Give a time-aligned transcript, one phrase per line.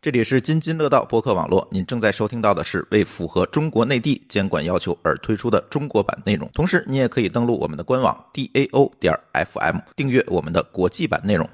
[0.00, 6.48] 这里是津津乐道播客网络，您正在收听到的是为符合中国内地监管要求而推出的中国版内容。
[6.54, 11.50] 同时，你也可以登录我们的官网 dao 点 fm 订阅我们的国际版内容。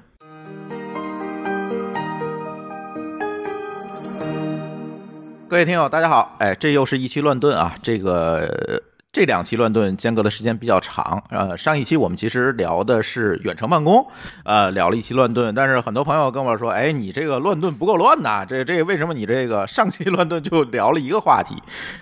[5.47, 6.35] 各位听友，大家好！
[6.39, 7.75] 哎，这又是一期乱炖啊！
[7.81, 8.79] 这个
[9.15, 11.23] 这两期乱炖间隔的时间比较长。
[11.29, 14.05] 呃，上一期我们其实聊的是远程办公，
[14.43, 15.55] 呃，聊了一期乱炖。
[15.55, 18.45] 但是很多朋友跟我说，哎，你这个乱炖不够乱呐！
[18.45, 21.55] 这这为什么你这个上期乱炖就聊了一个话题？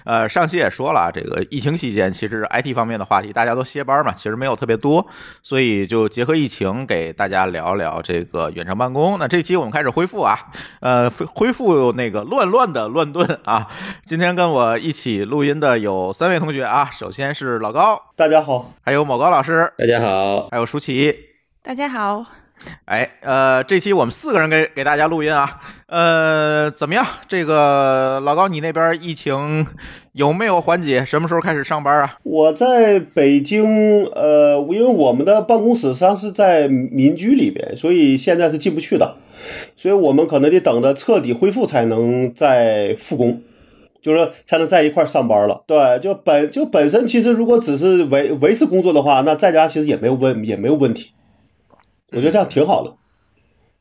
[0.05, 5.05] 呃，上期也说了，这个疫情期间其实 IT 方面的话题大家都歇班嘛，其实没有特别多，
[5.43, 9.19] 所以就结合疫情给大家聊聊这个远程办公。
[9.19, 10.35] 那这期我们开始恢复啊，
[10.79, 13.67] 呃，恢恢复那个乱乱的乱炖啊。
[14.03, 21.13] 今天跟我一起录音的有三位同学啊，首先是老高，大家好，还有某高老师，大家好，还有舒淇。
[21.61, 22.25] 大家好，
[22.85, 27.05] 哎，呃，这期我们四个人给给大家录音啊，呃，怎么样？
[27.27, 29.67] 这个老高，你那边疫情
[30.13, 31.03] 有没有缓解？
[31.03, 32.19] 什么时候开始上班啊？
[32.23, 39.17] 我在北京，呃，因为我们的办公室实际上是在民居里边，所以现在是进不去的，
[39.75, 43.41] 所以我们可能得等着彻底恢复才能再复工，
[44.03, 45.63] 就是才能在一块儿上班了。
[45.65, 51.11] 对，就本就本身其实如果只是维维持工作的话，那在家其实也没有问也没有问题，
[52.11, 52.93] 我觉得这样挺好的。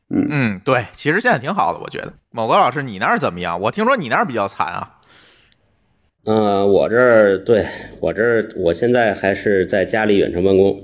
[0.09, 2.13] 嗯，对，其实现在挺好的，我觉得。
[2.31, 3.59] 某个老师，你那儿怎么样？
[3.59, 4.92] 我听说你那儿比较惨啊。
[6.25, 7.65] 嗯、我这儿对
[7.99, 10.81] 我这儿，我现在还是在家里远程办公，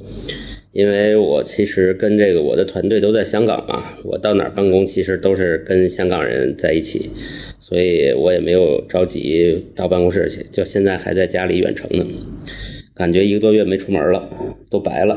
[0.73, 7.09] 因为我其实跟这个我的团队都在香港嘛，我到哪儿办公其实都是跟香港人在一起，
[7.58, 12.06] 所以我也没有着急到办公室去，就现在还在家里远程呢，
[12.94, 14.30] 感觉一个多月没出门了，
[14.70, 15.16] 都白了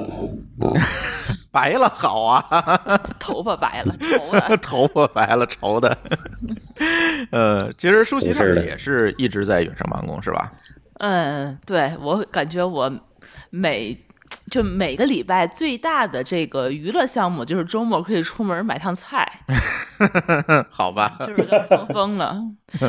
[0.61, 0.73] 啊。
[1.53, 5.97] 白了好 啊，头发白了，头的头发白了愁的。
[7.31, 10.50] 呃，其实舒淇他们也是一直在远程办公是吧？
[10.98, 12.91] 嗯，对我感觉我
[13.50, 13.97] 每
[14.50, 19.30] 就每个礼拜最大的这个娱乐项目就是周末可以出门买趟菜，
[20.70, 22.40] 好吧，就是跟疯疯了。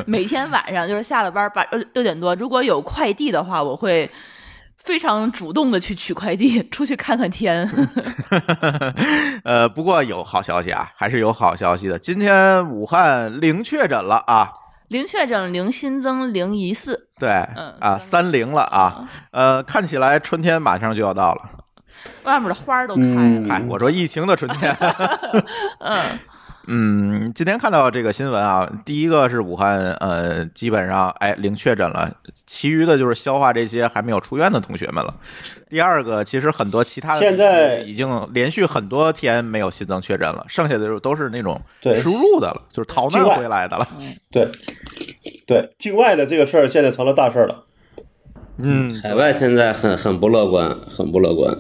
[0.08, 4.10] 每天晚上就是下了班八六六点多，如果有快递的话，我会。
[4.84, 7.70] 非常主动的去取快递，出去看看天。
[9.46, 11.98] 呃，不过有好消息啊，还是有好消息的。
[11.98, 14.52] 今天武汉零确诊了啊，
[14.90, 17.08] 零确诊，零新增，零疑似。
[17.18, 19.08] 对，嗯啊，三零了啊。
[19.32, 21.50] 呃，看起来春天马上就要到了。
[22.24, 23.08] 外面的花儿都开了。
[23.16, 24.76] 嗯嗨，我说疫情的春天。
[25.80, 26.20] 嗯
[26.68, 32.10] 嗯，今天看到这个新闻啊，第一个是武汉，呃，基本上哎零确诊了，
[32.48, 35.14] 其余的就是消化这些还没有出院的同学们了。
[35.70, 43.88] 第二个，其实很多其他的现在已经连续很多天没有新增确诊了，剩下的就都是那种对输入的了，就是逃难回来的了。
[44.32, 44.48] 对，
[45.46, 47.64] 对，境外的这个事儿现在成了大事儿了。
[48.58, 51.56] 嗯，海外现在很很不乐观，很不乐观。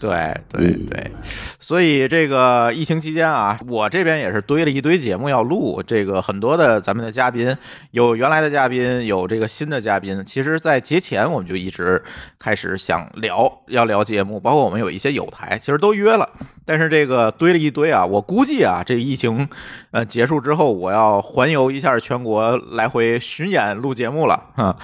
[0.00, 1.10] 对对对，
[1.58, 5.82] 所以这个疫情期间啊，我这边也是堆了一堆节目要录。
[5.86, 7.56] 这个很多的咱们的嘉宾，
[7.92, 10.22] 有原来的嘉宾，有这个新的嘉宾。
[10.26, 12.02] 其实，在节前我们就一直
[12.38, 16.28] 开始想聊，要聊节目，包括我们有一些有台，其实都约了。
[16.66, 19.48] 但是这个堆了一堆啊，我估计啊，这疫情
[19.92, 24.76] 呃结束之后，我要环游一下全国，来回巡演录节目了哈。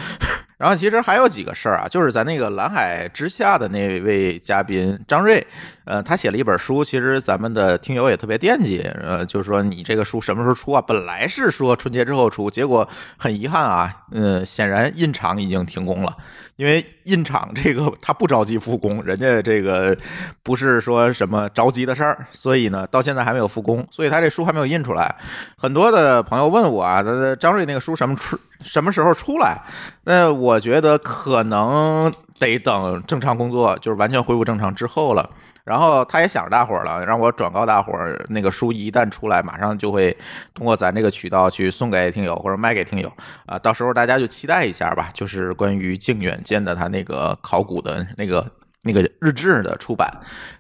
[0.61, 5.45] 然后其实还有几个事儿啊，就是咱那个蓝海之下的那位嘉宾张瑞，
[5.87, 10.83] 呃，他写了一本书，其实咱们的听友也特别惦记，呃，就是说你这个书什么时候出啊？
[10.83, 16.15] 本来是说春节之后出，结果很遗憾啊，呃，显然印厂已经停工了。
[16.57, 19.97] 因为印厂这个他不着急复工，人家这个
[20.43, 25.17] 不是说什么着急的事儿，所以呢，到现在还没有复工，所以他这书还没有印出来。
[25.57, 27.03] 很多的朋友问我啊，
[27.41, 29.59] 张瑞那个书什么出什么时候出来？
[30.05, 35.29] 那我觉得可能得等正常工作，就是完全恢复正常之后了。
[35.63, 40.17] 然后他也想着大伙儿了，让我转告大伙儿，那个书一旦出来，马上就会
[40.55, 43.13] 通过咱这个渠道去送给听友或者卖给听友
[43.47, 43.59] 啊。
[43.59, 48.45] 到时候大家就期待一下吧，就是关于靖远舰的他那个考古的那个
[48.83, 50.11] 那个日志的出版，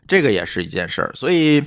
[0.06, 1.10] 这个也是一件事儿。
[1.14, 1.64] 所以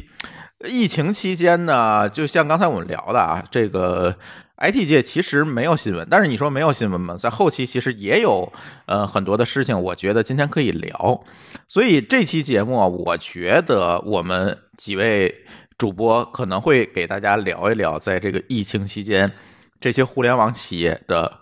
[0.66, 4.16] 疫情期间呢，就像刚才我们聊的啊，这个
[4.58, 7.18] IT 界其实没有新闻，但是你说没有新闻吗？
[7.18, 8.54] 在后期其实也有
[8.86, 11.24] 呃很多的事情，我觉得今天可以聊。
[11.68, 15.44] 所以这期节目啊，我觉得我们几位
[15.78, 19.32] 主播可能会给大家聊一聊，在这个疫情期间，
[19.82, 21.40] 这些互联网企业的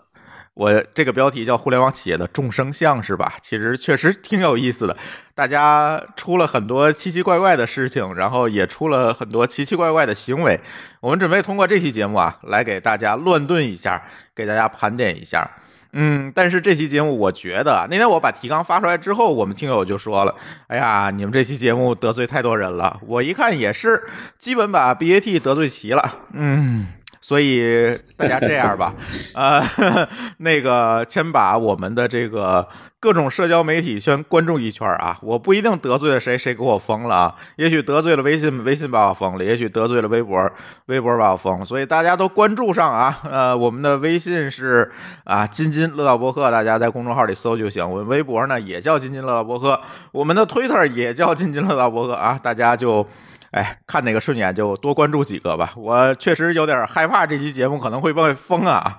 [0.54, 3.34] 我这个标题叫“互联网企业的众生相”是吧？
[3.40, 4.94] 其实确实挺有意思的，
[5.34, 10.60] 大家出了很多奇奇怪怪的事情，然后也出了很多奇奇怪怪的行为。
[11.00, 14.02] 我们准备通过这期节目啊，来给大家乱炖一下，
[14.34, 15.50] 给大家盘点一下。
[15.94, 20.34] 嗯，但是这期节目我觉得，那天我把提纲发出来之后，我们听友就说了
[20.68, 24.02] ：“哎呀，你们这期节目得罪太多人了。”我一看也是，
[24.38, 26.14] 基本把 BAT 得罪齐了。
[26.32, 26.88] 嗯。
[27.22, 28.92] 所以大家这样吧，
[29.32, 29.62] 呃，
[30.38, 32.68] 那个先把我们的这个
[33.02, 35.18] 各种社交媒体先关注一圈啊。
[35.22, 37.34] 我不一定得罪了谁，谁给我封了啊？
[37.56, 40.48] 也许得罪了微信，微信把我封了；也许得罪了微博，
[40.86, 41.64] 微博把我封了。
[41.64, 43.18] 所以大家都关注上啊。
[43.28, 44.88] 呃，我们的微信是
[45.24, 47.84] 啊，津津乐道博客，大家在公众号里搜就行。
[47.90, 49.80] 我们微博呢也叫津津乐道博客，
[50.12, 53.04] 我们的 Twitter 也叫津津乐道博客啊，大家就。
[53.50, 55.74] 哎，看哪个顺眼就多关注几个吧。
[55.76, 58.98] 我确实有点害怕这期节目可能会被封啊。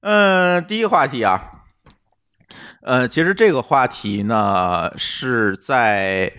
[0.00, 1.38] 嗯，第一个话题啊，
[2.82, 6.32] 呃，其实这个话题呢是在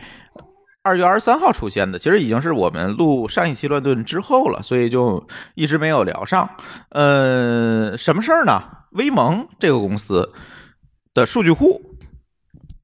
[0.84, 6.50] 二月二十三号出现的，其实已经是我们录上一期乱炖之后了，所以就一直没有聊上。
[6.90, 8.62] 呃，什么事儿呢？
[8.92, 10.32] 威盟这个公司
[11.14, 11.82] 的数据库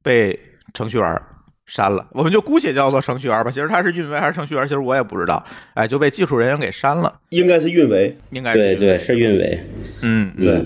[0.02, 0.40] 被
[0.74, 1.22] 程序员。
[1.70, 3.52] 删了，我们就姑且叫做程序员吧。
[3.52, 5.44] 其实他是运维还是程序员，其实我也不知道。
[5.74, 9.70] 哎，就被技术人员给删了，应该是运维，应该对对是运维。
[10.02, 10.66] 嗯，对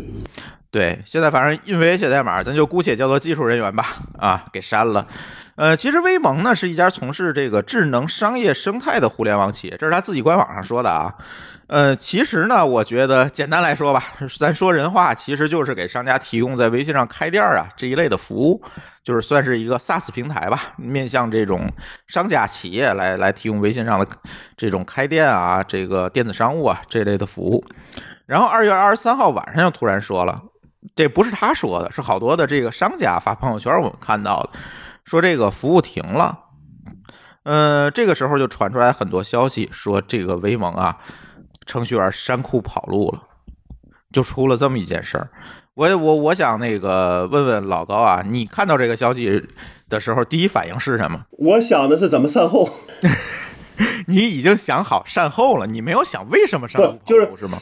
[0.71, 1.01] 对。
[1.05, 3.85] 现在反正运维写代码，咱就姑且叫做技术人员吧。
[4.17, 5.05] 啊，给删了。
[5.55, 11.13] 呃，其实威盟呢是一家从事这个智能商业生态的互联网企业，这是他自己官网上说的啊。
[11.67, 14.03] 呃，其实呢，我觉得简单来说吧，
[14.37, 18.61] 咱说人话，其实就是给商家提供在微信上开店啊这一类的服务，
[19.03, 21.71] 就是算是一个 SaaS 平台吧，面向这种
[22.07, 24.05] 商家企业来来提供微信上的
[24.57, 27.63] 这种开店啊，这个电子商务啊这类的服务。
[28.25, 30.41] 然后二月二十三号晚上又突然说了，
[30.95, 34.59] 这不是他说的，是好多的这个商家发朋友圈我们看到的，
[35.05, 36.39] 说这个服务停了。
[37.43, 40.97] 呃，这个时候就传出来很多消息，说这个威盟啊。
[41.63, 43.21] 程序员删库跑路了，
[44.11, 45.29] 就出了这么一件事儿。
[45.75, 49.41] 我我我想那个问问老高啊，你看到这个消息
[49.87, 51.23] 的时候，第一反应是什么？
[51.37, 52.67] 我想的是怎么善后。
[54.07, 56.97] 你已经想好善后了，你没有想为什么善后？
[57.05, 57.59] 就是是吗？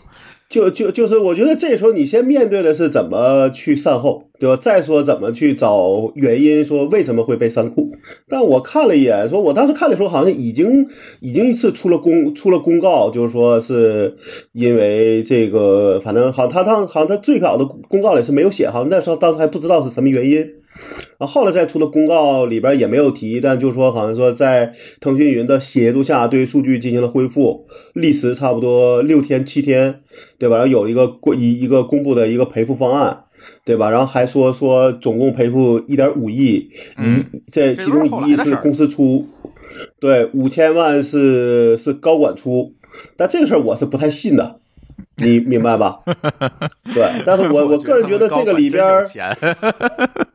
[0.50, 4.56] 就就就是，我觉得这时候你先面对的是怎么去善后，对吧？
[4.56, 7.92] 再说怎么去找原因，说为什么会被删库。
[8.28, 10.88] 但我看了一眼，说我当时看的时候好像已经
[11.20, 14.16] 已经是出了公出了公告，就是说是
[14.54, 20.48] 因为这个，反正好像他当好像他最早的公告里是没有写，好像那时候当时还不知道是什么原因。
[21.18, 24.72] 啊，后来再出的公告里边也没有提，但就是说好像说在
[25.02, 30.00] 腾讯云的协助下，对数据进行了恢复，历时差不多六天七天，
[30.38, 30.56] 对吧？
[30.56, 33.26] 然后有一个公一一个公布的一个赔付方案，
[33.64, 33.90] 对吧？
[33.90, 39.28] 然后还说说总共赔付一点五亿，一这其中一亿是公司出，
[40.00, 42.74] 对，五千万是是高管出，
[43.16, 44.60] 但这个事儿我是不太信的。
[45.22, 46.00] 你明白吧？
[46.94, 48.82] 对，但是我 我个人觉得这个里边，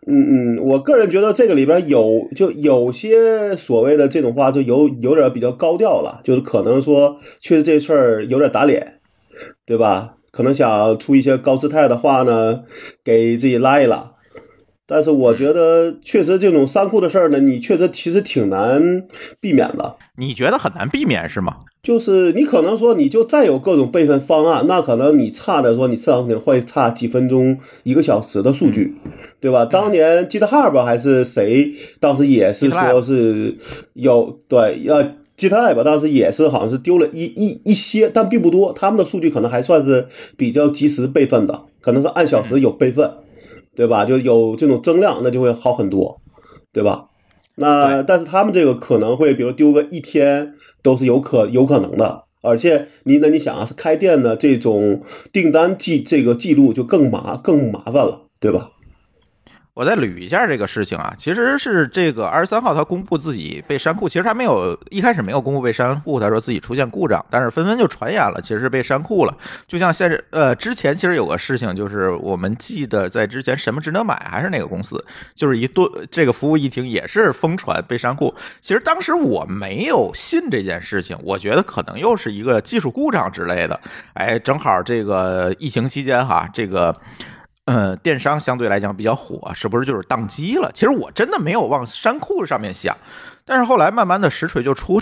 [0.07, 9.01] 嗯嗯，我个人觉得这个里边有就有些所谓的这种话就有有点比较高调了，就是可能说确实这事儿有点打脸，
[9.67, 10.17] 对吧？
[10.35, 12.63] 可能想出一些高姿态的话呢，
[13.05, 14.11] 给自己拉一拉。
[14.87, 19.07] 但是我觉得确实这种三库的事儿呢，你确实其实挺难
[19.41, 19.97] 避免的。
[20.19, 21.61] 你觉得很难避免是吗？
[21.83, 28.95] 就是你可能说，你就再有各种备份方案，那可能你差的说，你至少可能会差几分钟、一个小时的数据，
[29.41, 29.65] 对吧？
[29.65, 33.57] 当年 GitHub 还是谁，当时也是说是
[33.95, 34.83] 有对，
[35.37, 43.11] 呃，GitHub 当时也是好像是丢了一一一些，但并不多，他们的数据可能还算是比较及时备份的，可能是按小时有备份，
[43.75, 44.05] 对吧？
[44.05, 46.21] 就有这种增量，那就会好很多，
[46.73, 47.07] 对吧？
[47.57, 50.55] 那但是他们这个可能会，比如丢个一天。
[50.85, 55.01] 都是有可有可能的，而且你那你想啊，是开店的这种
[55.33, 58.73] 订单记这个记录就更麻更麻烦了，对吧？
[59.75, 69.37] 我再捋一下这个事情啊，其实是这个二十三号他公布自己被删库，其实他没有一开始没有公布被删库，他说自己出现故障，但是纷纷就传言了，其实是被删库了。
[69.67, 75.05] 就像现在呃之前其实有个事情，就是我们记得在之前什么值得买还是哪个公司，
[75.35, 78.33] 就是一顿这个服务一停也是疯传被删库。
[78.61, 83.81] 其实当时我没有信这件事情，我觉得可能又是一个技术故障之类的。
[84.13, 86.95] 哎，正好这个疫情期间哈，这个。
[87.67, 90.71] 嗯，电商相对来讲比较火，是不是就是宕机了？
[90.75, 92.95] 其实我真的没有往山库上面想，
[93.45, 95.01] 但是后来慢慢的实锤就出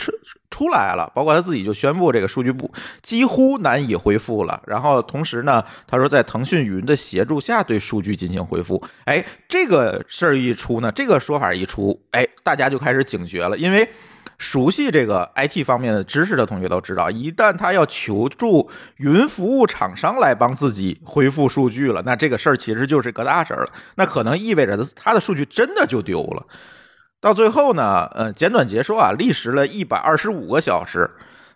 [0.51, 2.71] 出来了，包括他自己就宣布这个数据部
[3.01, 4.63] 几乎难以恢复了。
[4.67, 8.83] 然后同时呢，他说在腾讯云的协助下对数据进行恢复。
[9.05, 13.89] 哎，这个事儿一出呢，这个说法一出，哎，大家就开始警觉了，因为。
[14.39, 23.69] 熟悉这个 IT 方面的知识的同学都知道，一旦他要求助云服务厂商来帮自己恢复数据了，那这个事儿其实就是个大事儿了。
[23.95, 26.45] 那可能意味着他的数据真的就丢了。
[27.23, 31.09] 到最后呢，呃，简短结说啊，历时了一百二十五个小时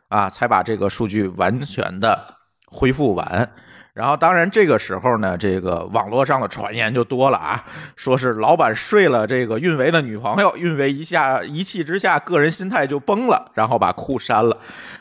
[0.08, 3.50] 啊，才把这个数据完全的恢复完。
[3.92, 7.64] 然后，当然这个时候呢，这个网络上的传言就多了啊，
[7.96, 14.56] 说是老板睡了这个运维的女朋友，运维一下一气之下，个人心态就崩了，然后把库删了。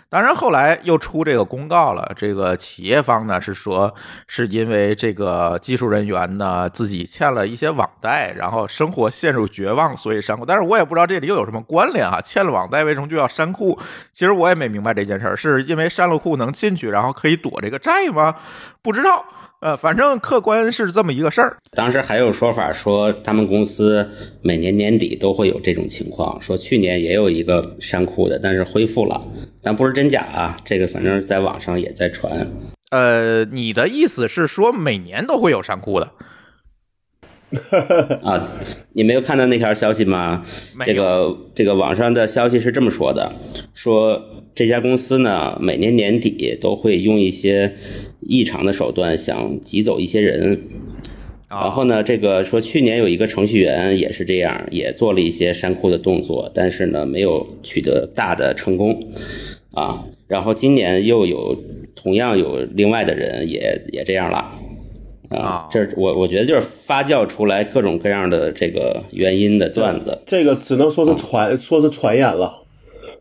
[0.08, 2.10] 当然，后来又出这个公告了。
[2.16, 3.94] 这个企业方呢是说，
[4.28, 10.46] 是因为这个技术人员呢自己欠了一些网贷，然后生活陷入绝望，所以删库。
[10.46, 12.22] 但是我也不知道这里又有什么关联啊？
[12.22, 13.78] 欠了网贷为什么就要删库？
[14.14, 18.36] 其实我也没明白这件事儿，是因为山路库能进去，然后可以躲这个债吗？
[18.82, 19.26] 不知道。
[19.66, 21.58] 呃，反正客观是这么一个事儿。
[21.72, 24.08] 当时还有说法说，他们公司
[24.44, 29.20] 每年年底都会有这种情况，说去年也有一个删库的，但是恢复了，
[29.64, 30.56] 但不是真假啊。
[30.64, 32.48] 这个反正在网上也在传。
[32.92, 36.12] 呃，你的意思是说每年都会有删库的？
[38.22, 38.48] 啊，
[38.94, 40.46] 你没有看到那条消息吗？
[40.86, 43.34] 这个这个网上的消息是这么说的，
[43.74, 44.22] 说
[44.54, 47.76] 这家公司呢，每年年底都会用一些。
[48.28, 50.60] 异常的手段想挤走一些人，
[51.48, 59.00] 然后呢，这个说去年有一个程序员也是这样，也做了一些删库的动作，但是呢，没有取得大的成功
[59.72, 60.04] 啊。
[60.28, 61.56] 然后今年又有
[61.96, 64.52] 同样有另外的人也也这样了
[65.30, 65.70] 啊。
[65.72, 72.58] 这我我觉得就是发酵出来各种各样的这个原因的段子，这个只能说是传说是传言了，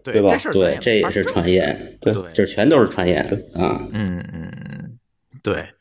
[0.02, 0.34] 对吧？
[0.50, 3.86] 对，这也是传言，对，这全都是传言啊。
[3.92, 4.50] 嗯嗯。
[5.44, 5.74] 对，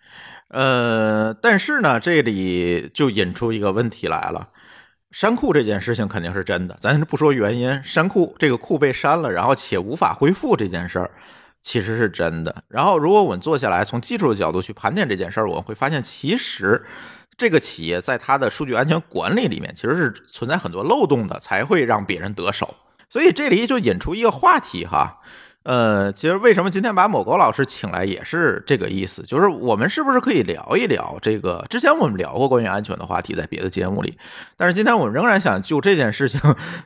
[0.50, 4.50] 呃，但是呢，这里就引出一个问题来了，
[5.10, 11.12] 删库这件事情肯定是真的，咱不说原因，删库这个库被删了，然后且无法恢复这件事儿，
[11.62, 12.64] 其实是真的。
[12.68, 16.84] 然后，如果我们坐下来从技术的角度去盘点这件事儿，我们会发现，其实
[17.38, 22.76] 这个企业在它的数据安全管理里面，其实是存在很多漏洞的，才会让别人得手。
[23.10, 25.22] 所以这里就引出一个话题哈。
[25.64, 31.66] 呃，其实为什么今天把某高老师请来也是这个意思，就是我们是不是可以聊一聊这个？
[31.70, 34.18] 之前我们聊过关于安全的话题，在别的节目里，
[34.58, 36.40] 但是今天我们仍然想就这件事情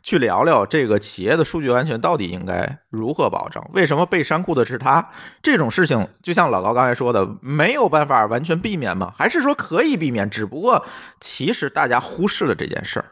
[0.04, 3.68] 去聊聊这个企业的数据安全到底应该如何保障？
[3.74, 5.10] 为什么被删库的是他？
[5.42, 9.12] 这种事情就像老高刚才说的，没有办法完全避免吗？
[9.18, 10.30] 还是说可以避免？
[10.30, 10.86] 只不过
[11.20, 13.06] 其实大家忽视了这件事儿。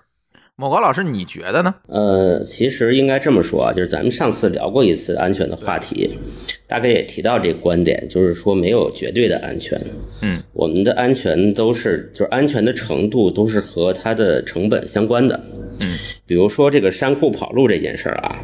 [0.57, 1.75] 某高老师，你觉得呢？
[1.88, 6.17] 呃，其实应该这么说啊，就是咱们上次聊过一次安全的话题，
[6.65, 9.77] 大概也提到这个观点，就是说没有绝对的安全。
[10.21, 15.38] 嗯，我们的安全都是，就是安全的程度都是和它的成本相关的。
[15.81, 18.39] 嗯，比如说这个山库跑路这件事儿啊，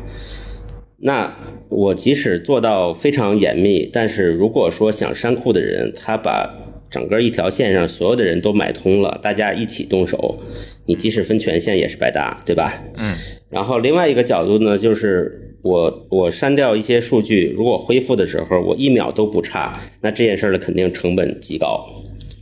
[0.97, 1.33] 那
[1.69, 6.53] 我即使做到非常严密，但是如果说想山库的人，他把
[6.91, 10.37] 整个一条线上所有的人都买通了，大家一起动手，
[10.85, 12.83] 你即使分权限也是白搭，对吧？
[12.97, 13.15] 嗯。
[13.49, 21.81] 然后另外一个角度呢，就是我我删掉一些数据，如果恢复的时候我一秒都不差，那这件事儿呢肯定成本极高。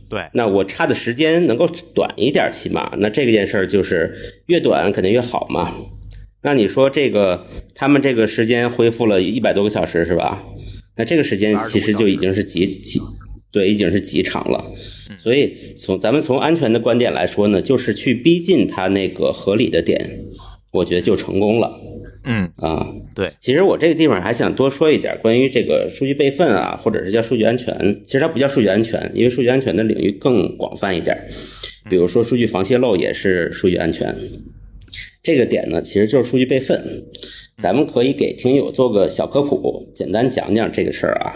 [0.08, 0.22] 对。
[0.34, 4.12] 那我差的时间能够短一点，起码那这个件事儿就是
[4.46, 5.72] 越短肯定越好嘛。
[6.42, 10.42] 那你说这个他们这个时间恢复了一百多个小时是吧？
[10.96, 12.98] 那这个时间其实就已经是极极。
[13.52, 14.64] 对，已经是极长了，
[15.18, 20.20] 所以从咱们从安全的观点来说呢，就是去逼近它那个合理的点，
[20.70, 21.80] 我觉得就成功了。
[22.22, 31.18] 嗯啊，对，其实我这个地方还想多说一点关于这个数据备份啊，或者是叫数据安全，其实它不叫数据安全，因为数据安全的领域更广泛一点，
[31.88, 34.14] 比如说数据防泄露也是数据安全。
[35.24, 37.02] 这个点呢，其实就是数据备份，
[37.56, 41.34] 咱们可以给听友做个小科普，简单讲讲这个事儿啊。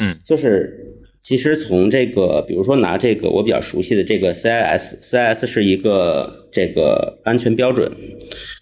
[0.00, 0.88] 嗯，就是。
[1.22, 7.90] 其实从这个，比如说拿这个我比较熟悉的这个 CIS，CIS 是一个这个安全标准，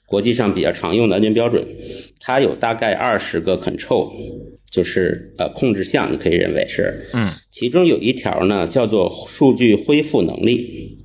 [0.04, 1.66] 国际上比较常用的安全标准，
[2.20, 4.12] 它有大概二十个 control，
[4.70, 10.98] 就是呃控制项，你可以认为是，嗯，其中有一条呢叫做数据恢复能力，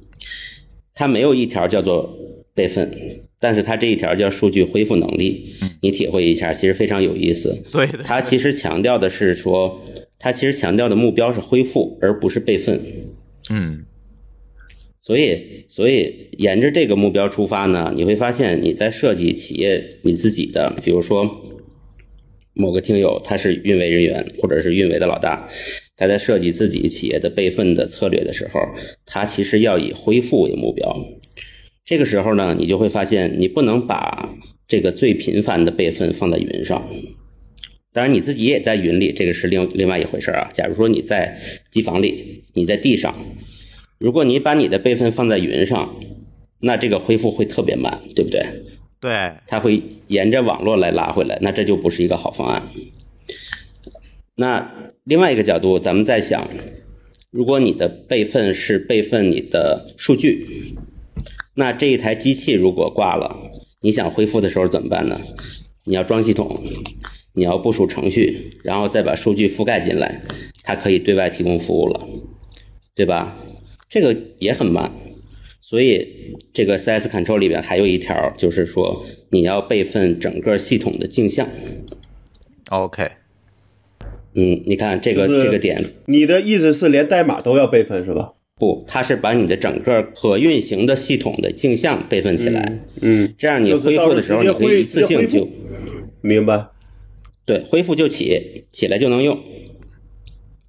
[0.93, 2.13] 它没有一条叫做
[2.53, 2.91] 备份，
[3.39, 7.57] 但是它这一条叫数据恢复能力，你体会一下，其实非常有意思。
[7.71, 9.81] 对，它其实强调的是说。
[10.25, 12.81] 它其实强调的目标是恢复，而不是备份。
[13.51, 13.85] 嗯，
[14.99, 21.29] 所以，所以沿着这个目标出发呢，你会发现你在设计企业你自己的，比如说
[22.55, 25.47] 某个听友他是运维人员或者是运维的老大，
[25.95, 28.59] 他在设计自己企业的备份的策略的时候，
[29.05, 30.91] 他其实要以恢复为目标。
[31.85, 34.27] 这个时候呢，你就会发现你不能把
[34.67, 36.83] 这个最频繁的备份放在云上。
[37.95, 40.49] 当然，你自己也在云里，这个是另另外一回事啊。
[40.51, 41.39] 假如说你在
[41.71, 43.15] 机房里，你在地上。
[43.97, 45.95] 如果你把你的备份放在云上，
[46.59, 48.45] 那这个恢复会特别慢，对不对？
[48.99, 52.67] 对，它会沿着网络来拉回来，那这就不是一个好方案。
[54.35, 56.45] 那另外一个角度，咱们在想，
[57.31, 60.45] 如果你的备份是备份你的数据，
[61.53, 63.33] 那这一台机器如果挂了，
[63.79, 65.17] 你想恢复的时候怎么办呢？
[65.85, 66.61] 你要装系统，
[67.35, 70.21] 你要部署程序，然后再把数据覆盖进来，
[70.63, 72.07] 它可以对外提供服务了，
[72.95, 73.37] 对吧？
[73.87, 74.91] 这个也很慢，
[75.61, 81.47] 所以这个 CS Control 里边还有一条，就是说你要备份整个系统的镜像。
[82.71, 83.03] OK，
[84.33, 88.33] 嗯，你看这个就是这个点，你的意思是连代码都要备份是吧？
[88.57, 95.47] 不，它是把你的整个可运行的系统的镜像备份起来，嗯，这样你恢复的时候，你可以一次性就
[96.21, 96.65] 明白。
[97.45, 99.39] 对恢复就起，起来就能用。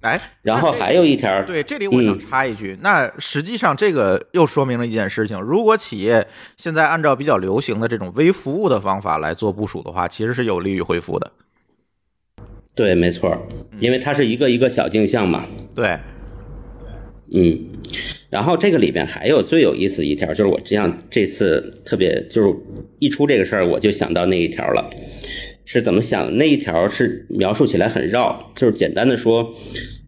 [0.01, 11.31] 哎，然后还有一条，对，这里我想嗯插一句，那实际上这个又说明了一件事情：如果企业现在按照比较流行的这种微服务的方法来做部署的话，其实是有利于恢复的。
[12.75, 13.35] 对，没错，
[13.79, 15.45] 因为它是一个一个小镜像嘛。
[15.73, 15.97] 对，
[17.33, 17.59] 嗯，
[18.29, 22.55] 然后这个里边还有最有意思一条，就是我这样这次特别就是
[22.99, 24.87] 一出这个事儿，我就想到那一条了。
[25.69, 26.37] 是怎么想？
[26.37, 29.53] 那一条是描述起来很绕，就是简单的说，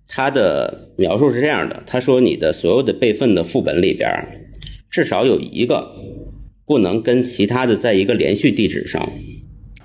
[0.07, 4.09] 它的描述是这样的：他说你的所有的备份的副本里边，
[4.89, 5.91] 至少有一个
[6.65, 9.11] 不能跟其他的在一个连续地址上，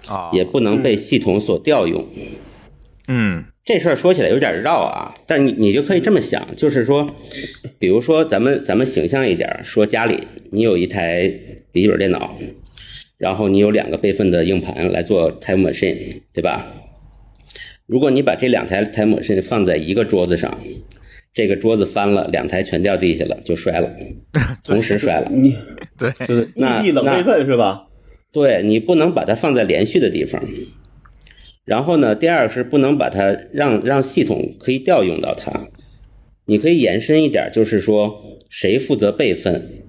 [0.07, 2.07] 啊，也不能被系统所调用。
[3.09, 7.11] 嗯这事儿说起来有点绕啊，但你你就可以这么想，就是说，
[7.81, 10.21] 比如说咱们咱们形象一点儿，说家里
[10.53, 11.29] 你有一台
[11.73, 12.39] 笔记本电脑，
[13.19, 16.67] 然后你有两个备份的硬盘来做 Time Machine，对吧？
[17.87, 20.59] 如果你把这两台 Time Machine 放在一个桌子上，
[21.33, 23.91] 这个桌子翻了，两台全掉地下了，就摔了，
[24.65, 25.31] 同时摔了。
[25.31, 25.57] 你
[25.99, 27.87] 对，就是异那地冷备份是吧？
[28.33, 30.43] 对你不能把它放在连续的地方。
[31.65, 35.69] 然后呢，第二是不能把它让让系统可以调用到它。
[36.47, 39.83] 你可以延伸一点，就是说谁负责备份，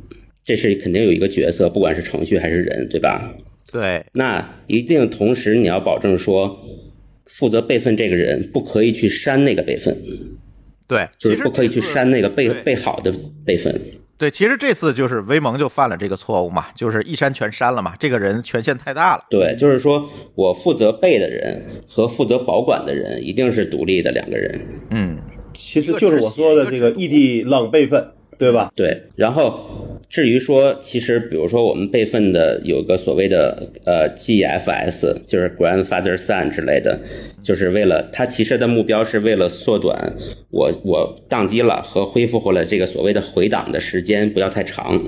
[0.46, 3.34] 这是肯定有一个角色，不管是程序还是人，对吧？
[3.72, 6.58] 对，那一定同时你要保证说，
[7.26, 9.98] 负责备份这个人不可以去删那个备份，
[10.88, 13.78] 对，就是不可以去删那个备备好的备份。
[14.18, 19.26] 对，其实这次就是威盟就犯了这个错误嘛，就是一删全删了嘛，这个人权限太大了。
[19.30, 24.62] 对，就是说我负责备的人和负责保管的人一定是独立的两个人。
[24.92, 25.20] 嗯，
[25.54, 28.72] 其实就是我说的这个异地冷备份，对吧？
[28.76, 37.00] 对，然后至于说，其实比如说我们备份的有个所谓的呃 GFS，就是 grandfather son 之类的，
[37.44, 40.14] 就是为了它其实的目标是为了缩短
[40.52, 45.02] 我我宕机了和恢复回来这个所谓的回档的时间不要太长。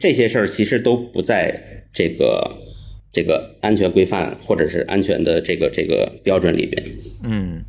[0.00, 1.60] 这些事儿其实都不在
[1.92, 2.48] 这个
[3.12, 6.80] 这个安全规范或者是安全的这个这个标准里边。
[7.24, 7.64] 嗯，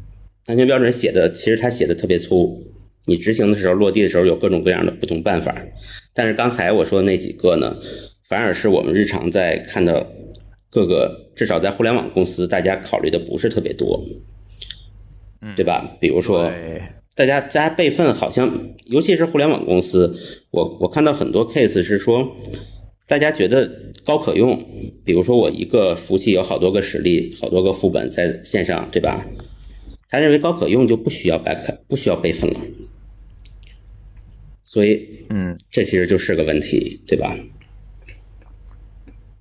[0.45, 2.63] 安全标准写的其实它写的特别粗，
[3.09, 5.55] 你执行的时候落地的时候有各种各样的不同办法。
[6.13, 7.75] 但是刚才我说的那几个呢，
[8.27, 10.05] 反而是我们日常在看到
[10.69, 13.99] 各个至少在互联网公司，大家考虑的不是特别多，
[15.55, 15.97] 对吧？
[15.99, 16.81] 比如说，对，
[17.15, 20.15] 大家加备份好像，尤其是互联网公司，
[20.51, 22.35] 我我看到很多 case 是说，
[23.07, 23.69] 大家觉得
[24.05, 24.63] 高可用，
[25.03, 29.25] 比如说我一个服务器有好多个实例，好多个副本在线上，对吧？
[30.11, 32.59] 他认为高可用就不需要 back 不需要备份了，
[34.71, 37.35] 所以嗯，这其实就是个问题，对吧？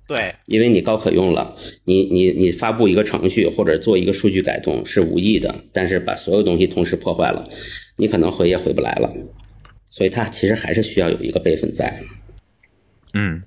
[0.07, 7.47] 对，因为你高可用了，你你你发布一个程序或者做一个数据改动是无意的，但是把所有东西同时破坏了，
[7.95, 9.07] 你可能回也回不来了，
[9.91, 12.01] 所以它其实还是需要有一个备份在。
[13.13, 13.43] 嗯。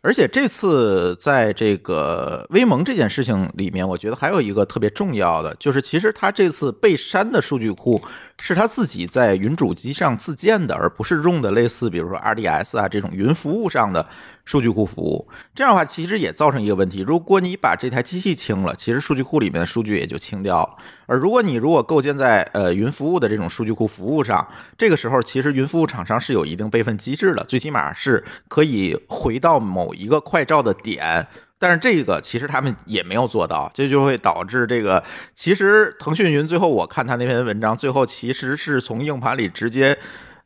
[0.00, 8.00] 而且这次在这个微盟这件事情里面，我觉得还有一个特别重要的，就是其实它这次被删的数据库
[8.40, 14.06] 是他自己在云主机上自建的，而不是用的类似比如说 RDS 啊这种云服务上的
[14.44, 15.26] 数据库服务。
[15.54, 20.76] 这样的话，其实也造成一个问题：如果你把这台机器清了，其实数据库里面的数据也就清掉了。
[21.06, 24.46] 而如果你如果构建在呃云服务的这种数据库服务上，
[24.76, 31.26] 这个时候其实云服务厂商是有一定备份机制的，最起码是可以回到某一个快照的点。
[31.58, 35.02] 但是这个其实他们也没有做到，这就会导致这个。
[35.34, 39.96] 其实腾讯云最后我看他那篇文章，最后其实是从硬盘里直接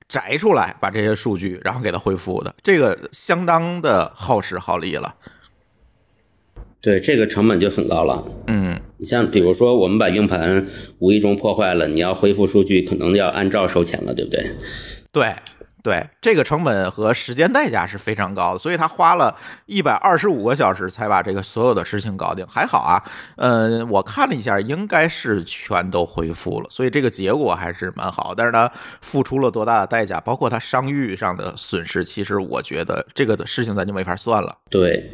[0.08, 5.14] 摘出来，把这些数据然后给它恢复的，这个相当的耗时耗力了。
[6.80, 8.24] 对，这个成本就很高了。
[8.46, 10.66] 嗯，你像比如说我们把硬盘
[10.98, 14.56] 无意中破坏了，你要恢复数据，可能要按照收钱了，对不对？
[15.12, 15.34] 对。
[15.82, 19.34] 对这个成本和时间代价是非常高的，所以他花了
[19.66, 22.46] 一百二十五个小时才把这个所有的事情搞定。
[22.46, 23.02] 还好啊，
[23.36, 28.34] 嗯，我看了一下，应该是全都恢复了，所以这个结果还是蛮好。
[28.36, 28.68] 但是呢，
[29.00, 34.54] 付出了多大的代价，包括他商誉上的损失，其实我觉得这个的事情咱就没法算了。
[34.68, 35.10] 对，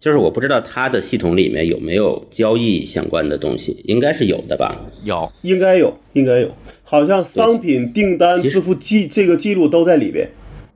[0.00, 4.74] 就是我不知道他的系统里面有没有交易相关的东西，应该是有的吧？
[5.02, 6.50] 有，应该有，应该有。
[6.88, 10.26] 好像商品订单支付记这个记录都在里边。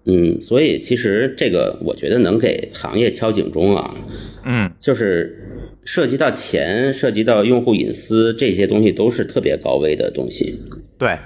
[0.06, 3.94] 嗯，所以其实这个我觉得能给行业敲警钟啊。
[4.44, 5.38] 嗯，就是
[5.84, 10.58] 涉及到钱、涉及到用户隐私这些东西，都是特别高危的东西。
[10.98, 11.16] 对，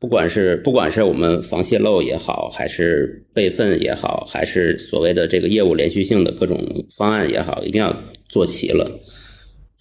[0.00, 6.58] 不管是不管是我们防泄漏也好，还是备份也好，还是所谓的这个业务连续性的各种
[6.96, 7.94] 方案也好，一定要
[8.28, 8.90] 做齐了。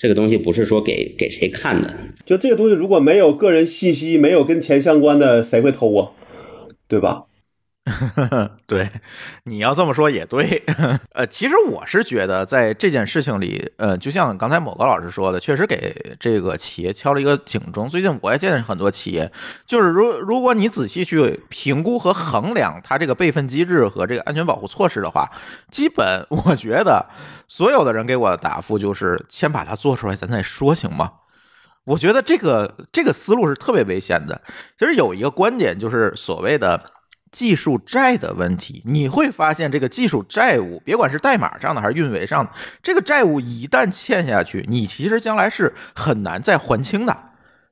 [0.02, 6.10] 这个东西不是说给给谁看的，就这个东西如果没有个人信息，没有跟钱相关的，谁会偷啊？
[6.88, 7.26] 对吧？
[8.68, 8.88] 对，
[9.46, 10.64] 你要这么说也对。
[11.16, 17.90] 呃，其实我是觉得，在这件事情里，呃，就像刚才某个老师说的，确实给这个企业敲了一个警钟。
[17.90, 19.32] 最近我也见很多企业，
[19.66, 25.28] 就是如如果你仔细去评估和衡量它这个备份机制和这个安全保护措施的话，
[25.72, 27.04] 基本我觉得
[27.48, 31.12] 所有的人给我的答复就是：先把它做出来，咱再说，行吗？
[31.86, 34.40] 我觉得这个这个思路是特别危险的。
[34.78, 36.80] 其实有一个观点，就是所谓的。
[37.32, 42.52] 技术债的问题，你会发现这个技术债务，别管是代码上的还是运维上的，
[42.84, 47.18] 这个债务一旦欠下去，你其实将来是很难再还清的，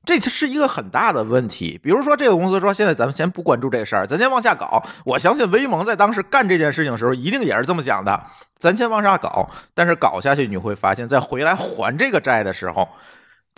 [0.05, 1.79] 这是一个很大的问题。
[1.83, 4.81] 比如说，这个公司说，现在咱们先不关注这事儿，咱先往下搞。
[5.05, 8.23] 我相信威盟在当时干这件事情的时候，一定也是这么想的，
[8.57, 9.49] 咱先往下搞。
[9.73, 12.87] 但是搞下去，你会发现在回来还这个债的时候。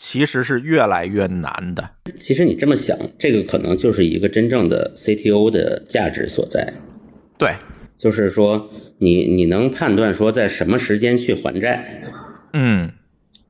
[0.04, 1.88] 其实是越来越难的。
[2.20, 6.74] 其实你这么想，这个可能就是一个真正的 CTO 的价值所在。
[7.38, 7.52] 对，
[8.00, 12.02] 就是说你你能判断说在什么时间去还债，
[12.54, 12.92] 嗯，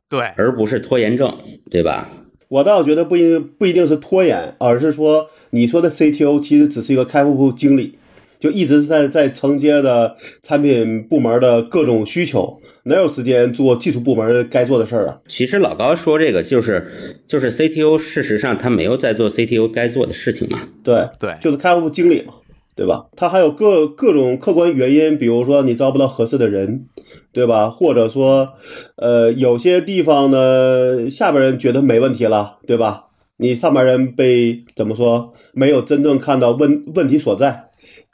[0.09, 1.33] 对，而不是拖延症，
[1.69, 2.11] 对吧？
[2.49, 7.97] 我倒觉得不一不一定是拖延，而是说你说的 CTO 其实只是一个开发部经理。
[8.41, 15.19] 就一直在在承接的产品部门的各种需求，哪有时间做技术部门该做的事儿啊？
[15.27, 16.91] 其实老高说这个就是
[17.27, 20.57] 就是 CTO，事实上他没有在做 CTO 该做的事情嘛。
[20.83, 22.33] 对对，就是开发部经理嘛，
[22.75, 23.05] 对吧？
[23.15, 26.87] 他还有各各种客观原因，比如说你招不到合适的人，
[27.31, 27.69] 对吧？
[27.69, 28.49] 或者说，
[28.95, 33.05] 呃，有些地方呢，下边人觉得没问题了，对吧？
[33.37, 35.33] 你上边人被怎么说？
[35.53, 37.65] 没有真正看到问问题所在。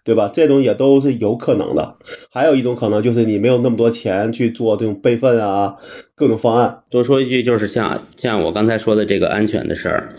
[0.07, 0.31] 对吧？
[0.33, 1.97] 这种也都是有可能的。
[2.31, 5.75] 还有一种可能就是你没有那么多钱去做这种备份啊，
[6.15, 6.81] 各种方案。
[6.89, 10.15] 多说一句，就是像像我刚才说的这个安全的事儿，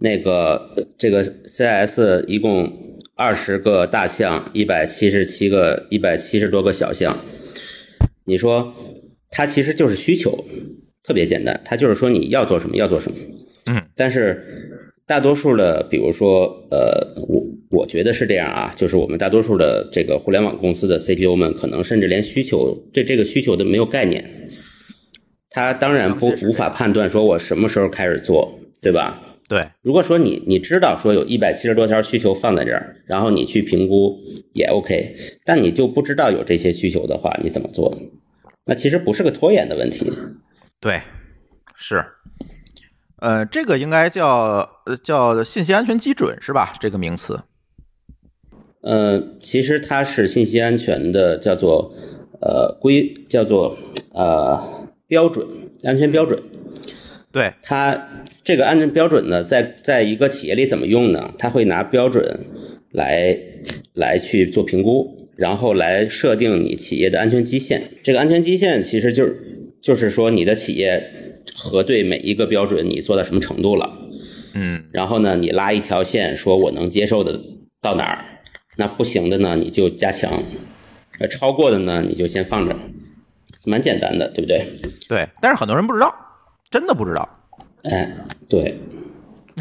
[0.00, 0.60] 那个
[0.98, 2.72] 这个 CS 一共
[3.14, 7.16] 二十个大项，一百七十七个，一百七十多个小项。
[8.24, 8.74] 你说
[9.30, 10.44] 它其实就是需求，
[11.04, 13.16] 特别简单，它就是说你要做什么要做什么。
[13.66, 14.73] 嗯，但是
[15.06, 17.44] 大多数的，比如说呃我。
[17.70, 24.24] 我觉得是这样啊，就是我们大多数的这个互联网公司的 CTO 们，可能甚至连需求对这个需求都没有概念。
[25.50, 29.20] 他当然不无法判断说我什么时候开始做，对吧？
[29.48, 29.66] 对。
[29.82, 34.20] 如果说你你知道说有一百七十多条需求放在这儿，然后你去评估
[34.52, 37.92] 也 OK，但你就不知道有这些需求的话，你怎么做？
[38.66, 40.08] 那其实不是个拖延的问题。
[40.80, 41.00] 对，
[41.74, 42.04] 是。
[43.24, 46.74] 呃，这个应该叫呃叫信息安全基准是吧？
[46.78, 47.40] 这个名词。
[48.82, 51.94] 呃，其实它是信息安全的，叫做
[52.42, 53.78] 呃规，叫做
[54.12, 55.46] 呃标准，
[55.84, 56.38] 安全标准。
[57.32, 58.08] 对它
[58.44, 61.32] 这个安全标准呢，在在一个企业里怎么用呢？
[61.38, 62.40] 它会拿标准
[62.90, 63.34] 来
[63.94, 67.90] 来去做评估，然后来设定你企业的安全基线。
[68.02, 73.98] 这个安全基线其实就是就是说你的企业核对每一个标准你做到什么程度了。
[74.54, 77.40] 嗯然后呢，你拉一条线，说我能接受的
[77.82, 78.24] 到哪儿，
[78.76, 80.42] 那不行的呢，你就加强，
[81.18, 82.76] 呃，超过的呢，你就先放着，
[83.64, 84.64] 蛮简单的，对不对？
[85.08, 86.14] 对，但是很多人不知道，
[86.70, 87.28] 真的不知道。
[87.82, 88.16] 哎，
[88.48, 88.78] 对，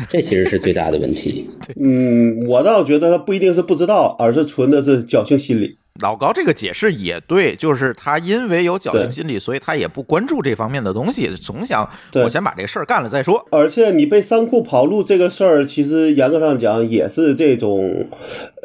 [0.09, 1.49] 这其实是最大的问题。
[1.75, 5.77] 嗯，我倒觉得他不一定是不知道，而是存的是侥幸心理。
[6.01, 13.45] 老高这个解释也对，就是他因为有侥幸心理，所以他也不关注这方面的东西，总想我先把这事儿干了再说。
[13.51, 18.07] 而且你被三库跑路这个事儿，其实严格上讲也是这种，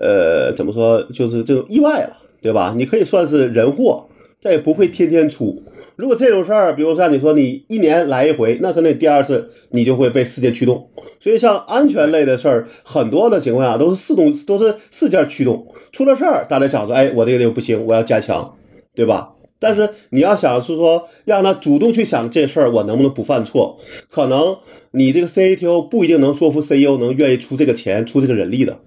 [0.00, 2.72] 呃，怎么说，就是这种意外了，对吧？
[2.74, 4.08] 你可以算是人祸，
[4.40, 5.62] 但也不会天天出。
[5.98, 10.88] 如果这种事儿，比如说像你说你一年来一回，那可能第二次你就会被事件驱动。
[11.18, 15.66] 所以像安全类的事儿，很多的情况下都是四动，都是事件驱动。
[15.90, 18.54] 出了事儿，大家想说，哎，我这个地方不行，我要加强，
[18.94, 19.32] 对吧？
[19.58, 23.80] 但是你要想是说让他主动去想这事儿，我能不能不犯错？
[24.08, 24.56] 可能
[24.92, 28.78] 你这个 CATO 不一定能说服 CEO 能愿意出这个钱、出这个人力的，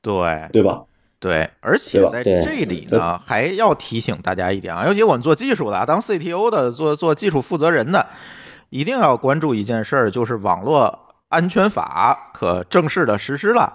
[0.00, 0.14] 对
[0.50, 0.84] 对吧？
[1.22, 8.04] 对，而且在这里呢，还要提醒大家一点啊，尤其我们做技术的啊，当 CTO 的、做做技术负责人的，
[8.70, 11.01] 一定要关注一件事儿，就是网络
[11.32, 13.72] 安全法可正式的实施了。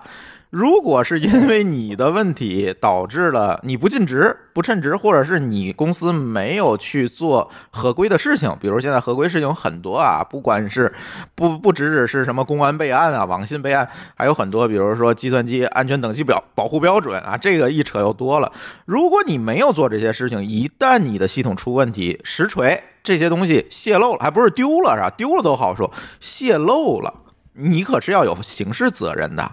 [0.49, 10.91] 如果是因为你的问题导致了你不尽职、 不称职，或者是你公司没有去做合规的事情，比如现在合规事情很多啊，不管是
[11.35, 18.49] 不不只只是什么公安备案啊、网信备案，还有很多，比如说计算机安全等级表保护标准啊，这个一扯又多了。
[18.85, 25.09] 如果你没有做这些事情，一旦你的系统出问题，实锤这些东西泄露了，还不是丢了是吧？
[25.17, 25.91] 丢了都好说，
[26.21, 27.13] 泄露了，
[27.57, 29.51] 你可是要有刑事责任的。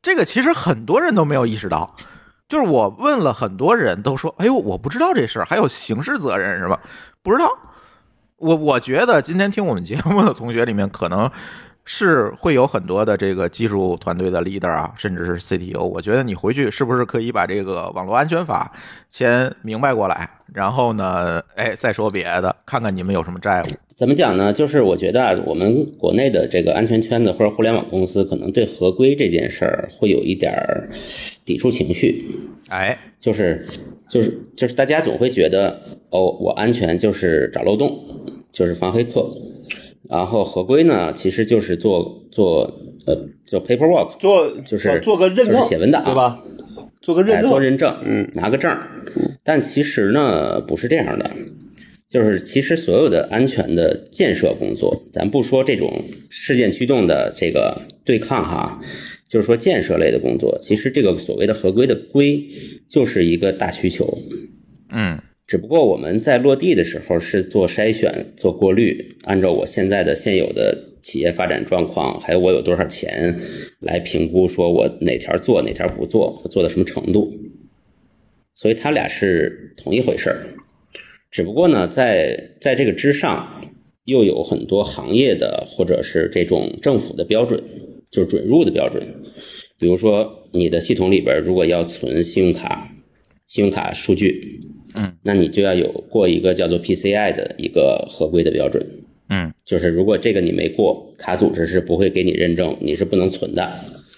[0.00, 1.94] 这个其实很多人都没有意识到，
[2.48, 6.80] 就是我问了很多人都说：“哎呦，我不知道这事儿，还有刑事责任是吧？”
[7.22, 7.48] 不知道。
[8.36, 11.28] 我我觉得今天听我们节目的同学里面，可能
[11.90, 15.82] 是会有很多的这个技术团队的 leader 啊，甚至是 CTO。
[15.84, 18.70] 我觉得你回去是不是可以把这个网络安全法
[19.08, 23.66] 先明白过来，然后呢，哎，再说别的，看看你们有什么债务。
[23.96, 24.52] 怎么讲呢？
[24.52, 30.90] 就是我觉得啊，我们国内的这个安全圈子或者互联网公司，可能对合规这件事儿会有一点儿
[31.46, 32.22] 抵触情绪。
[32.68, 33.66] 哎，就是
[34.10, 37.98] 就是就是大家总会觉得，哦，我安全就是找漏洞，
[38.52, 39.26] 就是防黑客，
[40.08, 42.64] 然后合规呢，其实就是做做
[43.06, 46.42] 呃做 paperwork，做就是做个认证，就是写文档对吧？
[47.00, 48.88] 做个认来证，做认证，嗯，拿个证儿。
[49.44, 51.30] 但其实呢，不是这样的，
[52.08, 58.80] 就是其实所有的安全的建设工作，咱不说这种事件驱动的这个对抗哈，
[59.28, 62.44] 就是说建设类的工作，其实这个所谓的合规的规，
[62.88, 64.18] 就是一个大需求。
[64.90, 73.34] 嗯，只不过我们在落地的时候是做筛选、做过滤，按照我现在的现有的企业发展状况，还有我有多少钱
[73.80, 77.32] 来评估，说我哪条做哪条不做，做到什么程度。
[78.54, 80.46] 所以它俩是同一回事儿，
[81.30, 83.64] 只不过呢，在在这个之上，
[84.04, 87.58] 又有很多行业的或者是这种政府的标准，
[88.10, 89.02] 就是准入的标准。
[89.78, 92.86] 比如说，你的系统里边如果要存信用卡、
[93.46, 94.60] 信用卡数据，
[94.98, 98.84] 嗯，那你就要有过一个叫做 PCI 的一个合规的标准。
[99.30, 103.70] 嗯就是如果这个你没过，卡组织是不会给你认证，你是不能存的。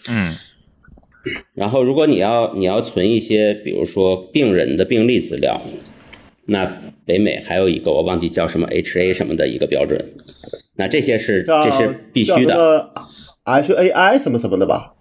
[0.09, 0.35] 嗯
[1.55, 5.61] 然后，如果你要你要存一些，比如说病人的病历资料，
[6.47, 10.03] 那北美还有一个我忘记叫什么 HA 什么的一个标准，
[10.77, 12.91] 那这些是这是必须的
[13.45, 14.95] HAI 什么什么的吧，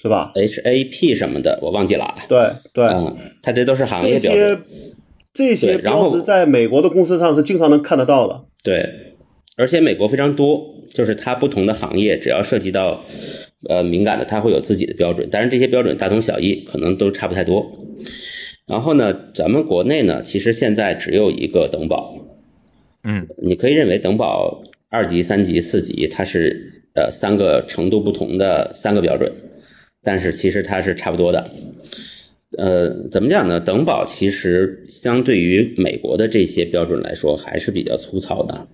[0.00, 2.14] 是吧？，HAP 什么的我忘记了啊。
[2.26, 4.62] 对对，嗯，它这都是行业标准些。
[5.32, 8.44] 这些对然后标志在美国的公司上是经常能看得到的。
[8.62, 9.14] 对，
[9.56, 13.02] 而且美国非常多，就是它不同的行业，只要涉及到
[13.68, 15.28] 呃敏感的，它会有自己的标准。
[15.30, 17.64] 但是，这些标准大同小异，可能都差不太多。
[18.66, 22.14] 然后呢，咱们国内呢，其实现在只有一个等保，
[23.04, 29.32] 嗯你可以认为等保二级、三级、四级，它是呃三个程度不同的三个标准，
[30.02, 31.50] 但是其实它是差不多的。
[32.58, 33.60] 呃，怎么讲呢？
[33.60, 38.68] 等保其实相对于美国的这些标准来说，还是比较粗糙的。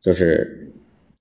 [0.00, 0.72] 就是，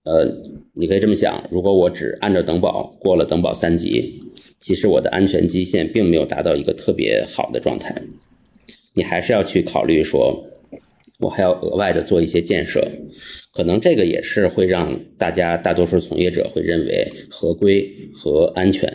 [0.04, 0.26] 呃，
[0.74, 4.24] 你可以这么想：如果我只按照等保过了等保三级，
[4.58, 7.94] 其实我的安全基线并没有达到一个特别好的状态。
[8.94, 10.42] 你还是要去考虑说，
[11.20, 12.82] 我还要额外的做一些建设，
[13.54, 18.90] 可能这个也是会让大家大多数从业者会认为合规和安全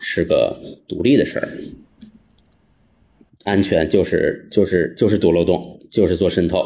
[0.00, 0.54] 是个
[0.86, 1.48] 独立的事儿。
[3.44, 6.64] 安全就是就是就是堵漏洞，就是做渗透，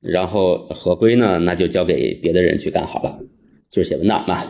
[0.00, 3.18] 然后合规呢，那就交给别的人去干好了，
[3.70, 4.42] 就是写文档嘛。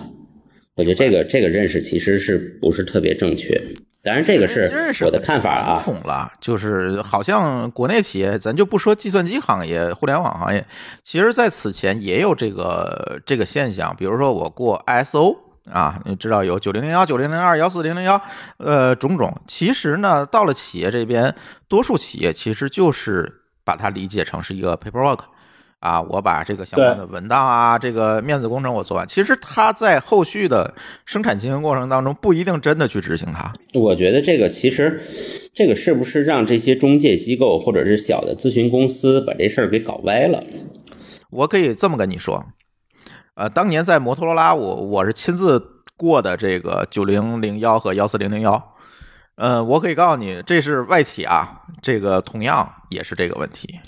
[0.77, 3.61] 我觉得这个这个认识其实是不是特别正确？
[4.03, 4.71] 当然，这个是
[5.05, 5.83] 我的看法啊。
[5.83, 10.63] 统了，就是好像国内企业，咱就不说计算机行业、互联网行业，
[11.03, 13.97] 其实在此前也有这个这个现象。
[13.97, 15.35] 比如说我过 ISO
[15.71, 18.21] 啊，你知道有九零零幺、九零零二、幺四零零幺，
[18.59, 19.35] 呃，种种。
[19.47, 21.35] 其实呢，到了企业这边，
[21.69, 23.33] 多数企业其实就是
[23.65, 25.21] 把它理解成是一个 paperwork。
[25.81, 29.07] 啊，我把这个相关的文档啊，这个面子工程我做完。
[29.07, 30.73] 其实它在后续的
[31.05, 33.53] 生产经营过程当中，不一定真的去执行它。
[33.75, 35.03] 我觉得这个其实，
[35.53, 40.43] 这个是不是让这些中介机构或者是小的咨询公司把这事儿给搞歪了？
[41.29, 42.43] 我可以这么跟你说，
[43.35, 45.61] 呃，当年在摩托罗拉，我我是亲自
[45.97, 48.75] 过的这个九零零幺和幺四零零幺。
[49.35, 53.81] 嗯，我可以告诉你，这是外企啊，这个同样也是这个问题。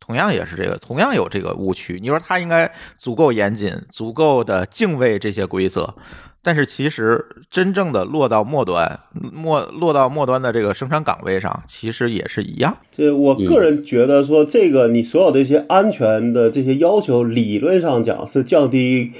[0.00, 1.98] 同样也是这个，同样有这个误区。
[2.00, 5.94] 你说他应该足够严谨，足够的敬畏这些规则，
[6.42, 9.00] 但是其实真正的落到末端，
[9.32, 12.76] 末落到末端的这个生产岗位上，其实也是一样。
[12.92, 19.12] 这我个人觉得说，这个你所有的一些安全的这些要求，理论上讲是降低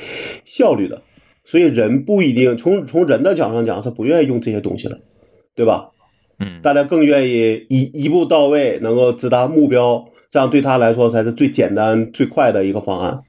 [0.44, 1.02] 效率的，
[1.44, 5.00] 所以人不一定从从人的角度上讲是不愿意用这些东西的，
[5.54, 5.90] 对吧？
[6.38, 10.04] 嗯，大家更愿意一一步到位，能够直达目标。
[10.30, 13.20] 这样对他来说才是最简单最快的一个方案，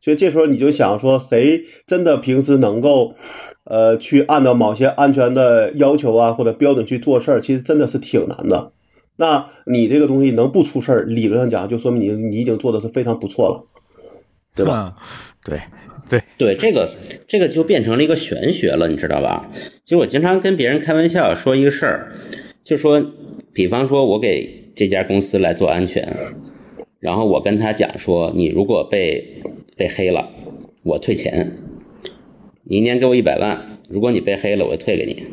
[0.00, 3.14] 所以这时候你就想说，谁真的平时能够，
[3.64, 8.72] 呃，去按照某些安全的要求啊或者标准去做事儿，其实真的是挺难的。
[9.16, 13.64] 那你这个东西能不出事儿，理论上讲就说明你你已经做的是非常不错了，
[14.54, 14.96] 对吧？
[15.44, 15.58] 对
[16.08, 16.90] 对对，这个
[17.28, 19.50] 这个就变成了一个玄学了，你知道吧？
[19.84, 22.12] 其实我经常跟别人开玩笑说一个事儿，
[22.64, 23.04] 就说，
[23.52, 24.58] 比方说我给。
[24.76, 26.16] 这家公司来做安全，
[27.00, 29.42] 然后我跟他讲说，你如果被
[29.80, 30.28] 被黑了，
[30.82, 31.56] 我退钱，
[32.64, 35.24] 你一年给我一百万，如果你被黑了，我退给你。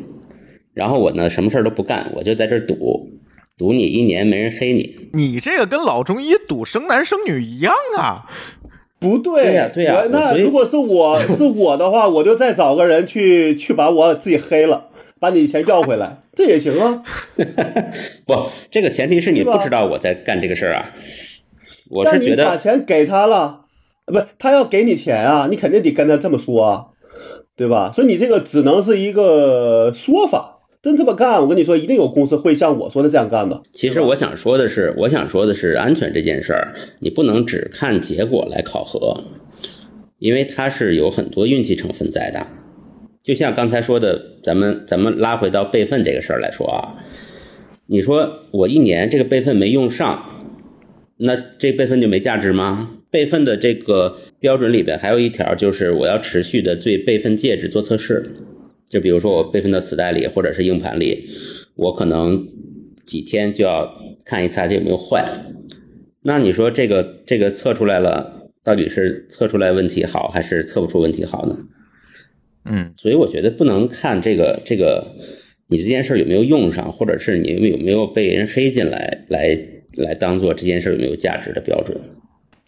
[0.72, 3.10] 然后我呢，什么事儿都不干，我就在这赌，
[3.58, 5.10] 赌你一年没人黑你。
[5.12, 8.24] 你这个跟老中医赌生男生女一样啊？
[8.98, 10.06] 不对，对呀，对呀。
[10.10, 14.86] 那如果是我 是我的话，我就再找个人去去把我自己黑了。
[15.20, 17.02] 把你钱要回来，这也行啊。
[18.24, 20.94] 不，这个前提是你不知道我在干这个事儿啊。
[21.90, 23.64] 我是觉得把钱给他了，
[24.12, 26.84] 不，他要给你钱啊，你肯定得跟他这么说啊，
[27.56, 27.92] 对吧？
[27.94, 30.56] 所以你这个只能是一个说法。
[30.80, 33.60] 真这么干，我跟你说，一定有公司会像我说的这样干的。
[33.72, 39.24] 其实我想说的是，我想说的是，安全这件事儿，你不能只看结果来考核，
[40.20, 42.46] 因为它是有很多运气成分在的。
[43.24, 46.94] 就像刚才说的，咱们咱们拉回到备份这个事儿来说啊，
[47.86, 50.38] 你说我一年这个备份没用上，
[51.16, 52.90] 那这备份就没价值吗？
[53.10, 58.30] 备份的这个标准里边还有一条，就是我要持续的对备份介质做测试。
[58.86, 61.28] 就比如说我备份到磁带里或者是硬盘里，
[61.76, 62.48] 我可能
[63.04, 63.90] 几天就要
[64.24, 65.44] 看一次它有没有坏。
[66.22, 71.58] 那你说这个这个测出来了，到底是测出来问题好还是测不出问题好呢？
[72.64, 75.14] 嗯，所以我觉得不能看这个这个
[75.68, 79.58] 你这件事有没有用上，或者是你有没有被人黑进来，来
[79.96, 81.98] 来当做这件事有没有价值的标准。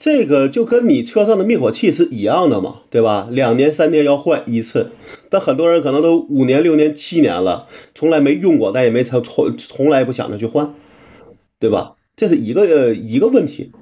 [0.01, 3.29] 这个就跟你车上的灭火器是一样的嘛，对吧？
[3.31, 4.93] 两年三年要换一次，
[5.29, 10.75] 但很多人可能都五年六年七年了，从来没用过，但也没从从从来不想着去换，
[11.59, 11.97] 对吧？
[12.17, 13.73] 这是一个一个问题。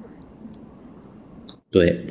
[1.70, 2.04] 对，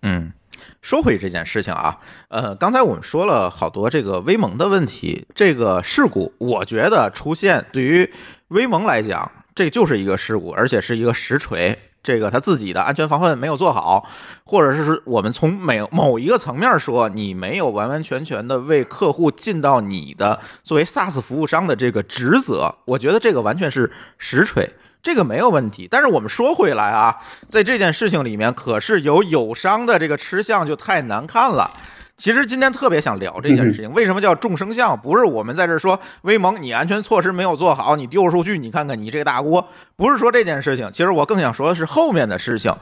[0.00, 0.32] 嗯。
[0.80, 8.10] 说回这件事情啊，呃，刚才我们说了好多这个威盟的问题，这个事故，我觉得出现对于
[8.48, 11.78] 威盟来讲，这就是一个事故，而且是一个实锤。
[12.04, 14.06] 这个他自己的安全防范没有做好，
[14.44, 24.70] 或者是我们从每某一个层面说，你没有完完全全的为客户尽到你的作为 SaaS 服务商的这个职责，我觉得这个完全是实锤。
[25.02, 27.16] 这个没有问题，但是我们说回来啊，
[27.48, 31.70] 在这件事情里面，可是有友商的这个吃相就太难看了。
[32.16, 34.98] 其实今天特别想聊这件事情，为什么叫众生相？
[34.98, 40.88] 不是我们在这说威盟你安全措施没有做好，你丢数据，你看看你这个大锅，不是说这件事情。
[40.92, 42.74] 其实我更想说的是后面的事情。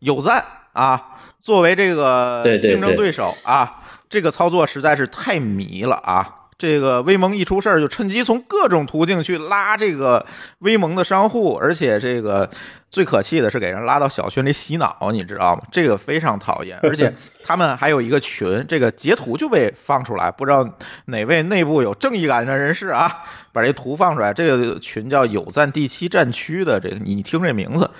[0.00, 6.28] 有赞啊，作为这个竞争对手啊，这个操作实在是太迷了啊。
[6.56, 10.24] 这个威盟一出事儿，就趁机从各种途径去拉这个
[10.60, 12.48] 威盟的商户，而且这个
[12.90, 15.62] 最可气的是给人拉到小群里洗脑，你知道吗？
[15.72, 16.78] 这个非常讨厌。
[16.82, 17.12] 而且
[17.44, 20.68] 他们还有一个群，这个截图就被放出来，不知道
[21.06, 24.32] 哪位内部有正义感的人士啊，把这图放出来。
[24.32, 27.90] 这个群叫“有赞第七战区”的，这个你听这名字，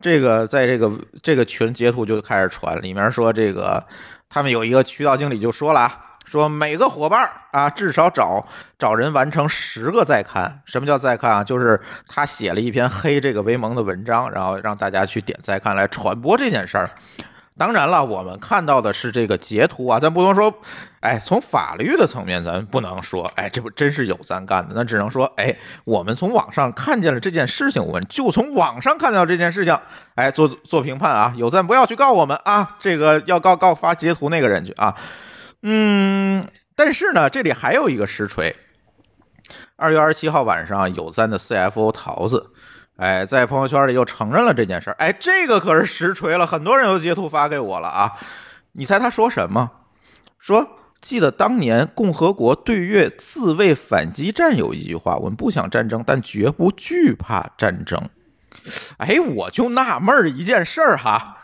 [0.00, 3.84] 这个在这个这个群截图就开始传，里面说这个
[4.30, 6.00] 他们有一个渠道经理就说了啊。
[6.24, 8.46] 说每个伙伴啊，至少找
[8.78, 10.60] 找人完成十个再看。
[10.64, 11.44] 什么叫再看啊？
[11.44, 16.90] 就是他写了一篇黑这个维盟的文章，然后让大家去点再看来传播这件事儿。
[17.56, 20.52] 当然了，我们看到的是这个截图啊，咱不能说，
[20.98, 29.78] 哎，从法律的层面，咱不能说，哎，这不真是有咱干的，那只能说，哎，我们从网上看见了这件事情，我们就从网上看到这件事情，
[30.16, 34.92] 哎，做做评判啊，有赞不要去告我们啊，这个要告告发截图那个人去啊，
[35.66, 36.44] 嗯，
[36.76, 38.54] 但是呢，这里还有一个实锤，
[39.76, 42.50] 二月二十七号晚上，有赞的 CFO 桃子。
[42.96, 48.12] 哎，在朋友圈里又承认了这件事儿，哎，这个可是实锤了，很多人都截图发给我了啊！
[48.72, 49.70] 你猜他说什么？
[50.38, 58.00] 说记得当年共和国对越自卫反击战有一句话：我们不想战争，但绝不惧怕战争。
[58.98, 61.38] 哎，我就纳闷儿一件事儿哈，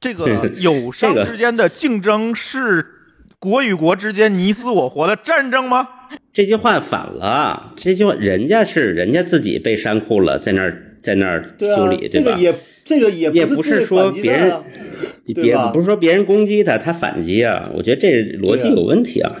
[0.00, 2.95] 这个 友商之间的竞争是
[3.38, 5.88] 国与国之间你死我活的战争吗？
[6.32, 12.32] 这句话反了，这句话人家是人家自己被山库了，在那儿在那儿修理，对吧？
[12.32, 14.62] 这个也这个也也不是说别人，
[15.26, 17.68] 别不是说别人攻击他，他反击啊。
[17.74, 18.08] 我觉得这
[18.38, 19.32] 逻辑有问题啊。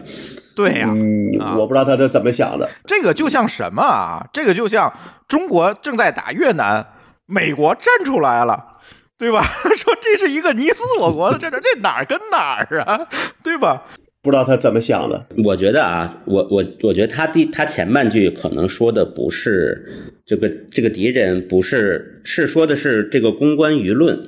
[0.54, 2.68] 对呀，嗯，我不知道他这怎么想的。
[2.86, 4.26] 这个就像什么啊？
[4.32, 4.92] 这个就像
[5.28, 6.84] 中国正在打越南，
[7.26, 8.75] 美国站出来了，
[9.18, 9.44] 对吧？
[9.76, 13.06] 说这是一个你死我活的这这，这哪儿跟哪儿啊？
[13.42, 13.82] 对吧？
[14.22, 15.26] 不知道他怎么想的。
[15.44, 24.18] 我觉得啊，我我我觉得他第他前半句可能说的不是这个这个敌人，不是是说的是这个公关舆论。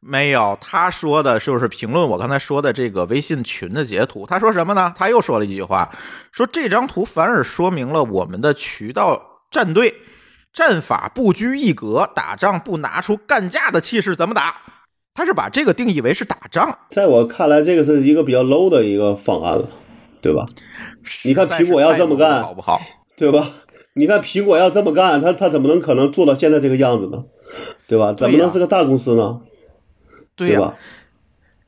[0.00, 4.26] 没有，他说的就是评论我刚才说的这个微信群的截图。
[4.26, 4.92] 他说什么呢？
[4.96, 5.88] 他又说了一句话，
[6.32, 9.94] 说这张图反而说明了我们的渠道战队
[10.52, 14.56] 战法不拘一格，打仗不拿出干架的气势，怎么打？
[15.14, 19.68] 他是把这个定义为是打仗，在我看来，这个是一个比较 low 的一个方案了，
[20.20, 20.46] 对吧？
[21.24, 22.80] 你看苹果要这么干，好不好？
[23.16, 23.50] 对吧？
[23.94, 27.24] 你看苹果要这么干，他他怎么能可能做到现在这个样子呢？
[27.86, 28.14] 对吧？
[28.14, 29.40] 怎么能是个大公司呢？
[30.34, 30.74] 对吧？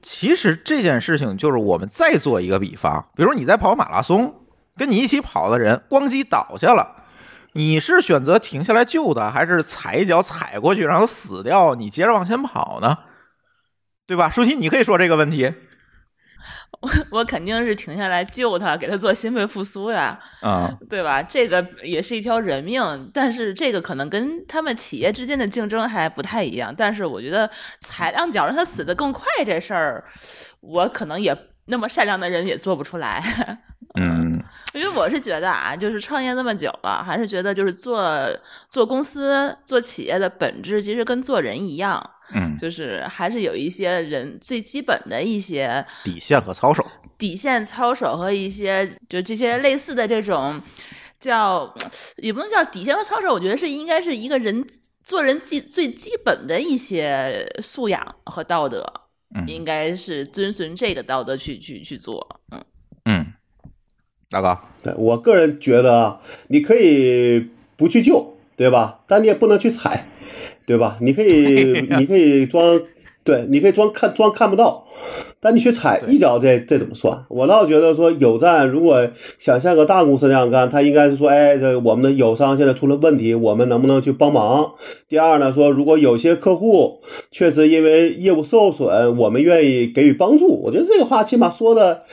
[0.01, 4.35] 其实这件事情就是我们再做一个比方，比如你在跑马拉松，
[4.76, 7.03] 跟你一起跑的人咣叽倒下了，
[7.55, 11.74] 你是选择停下来救他，还是踩一脚踩过去让他死掉？
[11.74, 12.98] 你接着往前跑呢？
[14.07, 14.28] 对吧？
[14.28, 15.55] 舒淇，你可以说这个问题。
[16.80, 16.90] 我
[17.20, 21.22] 我肯定是停下来救他，给他做心肺复苏呀，啊，对吧？
[21.22, 26.74] 这个也是一条人命，但是这个可能跟他们企业之间的竞争还不太一样。
[26.76, 27.48] 但是我觉得
[27.80, 30.05] 踩两脚让他死得更快这事儿，
[30.61, 31.34] 我可能也
[31.66, 33.62] 那么善良的人也做不出来。
[34.75, 38.05] 嗯，因为我是觉得啊，就是创业这么久了，还是觉得就是做
[38.68, 42.11] 做公司、做企业的本质其实跟做人一样。
[42.35, 46.85] 嗯，就是还是有一些人最基本的一些底线和操守，
[47.18, 50.61] 底线操守和一些就这些类似的这种
[51.20, 51.72] 叫
[52.16, 54.66] 也不能叫底线和操守，我觉得是应该是一个人
[55.03, 58.83] 做人基最基本的一些素养和道德，
[59.47, 62.41] 应该是遵循这个道德去去去做。
[62.53, 62.64] 嗯嗯，
[64.31, 67.47] 大哥，对我个人觉得啊，你可以
[67.77, 69.01] 不去救，对吧？
[69.07, 70.09] 但你也不能去踩。
[70.66, 70.97] 对吧？
[71.03, 72.81] 你可以，你可以装，
[73.22, 74.87] 对，你可以装看装看不到，
[75.39, 77.22] 但你去踩一脚，这这怎么算？
[77.29, 79.07] 我倒觉得说有赞，如果
[79.39, 84.72] 想像个大公司那样干，他应该是说，哎，这我们的友商现在出了问题，我们能不能去帮忙？
[85.07, 90.47] 第二呢，说如果有些客户确实因为业务受损，我们愿意给予帮助。
[90.62, 92.05] 我觉得这个话起码说的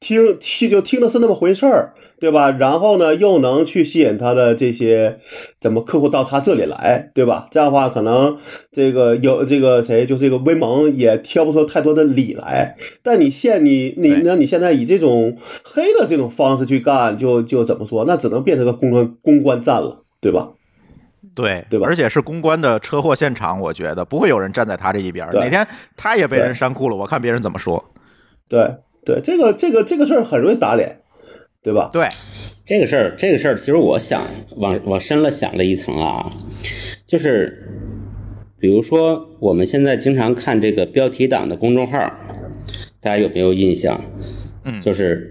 [0.00, 1.94] 听听就听的是那么回事儿。
[2.20, 2.50] 对吧？
[2.50, 5.20] 然后呢，又能去吸引他的这些
[5.60, 7.46] 怎么客户到他这里来，对吧？
[7.52, 8.38] 这样的话，可能
[8.72, 12.74] 这个有这个谁，就这个威盟也挑不出太多的理来。
[13.04, 18.04] 但你现你你那你现在以这种黑的这种方式去干，就就怎么说？
[18.04, 20.48] 那只能变成个公关公关战了，对吧？
[21.36, 21.86] 对对吧？
[21.86, 25.28] 而且是公关的车祸现场，我觉得不会有人站在他这一边。
[25.34, 25.64] 哪天
[25.96, 27.92] 他也被人删库了，我看别人怎么说。
[28.48, 28.74] 对
[29.08, 31.00] 对，这个这个这个事儿很容易打脸。
[31.60, 31.90] 对吧？
[31.92, 32.06] 对，
[32.64, 36.32] 这个事儿，这个事儿，其实我想往往深了想了一层啊，
[37.04, 37.68] 就是
[38.60, 41.98] 比如说我们现在经常看这个标题党的公众号，
[43.00, 44.00] 大家有没有印象？
[44.64, 45.28] 嗯，就是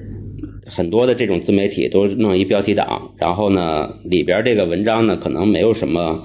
[0.65, 6.23] 很多的这种自媒体都弄一标题党，然后呢，里边这个文章呢，可能没有什么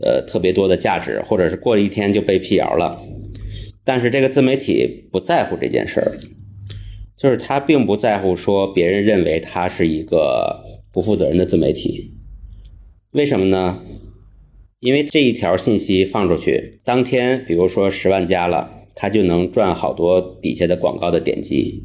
[0.00, 2.98] 呃特别多的价值，或者是过了一天就被辟谣了，
[3.84, 6.12] 但是这个自媒体不在乎这件事儿。
[7.16, 12.12] 就是他并不在乎说别人认为他是一个不负责任的自媒体，
[13.12, 13.80] 为什么呢？
[14.80, 21.84] 因为这一条信息放出去，当天比如说十万加了，他就能赚好多底下的广告的点击。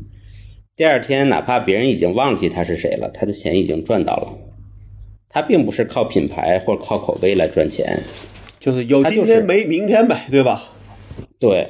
[0.75, 4.33] 第二天哪怕别人已经忘记他是谁了，他的钱已经赚到了。
[5.29, 8.01] 他并不是靠品牌或者靠口碑来赚钱，
[8.59, 10.73] 就是有今天没明天呗，对吧？
[11.39, 11.67] 对，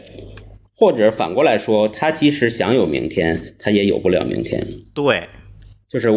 [0.80, 4.66] 或者反过来说，他即使想有明天，他也有不了明天。
[4.94, 5.22] 对，
[5.90, 6.08] 就是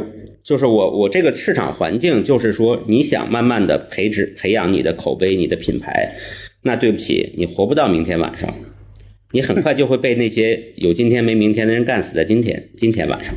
[0.44, 6.16] 就是我我这个市场环境，就是说你想慢慢的培植培养你的口碑、你的品牌，
[6.62, 8.54] 那对不起，你活不到明天晚上，
[9.32, 13.34] 你很快就会被那些有今天没明天的人干死在今天今天晚上。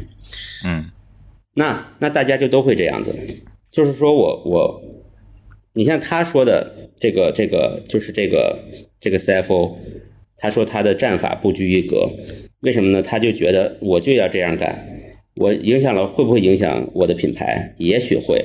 [0.64, 0.92] 嗯
[1.56, 3.16] 那那大家就都会这样子，
[3.72, 4.82] 就是说我我，
[5.74, 8.60] 你像他说的这个这个就是这个
[9.02, 9.74] 这个 CFO，
[10.38, 12.10] 他说他的战法不拘一格，
[12.62, 13.02] 为什么呢？
[13.02, 14.88] 他就觉得我就要这样干，
[15.36, 17.74] 我影响了会不会影响我的品牌？
[17.78, 18.44] 也许会，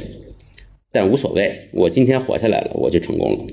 [0.92, 3.44] 但无所谓，我今天活下来了，我就成功了。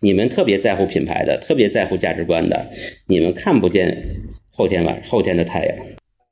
[0.00, 2.70] 你们特别在乎品牌的，特别在乎价值观的，
[3.06, 4.16] 你们看不见
[4.50, 5.76] 后天晚后天的太阳。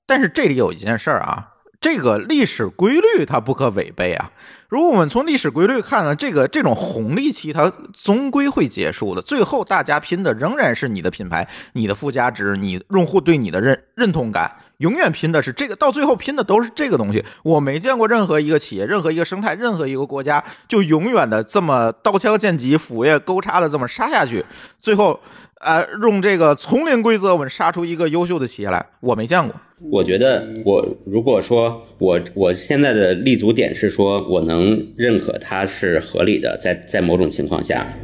[0.07, 4.31] 但是这里有一件事儿啊，这个历史规律它不可违背啊。
[4.69, 17.25] 如果我们从历史规律看呢，这个这种红利期它终归会结束的，最后大家拼的仍然是你的品牌、你的附加值、你用户对你的认认同感，永远拼的是这个，到最后拼的都是这个东西。
[17.45, 24.45] 我没见过任何一个企业、任何一个生态、任何一个国家就永远的这么刀枪剑戟、斧钺钩叉的这么杀下去，
[24.81, 25.21] 最后。
[25.59, 29.59] 呃，用这个丛林规则，我们杀出一个优秀的企业来，我没见过。
[29.83, 37.95] 我觉得我如果说我我现在的立足点是说我能认可它是合理的，在在某种情况下，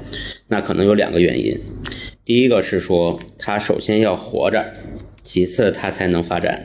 [0.48, 1.58] 那可能有两个原因。
[2.24, 4.72] 第一个是说它首先要活着，
[5.22, 6.62] 其次它才能发展。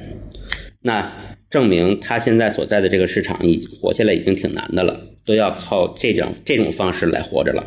[0.81, 1.11] 那
[1.49, 7.65] 证明它现在所在的这个市场已经活下来已经挺难的了，都要靠这种这种方式来活着了，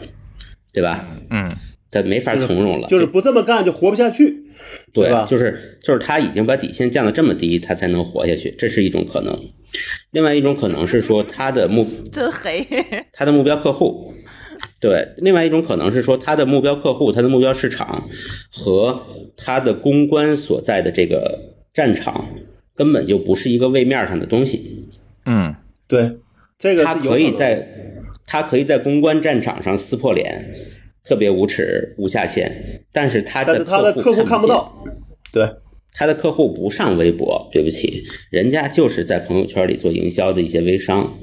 [0.75, 1.09] 对吧？
[1.31, 1.57] 嗯，
[1.91, 4.45] 它没法从容了，就是不这么干就活不下去，
[4.93, 5.27] 对吧？
[5.29, 9.37] 就是就是他已经把底线降得这么低，他才能活下去，这是一种可能。
[10.11, 12.67] 另外一种可能是说他的目 真黑。
[13.13, 14.13] 他的目标客户，
[14.81, 18.09] 对，另外一种可能是说他的目标客户、他的目标市场
[18.51, 19.03] 和
[19.37, 21.39] 他的公关所在的这个
[21.75, 22.29] 战场
[22.75, 24.87] 根本就不是一个位面上的东西。
[25.27, 25.55] 嗯，
[25.87, 26.17] 对，
[26.59, 27.69] 这个他可以在
[28.27, 30.55] 他可以在公关战场上撕破脸，
[31.05, 34.85] 特别无耻无下限，但是他的但是他的客户看不到，
[35.33, 35.49] 对，
[35.93, 41.19] 他的客户不上微博，对不起，人家就是在朋友圈里做营销的一些微商，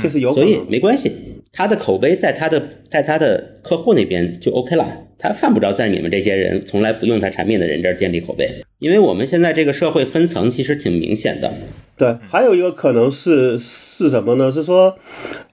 [0.00, 0.60] 这是有所以。
[0.68, 1.10] 没关系，
[1.52, 4.86] 他的口碑在他的在他的客户那边就 OK 了，
[5.18, 11.52] 他犯不着在你们这些人从来不用他产品的人这儿建立口碑，因为我们现在这个社会分层其实挺明显的，
[11.96, 14.52] 对，还有一个可能是是什么呢？
[14.52, 14.96] 是说，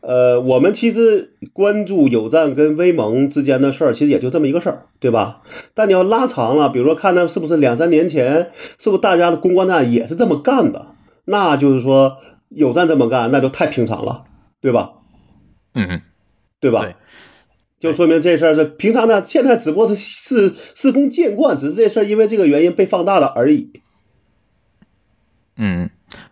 [0.02, 5.42] 呃，我们其实关注有赞跟威盟之间的事儿，其实也就这么一个事儿，对吧？
[5.74, 10.88] 但你要拉长了，比如说看那是不是两三年前，是不是大家的公关战也是这么干的？
[11.26, 12.18] 那就是说
[12.50, 14.26] 有赞这么干，那就太平常了，
[14.62, 14.92] 对吧？
[15.76, 16.02] 嗯，
[16.60, 16.82] 对吧？
[16.82, 16.96] 对
[17.78, 23.70] 就说明这事儿是平常呢，现在只不过是是司空见惯，只是这事儿因为这个原因被放大了而已。
[25.58, 25.90] 嗯，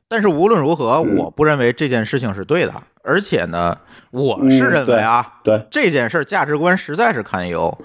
[0.08, 2.74] 但是无论如何，嗯我不认为这件事情是对的，
[3.04, 3.78] 而且呢，
[4.10, 7.78] 我是嗯认为啊，对，这件事儿价值观实在是堪忧。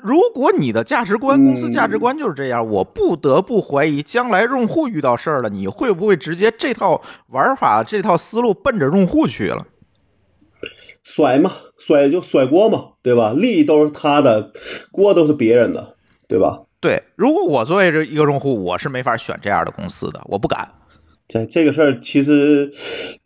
[0.00, 9.66] 如果你的价值观，嗯公司价值观就是这样，我不得不怀疑，将来用户遇到事儿了，你会不会直接这套玩法、这套思路奔着用户去了？
[11.02, 13.32] 甩嘛，甩就甩锅嘛，对吧？
[13.36, 14.52] 利益都是他的，
[14.90, 15.96] 锅都是别人的，
[16.28, 16.60] 对吧？
[16.80, 20.68] 对，如果我作为这一个用户，我是没法选这样的公司的，我不敢。
[21.28, 22.70] 这这个事儿其实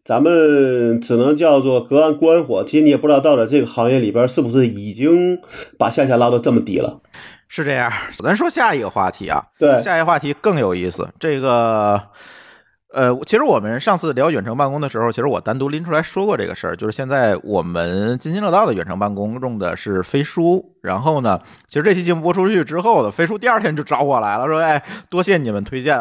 [0.04, 5.40] 咱们只能叫做隔岸观火，其实你也不知道到底这个行业里边是不是已经
[5.78, 7.00] 把下限拉到这么低了。
[7.48, 7.90] 是这样，
[8.22, 11.08] 咱说下一个话题啊，对，下一个话题更有意思。
[11.18, 12.00] 这个，
[12.96, 20.72] 呃，其实我们上次聊远程办公的时候，其实我单独拎出来说过这个事儿，就是现在我们津津乐道的远程办公用的是飞书。
[20.80, 21.38] 然后呢，
[21.68, 26.00] 其实这期节目播出去之后的飞书第二天就找我来了，说：“哎，多谢你们推荐。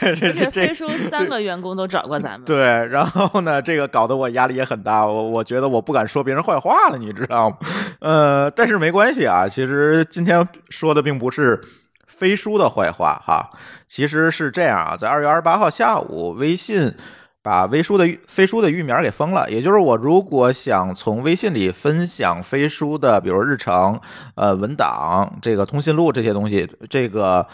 [0.00, 2.44] 这”这而且这飞书三个员工都找过咱们。
[2.44, 2.58] 对，
[2.88, 7.56] 然后呢，这个搞得我压力也很大，我我觉得我不敢说别人坏话了，你知道吗？
[8.00, 11.58] 呃，但是没关系啊，其实今天说的并不是
[12.06, 13.48] 飞书的坏话哈，
[13.88, 16.94] 其实是这样啊，在二月二十八号下午，微信
[17.42, 23.98] 把微书的飞书的域名给封了，也就是我如果想从微信里分享飞书的，比如日程、
[24.34, 27.46] 呃文档、这个通讯录这些东西，这个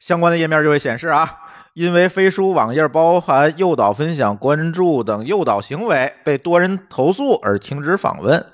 [0.00, 1.36] 相关的页面就会显示啊。
[1.74, 8.44] 因为飞书网页包含诱导分享、关注等诱导行为，被多人投诉而停止访问。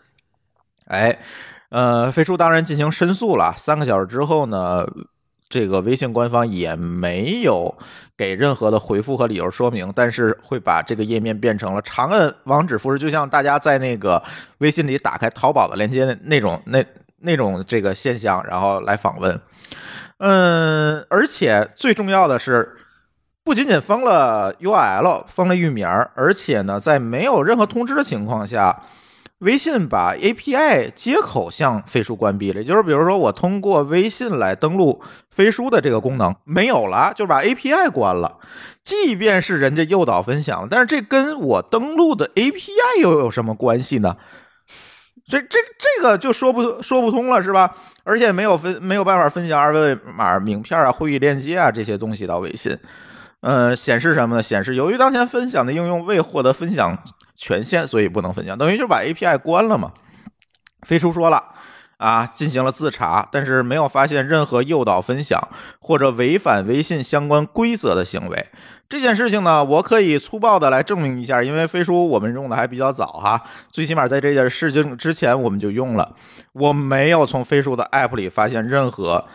[0.88, 1.18] 哎，
[1.70, 3.54] 呃，飞书当然进行申诉了。
[3.56, 4.86] 三个小时之后呢，
[5.48, 7.72] 这个微信官方也没有
[8.16, 14.22] 给任何的回复和理由说明，但是会把这个页面变成了长按网址复制，就像大家在那个
[14.58, 16.84] 微信里打开淘宝的链接那那种那
[17.18, 19.40] 那种这个现象，然后来访问。
[20.18, 22.76] 嗯，而且最重要的是，
[23.44, 28.82] 不仅仅封了 URL，封了域名，而且呢，在没有任何通知的情况下。
[29.40, 38.38] 微信把 API 接口向飞书关闭了，就是比如说我通过微信来登录飞书的这个功能没有了，就把 API 关了。
[38.82, 44.16] 即便是人家诱导分享，但是这跟我登录的 API 又有什么关系呢？
[45.28, 47.74] 这这这个就说不说不通了，是吧？
[48.04, 52.78] 而且没有分没有办法分享二维码、名片啊、会议链接啊这些东西到微信。
[53.40, 54.42] 呃，显示什么呢？
[54.42, 56.96] 显示由于当前分享的应用未获得分享。
[57.36, 59.92] 权限，所以不能分享，等于就把 API 关了嘛。
[60.82, 61.42] 飞书说了
[61.98, 65.40] 啊，进行了自查，但是没有发现任何诱导分享
[65.80, 68.46] 或者违反微信相关规则的行为。
[68.88, 76.14] 这件事情呢，我可以粗暴的来证明一下，因为飞书我们用的还比较早哈，最起码在这件事情之前我们就用了，
[76.52, 79.26] 我没有从飞书的 App 里发现任何。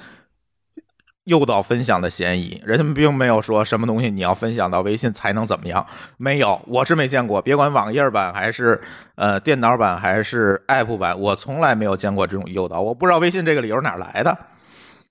[1.25, 5.85] 诱导分享的嫌疑，人家并没有说什么东西你要分享到微信才能怎么样，
[6.17, 7.39] 没有，我是没见过。
[7.39, 8.81] 别管网页版还是
[9.15, 12.81] 呃电脑版还是 App 版，我从来没有见过这种诱导。
[12.81, 14.35] 我不知道微信这个理由哪来的。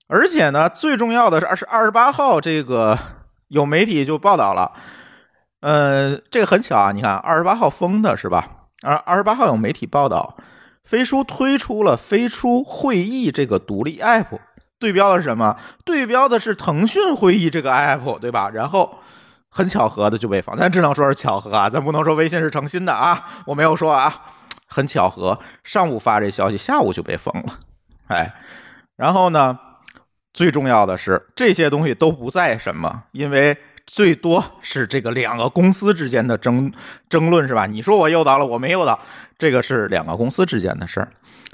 [0.07, 2.99] 而且呢，最重要的是二十二十八号这个
[3.47, 4.73] 有媒体就报道了，
[5.61, 8.49] 呃，这个很巧啊，你看二十八号封的是吧？
[8.83, 10.35] 二二十八号有媒体报道，
[10.83, 14.37] 飞书推出了飞书会议这个独立 App。
[14.81, 15.55] 对标的是什么？
[15.85, 18.49] 对标的是腾讯会议这个 app，对吧？
[18.51, 18.97] 然后
[19.47, 23.43] 很巧合的就被封，咱只能说是巧合啊，咱不能说微信是诚心的啊。
[23.45, 24.11] 我没有说啊，
[24.65, 27.59] 很巧合，上午发这消息，下午就被封了。
[28.07, 28.33] 哎，
[28.97, 29.55] 然后呢，
[30.33, 33.55] 最重要的是这些东西都不在什么，因为
[33.85, 36.73] 最多是这个两个公司之间的争
[37.07, 37.67] 争论，是吧？
[37.67, 38.99] 你说我诱导了，我没诱导，
[39.37, 41.11] 这个是两个公司之间的事儿，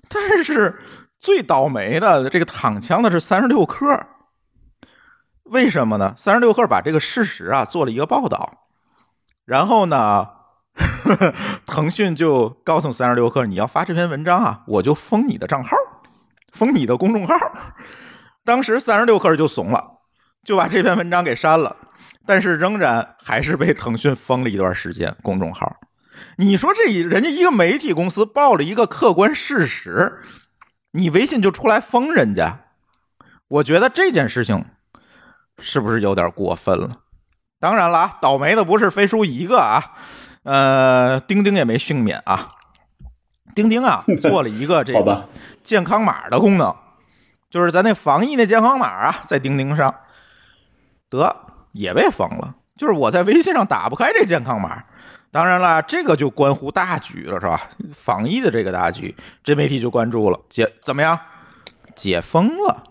[0.08, 0.74] 但是。
[1.20, 4.00] 最倒霉的这个躺枪的是三十六氪，
[5.44, 6.14] 为什么呢？
[6.16, 8.68] 三十六氪把这个事实啊做了一个报道，
[9.46, 10.28] 然后呢，
[11.66, 15.76] 腾讯就告诉三十六氪，你要发这篇文章啊，我就封你的账号，
[16.54, 17.34] 封你的公众号。
[18.46, 20.00] 当时三十六氪就怂了，
[20.44, 21.76] 就把这篇文章给删了，
[22.26, 25.76] 但是仍然还是被腾讯封了一段时间公众号。
[26.38, 30.20] 你说这人家一个媒体公司报了一个客观事实。
[30.92, 32.60] 你微信就出来封人家，
[33.48, 34.66] 我觉得这件事情
[35.60, 36.98] 是不是有点过分了？
[37.60, 39.94] 当然了啊，倒霉的不是飞书一个啊，
[40.44, 42.52] 呃，钉钉也没幸免啊。
[43.56, 45.28] 钉钉啊， 做了一个这个
[45.64, 46.76] 健康码的功能，
[47.50, 49.94] 就是咱那防疫那健康码啊，在钉钉上
[51.10, 51.36] 得
[51.72, 52.56] 也被封了。
[52.76, 54.84] 就是我在微信上打不开这健康码。
[55.38, 57.70] 当然了，这个就关乎大局了，是吧？
[57.94, 59.14] 防疫的这个大局，
[59.44, 60.40] 这媒体就关注了。
[60.50, 61.16] 解怎么样？
[61.96, 62.84] 解封了，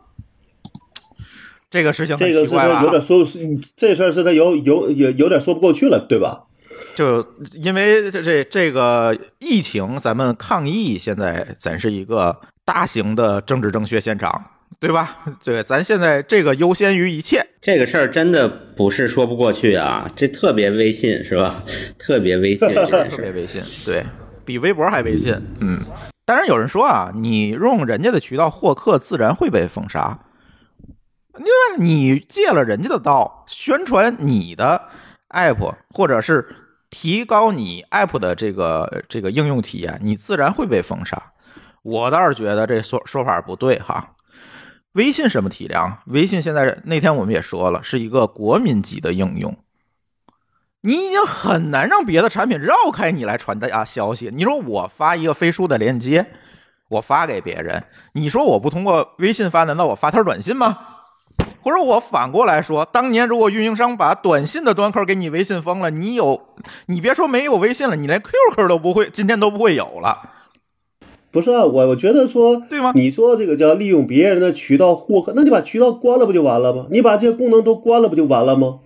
[1.68, 2.84] 这个事情很奇怪吧？
[2.84, 3.26] 有点说，
[3.74, 6.44] 这事儿是他有有有有点说不过去了，对吧？
[6.94, 14.40] 就因为这这这个疫情，咱们抗疫现在咱是一个大型的政治正确现场。
[14.78, 15.18] 对吧？
[15.42, 17.46] 对，咱现在这个优先于一切。
[17.60, 21.64] 这个事儿真的不是说不过去啊，这特别微信是吧？
[21.98, 24.04] 特别微信，特别微信，对
[24.44, 25.34] 比微博还微信。
[25.60, 25.80] 嗯，
[26.24, 30.18] 当然有人说啊，你用人家的渠道获客，自然会被封杀。
[31.38, 31.50] 因为？
[31.78, 34.80] 你借了人家的道，宣传你的
[35.30, 36.46] app，或者是
[36.88, 41.20] 提高你 app 的这个这个应用体验，你自然会被封杀。
[41.82, 44.12] 我倒是觉得这说说法不对哈。
[44.96, 45.98] 微信什么体量？
[46.06, 49.54] 微信现在那天我们也说了，是一个国民级的应用。
[50.80, 54.30] 你已经很难让别的产品绕开你来传达啊消息。
[54.32, 56.26] 你说我发一个飞书的链接，
[56.88, 57.84] 我发给别人，
[58.14, 60.78] 你说我不通过微信发，难道我发条短信吗？
[61.60, 66.54] 或者我反过来说，当年如果运营商把短信的端口给你微信封了，你有，
[66.86, 70.30] 你别说没有微信了，你连 QQ 都不会，今天都不会有了。
[71.36, 72.92] 不是啊，我我觉得说，对吗？
[72.94, 76.86] 你说这个叫利用别人的渠道获客，那你把渠道关了不就完了吗？
[76.90, 78.78] 你把这些功能都关了不就完了吗？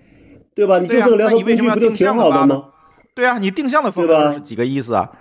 [0.53, 0.81] 对吧？
[0.81, 2.65] 你就这个联合工具不就挺好的吗？
[3.15, 4.33] 对啊，你定向的封吧？
[4.35, 5.13] 是几个意思啊？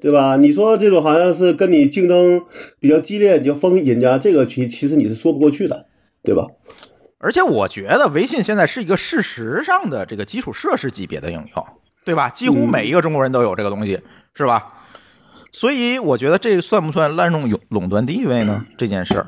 [0.00, 0.36] 对吧？
[0.38, 2.40] 你说这种好像是跟你竞争
[2.78, 5.84] 比较激烈，你就封人家，这个其其实你是说不过去的，
[6.22, 6.46] 对吧？
[7.18, 11.66] 而且我觉得微信现在是一个事实上的这个基础设施级别的应用，
[12.06, 12.30] 对吧？
[12.30, 14.00] 几乎每一个中国人都有这个东西，
[14.32, 14.79] 是吧？
[15.52, 18.64] 所以我觉得这算不算滥用垄垄断地位呢？
[18.78, 19.26] 这件事儿，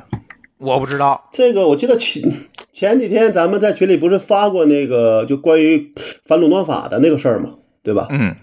[0.59, 1.29] 我不知道。
[1.33, 2.23] 这个我记得前
[2.73, 5.93] 前几天咱们在群里不是发过那个就关于
[6.25, 8.07] 反垄断法的那个事儿嘛，对吧？
[8.11, 8.37] 嗯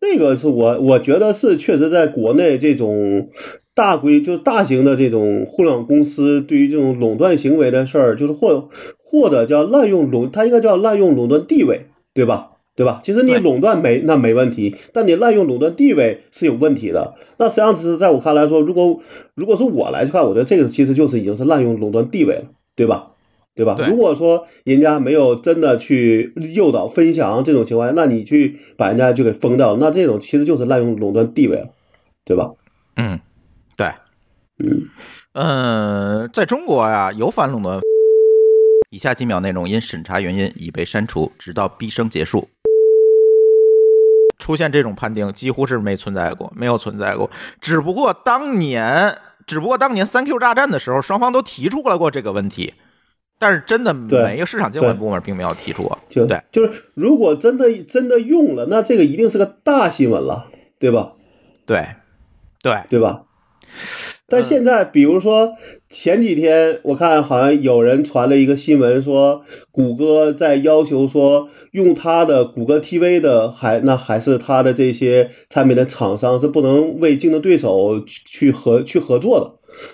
[0.00, 3.30] 那个是我我觉得是确实在国内这种
[3.74, 8.68] 大规就大型的这种互联网公司对于这种垄断行为的事儿，就是或
[9.02, 12.50] 或者叫滥用垄，它应该叫滥用垄断地位，对吧？
[12.78, 13.00] 对吧？
[13.02, 17.16] 其实你垄断没那没问题，但你滥用垄断地位是有问题的。
[17.38, 19.00] 那实际上是在我看来说，如果
[19.34, 22.44] 如果是我来看，我觉得这个其实就是已经是滥用垄断地位了，
[22.76, 23.10] 对吧？
[23.56, 23.74] 对吧？
[23.74, 31.70] 对如果说人家没有真的去诱导分享这种情况下，那你去把人家就给封掉，那这种其实就是滥用垄断地位了，
[32.24, 32.52] 对吧？
[32.94, 33.18] 嗯，
[33.76, 33.88] 对，
[34.60, 34.86] 嗯，
[35.32, 37.80] 嗯，在中国呀，有反垄断。
[38.90, 42.48] 以下几秒内容因审查原因已被删除，直到毕生结束。
[44.48, 47.30] 出现这种判定几乎是没存在过，没有存在过。
[47.60, 49.14] 只不过当年，
[49.46, 52.72] 只不过当年三 Q 大战的时候，双方都提出了过这个问题，
[53.38, 56.14] 但是真的对每一个市场监管部门并没有提出对。
[56.14, 60.46] 就对，就是如果真的真的用了，那这个一定是个大新闻了，
[60.78, 61.12] 对吧？
[61.66, 61.86] 对，
[62.62, 63.24] 对，对吧？
[64.30, 65.54] 但现在，比如说
[65.88, 79.50] 前几天，我看好像有人传了一个新闻，说谷歌在要求说，用它的谷歌 TV 的还那还是它的这些产品的厂商是不能为竞争对手去去合去合作的，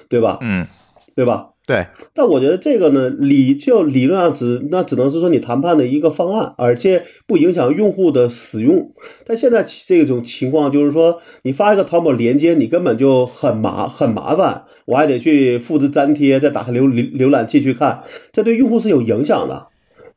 [0.08, 0.38] 对吧？
[0.42, 0.66] 嗯，
[1.14, 1.53] 对吧？
[1.66, 8.92] 对，但我觉得这个呢，理就理论上只那只能是说你谈判的一个方案，而且不影响用户的使用。
[9.24, 19.68] 但现在这种情况就是说，你发一个淘宝链接，你根本就很麻很麻烦，我还得去复制粘贴，再打开浏浏浏览器去看，这对用户是有影响的，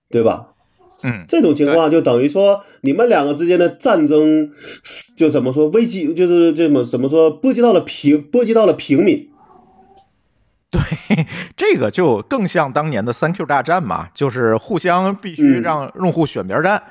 [0.09, 0.47] 对吧？
[1.01, 4.51] 嗯，这种情况就等于说，你们两个之间的战争，
[5.15, 9.29] 就怎么说危机，就是这么怎么说，波及到了平波及到了平民。
[11.07, 11.25] 对，
[11.55, 16.81] 这个就更像当年的三 Q 大战嘛，就是互相必须嗯让用户选边站，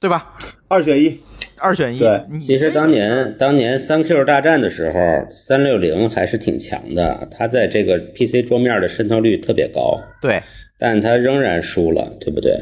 [0.00, 0.34] 对吧？
[0.68, 1.20] 二选一，
[1.58, 1.98] 二选一。
[1.98, 10.42] 对其实当年当年三 Q 大战的时候，三六零还是挺强的，它在这个 PC 桌面的渗透率特别高，对，
[10.78, 12.56] 但它仍然输了，对不对？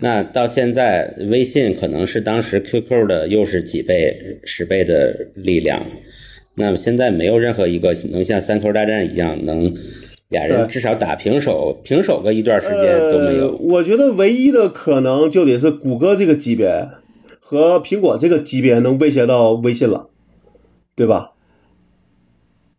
[0.00, 5.86] 那到现在，微信可能是当时 QQ 的又是几倍、十倍的力量。
[6.54, 9.74] 那么现在没有任何一个能像三 Q 大战一样能
[10.28, 13.34] 俩人至少打平手，平手个一段时间都没呃。
[13.34, 13.56] 有。
[13.56, 16.88] 我觉得唯一的可能就得是谷歌这个级别
[17.40, 20.08] 和苹果这个级别能威胁到微信了，
[20.94, 21.32] 对吧？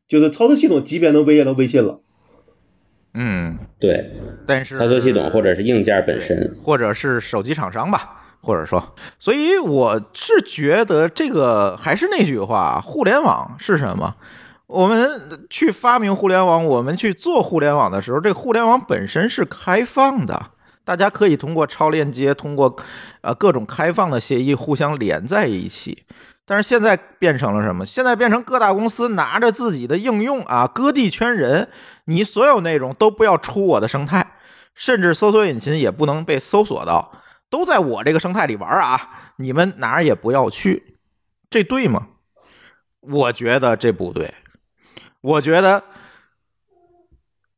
[0.08, 2.00] 就是操作系统级别能威胁到微信了。
[3.14, 4.12] 嗯，对，
[4.46, 6.56] 但是操作系统或者是硬件本身。
[6.62, 14.16] 或者是手机厂商吧，或者说，所以我是觉得这个还是那句话，互联网是什么？
[14.68, 20.52] 我们去发明互联网，我们去做互联网的时候，这互联网本身是开放的，
[20.84, 22.76] 大家可以通过超链接，通过
[23.22, 26.04] 呃各种开放的协议互相连在一起。
[26.48, 27.84] 但是现在变成了什么？
[27.84, 31.68] 现在变成各大公司拿着自己的应用啊，割地圈人，
[32.06, 34.34] 你所有内容都不要出我的生态，
[34.76, 37.12] 甚至搜索引擎也不能被搜索到，
[37.50, 39.34] 都在我这个生态里玩啊！
[39.38, 40.96] 你们哪儿也不要去，
[41.50, 42.08] 这对吗？
[43.02, 44.34] 我觉得这不对，
[45.22, 45.84] 我觉得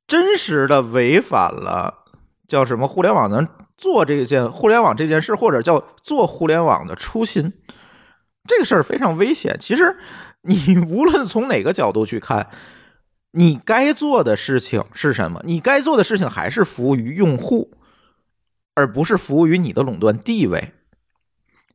[0.05, 2.05] 真实的违反了
[2.47, 7.53] 叫什么互联网能做这件互联网这件事，或者叫做互联网的初心。
[8.45, 9.57] 这个事儿非常危险。
[9.59, 9.97] 其实
[10.41, 12.49] 你无论从哪个角度去看，
[13.31, 15.41] 你该做的事情是什么？
[15.45, 17.76] 你该做的事情还是服务于用户，
[18.77, 20.71] 而不是服务于你的垄断地位。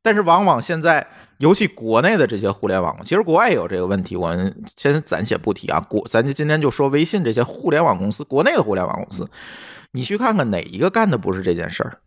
[0.02, 5.80] 但是往往现在，尤其国内的这些互联网，其实国外也有这个问题，我们先暂且不提啊。
[5.80, 9.28] 国咱就今天就说微信这些互联网公司，国内的互联网公司，
[9.90, 11.98] 你去看看哪一个干的不是这件事儿？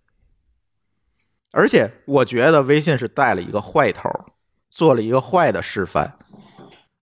[1.52, 4.10] 而且我觉得微信是带了一个坏头，
[4.70, 6.18] 做了一个坏的示范。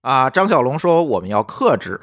[0.00, 2.00] 啊，张小龙说我们要克制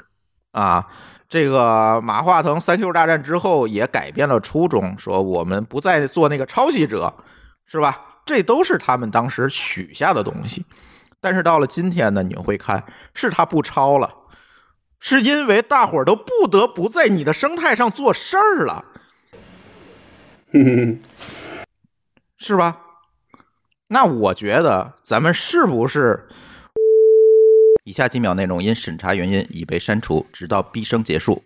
[0.52, 0.88] 啊，
[1.32, 7.14] 这个马化腾三 Q 大战之后也改变了初衷，说我们不再做那个抄袭者，
[7.66, 8.02] 是吧？
[8.26, 10.66] 这都是他们当时许下的东西。
[11.22, 14.14] 但是到了今天呢，你会看是他不抄了，
[15.00, 18.84] 是因为大伙儿都不得不在你的生态上做事儿了，
[22.38, 22.78] 是吧？
[23.88, 26.28] 那我觉得咱们是不是？
[27.84, 31.42] 以下几秒内容因审查原因已被删除，直到毕生结束。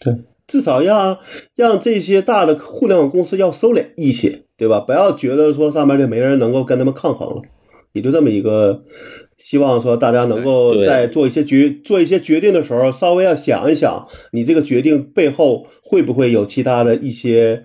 [0.00, 0.14] 对，
[0.46, 1.18] 至少要
[1.54, 4.80] 让这些大的互联网公司要收敛一些，对吧？
[4.80, 7.42] 不要觉得说上面就没人能够跟他们抗衡了，
[7.92, 8.84] 也就这么一个。
[9.38, 17.62] 希望说大家能够在做一些决做一些决定的时候，稍微要想一想，你这个决定背后会不会有其他的一些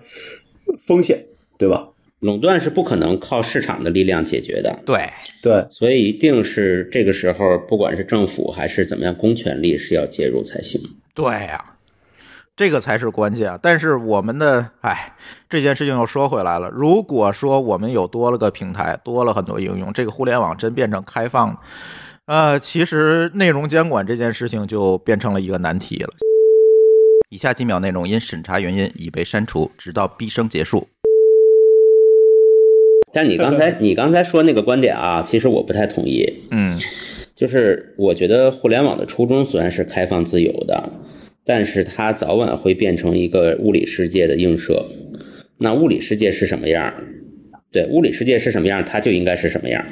[0.86, 1.26] 风险，
[1.58, 1.88] 对吧？
[2.22, 5.10] 垄断是不可能靠市场的力量解决的，对，
[5.42, 10.80] 对，所以一定是这个时候，不管是政府还是怎么样，公权力是要介入才行。
[11.14, 11.60] 对呀、
[12.54, 13.58] 这个才是关键。
[13.60, 15.16] 但是我们的，哎，
[15.48, 16.70] 这件事情又说回来了。
[16.70, 21.60] 如果说我们有多了个平台，多了很多应用，这个互联网真变成开放，
[22.26, 26.10] 呃，其实内容监管这件事情就变成了一个难题了。
[27.30, 30.86] 以下几秒内容因审查原因已被删除，直到毕生结束。
[33.12, 36.24] 但你刚才你刚才说那个观点啊，其实我不太同意。
[36.50, 36.78] 嗯，
[37.34, 40.92] 就是我觉得互联网的初衷虽然是开放自由的，
[41.44, 44.84] 但是它早晚会变成一个物理世界的映射。
[45.58, 46.92] 那物理世界是什么样？
[47.70, 49.84] 对，物理世界是什么样，它就应该是什么样。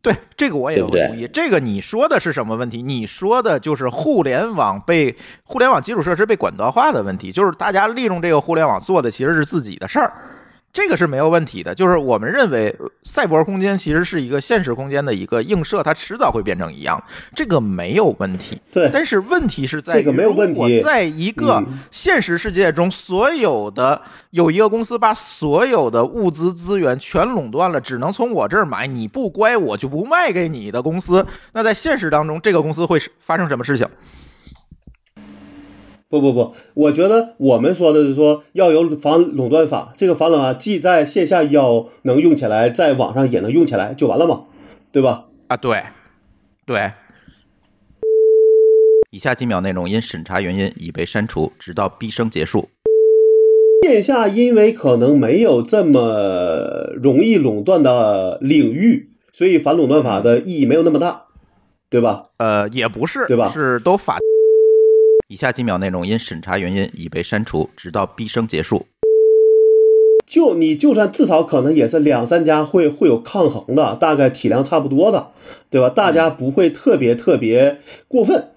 [0.00, 1.28] 对，这个我也对不同意。
[1.32, 2.80] 这个你说的是什么问题？
[2.82, 10.12] 你说的就是互联网被互联网基础设施被管道化的问题，就是大家利用这个互联网做的其实是自己的事儿。
[10.78, 17.02] 这个是没有问题的，就是我们认为呃赛博空间其实是一个现实空间的一个映射，它迟早会变成一样，
[17.34, 18.60] 这个没有问题。
[18.70, 24.00] 对但是问题是在于，这个没有问题如果在一个嗯现实世界中，所有的
[24.30, 31.26] 有一个公司把所有的物资资源全垄断了，只能从我这儿买，你不乖，我就不卖给你的公司。
[31.54, 33.84] 那在现实当中，这个公司会发生什么事情？
[36.10, 44.44] 不不不，我觉得我们说的是说要有反垄断法，这个反垄断法既在线下要能用起来，在网上也能用起来，就完了嘛，
[44.90, 45.26] 对吧？
[45.48, 45.82] 啊，对，
[46.64, 46.92] 对。
[49.10, 52.70] 以下几秒内容因审查原因已被删除，直到毕生结束。
[53.82, 61.24] 线下因为可能没有这么容易垄断的领域，所以反垄断法的意义没有那么大，
[61.90, 62.30] 对吧？
[62.38, 64.18] 呃，也不是，对吧是都法。
[65.30, 68.86] 以下几秒内容因审查原因已被删除，直到毕生结束。
[70.26, 75.32] 就你就算至少可能也是两三家会会有抗衡的，大概体量差不多的，
[75.68, 75.90] 对吧？
[75.90, 78.48] 大家不会特别特别过分，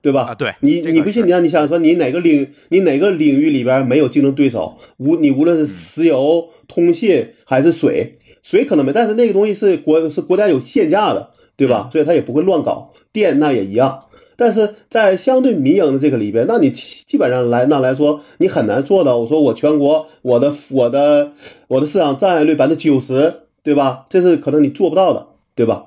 [0.00, 0.22] 对吧？
[0.22, 4.78] 啊对你你不信，你让你想说你哪个领你哪个领域里边没有竞争对手？
[4.96, 11.90] 无你无论是石油、通信还是水，水可能没，但是那个东西是国是国家有限价的，对吧？
[11.92, 12.94] 所以它也不会乱搞。
[13.12, 14.03] 电那也一样。
[14.36, 19.16] 但是在相对民营的这个里边，那你基基本上来那来说，你很难做到。
[19.18, 21.32] 我说我全国我的我的
[21.68, 24.06] 我的市场占有率百分之九十，对吧？
[24.08, 25.84] 这是可能你做不到的，对吧？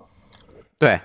[0.79, 0.99] 对，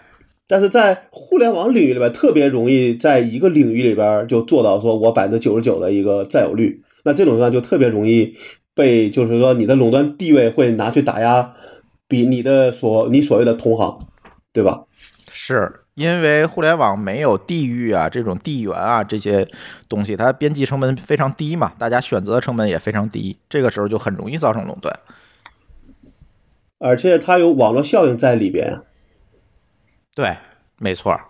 [0.46, 6.82] 但是在互联网领域里边，特别容易在一个领域里边就做到说我百分之九十九的一个占有率。
[7.04, 8.34] 那这种情况就特别容易
[8.74, 11.52] 被，就是说你的垄断地位会拿去打压
[12.06, 13.98] 比你的所你所谓的同行，
[14.52, 14.84] 对吧？
[15.32, 19.46] 是因为互联网没有地域啊这种地缘啊这些
[19.88, 24.98] 东西，它边际成本非常低嘛，大家选择成本也非常低，这个时候就很容易造成垄断。
[26.78, 28.80] 而且它有网络效应在里边。
[30.14, 30.36] 对，
[30.78, 31.20] 没错。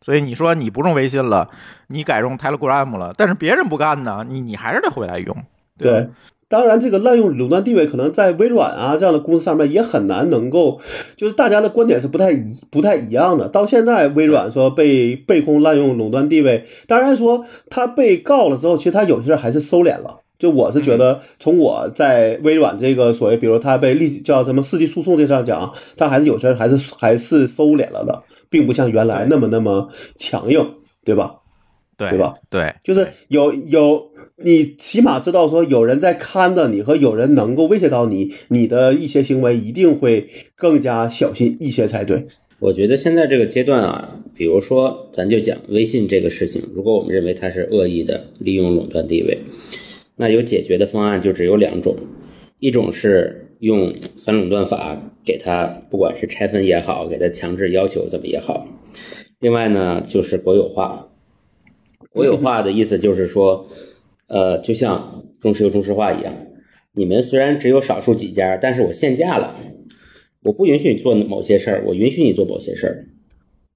[0.00, 1.50] 所以你说你不用微信了，
[1.88, 5.36] 你改用 Telegram 了，但是别人不干呢，你你还是得回来用。
[5.76, 6.08] 对，
[6.48, 10.80] 当然这个滥用垄断地位，可能在微软啊这样的公司上面也很难能够，
[11.16, 13.48] 就是大家的观点是不太一不太一样的。
[13.48, 20.20] 到现在，微软说被被控滥用垄断地位，当然说他被告了之后，其实他有些还是收敛了。
[20.38, 30.74] 就我是觉得，从我在微软这个所谓，比如他被立叫什么世纪诉讼这上讲，他还是有些还是还是收敛了的，并不像原来那么那么强硬，
[31.04, 31.34] 对吧？
[31.96, 32.34] 对对吧？
[32.48, 34.00] 对，就是有有，
[34.44, 42.24] 你起码知道说有人在看着你和有人能够威胁到你，你的一些行为一定会更加小心一些才对。
[42.60, 49.38] 我觉得现在这个阶段啊，比如说咱就讲微信这个事情，如果我们认为它是恶意的利用垄断地位，
[50.16, 51.96] 那有解决的方案就只有两种，
[52.60, 58.66] 一种是用反垄断法给它，不管是拆分也好，给它强制要求怎么也好，
[59.40, 61.08] 另外呢就是国有化。
[62.10, 63.68] 国有化的意思就是说，
[64.28, 66.34] 呃，就像中石油、中石化一样，
[66.92, 69.56] 你们虽然只有少数几家，但是我限价了。
[70.44, 73.08] 我不允许你做某些事儿，我允许你做某些事儿。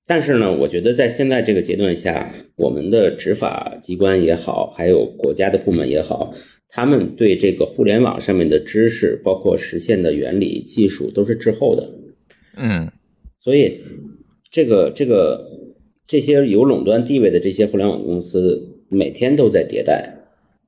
[0.07, 6.33] 但是呢，我觉得在现在这个阶段下，我们的执法机关也好，还有国家的部门也好，
[6.69, 11.89] 他们对这个互联网上面的知识，包括实现的原理、技术，都是滞后的。
[12.57, 12.91] 嗯，
[13.41, 13.81] 所以，
[14.51, 15.49] 这个这个
[16.07, 20.17] 这些有垄断地位的这些互联网公司，每天都在迭代。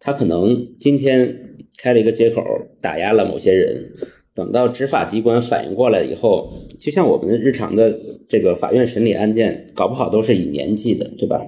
[0.04, 2.44] 他可能今天开了一个接口，
[2.82, 3.90] 打压了某些人，
[4.34, 7.98] 等到执法机关反应过来以后，就像我们日常的
[8.28, 11.40] 这个法院审理案件，搞不好都是以年计的，对吧？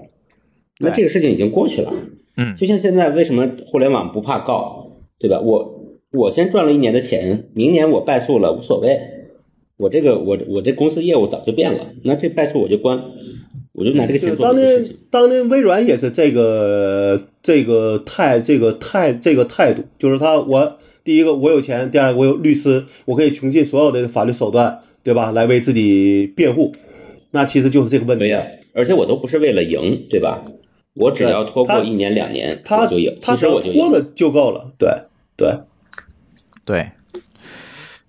[0.81, 1.93] 那这个事情已经过去了。
[2.39, 5.39] 嗯就像现在为什么互联网不怕告，对吧？
[5.39, 8.99] 我我先赚了一年的钱，明年我败诉了无所谓，
[9.77, 13.03] 我这个我我这公司业务早就变了，那这败诉我就关，
[13.73, 14.99] 我就拿这个当年做别的事情。
[15.11, 25.31] 当年微软也是这个这个态这个态这个态度，就是他我第一个我有钱，第二个我有律师，我可以穷尽所有的法律手段，对吧？
[25.33, 26.75] 来为自己辩护。
[27.33, 28.25] 那其实就是这个问题。
[28.25, 30.43] 对呀、而且我都不是为了赢，对吧？
[30.95, 33.15] 我只要拖过一年两年，他我就赢。
[33.21, 33.79] 其实我就赢。
[33.79, 34.73] 拖了就够了。
[34.79, 34.89] 对
[35.37, 35.55] 对，
[36.65, 36.87] 对，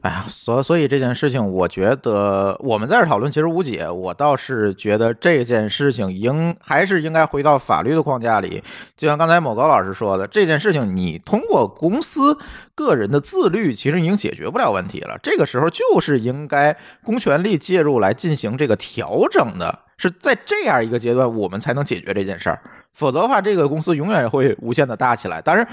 [0.08, 3.89] 哎呀，所所以这件事情，我觉得我们在这讨论其实无解。
[3.89, 8.64] 我倒是觉得这件事情应还是应该回到法律的框架里。
[8.95, 12.38] 就像刚才某高老师说的，这件事情你通过公司
[12.74, 15.20] 个人的自律，其实已经解决不了问题了。
[15.22, 19.80] 这个时候就是应该公权力介入来进行这个调整的。
[19.99, 22.62] 是在这样一个阶段，我们才能解决这件事儿。
[22.93, 25.41] 否则的话，这个公司永远会无限的大起来。
[25.41, 25.68] 当然，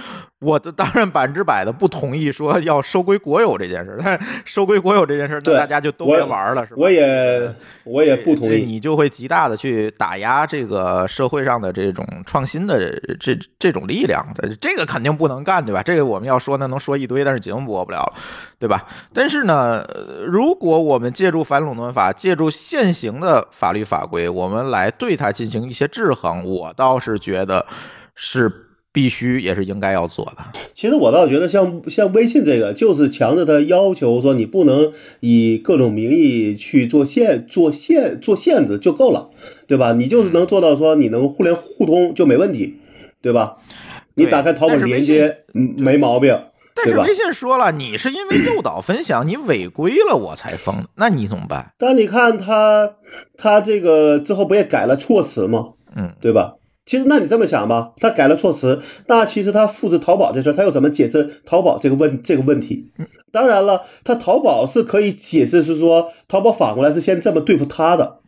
[0.45, 6.77] 我的当然百分之百的不同意说要收归国有这件事儿， 但是收归国有这件事儿，那大家就都别玩了，是吧？
[6.79, 8.65] 我也我也不同意。
[8.65, 12.79] 你就会极大的去打压这个社会上的这种创新的
[13.19, 14.25] 这这种力量，
[14.61, 15.83] 这个肯定不能干，对吧？
[15.83, 18.15] 这个我们要说那，能说一堆，但是节目播不了了，
[18.59, 18.87] 对吧？
[19.13, 27.65] 但是呢，呃如果我们借助反垄断法，借助现行的法律法规，我们来对它进行一些制衡，我倒是觉得
[28.15, 28.51] 是
[28.95, 30.37] 必须也是应该要做的。
[30.73, 39.31] 其实我倒觉得像像微信这个，就是强制他要求说你不能以各种名义去做限做限做限制就够了，
[39.67, 39.93] 对吧？
[39.95, 42.77] 你就是能做到说你能互联互通就没问题，
[43.21, 43.57] 对吧？
[44.15, 46.39] 你打开淘宝但是微信连接，嗯，没毛病，
[46.77, 47.13] 但是微？
[47.13, 51.73] 信说了，你是因为诱导分享，你违规了我才封的，那你怎么办？
[51.77, 52.93] 但你看他
[53.37, 55.71] 他这个之后不也改了措辞吗？
[55.97, 56.55] 嗯，对吧？
[56.87, 62.93] 其实，那你这么想吧，他改了措辞，那其实他复制淘宝这事儿，他又怎么解释淘宝这个问这个问题？
[63.33, 68.21] 当然了，他淘宝是可以解释，是说淘宝反过来是先这么对付他的，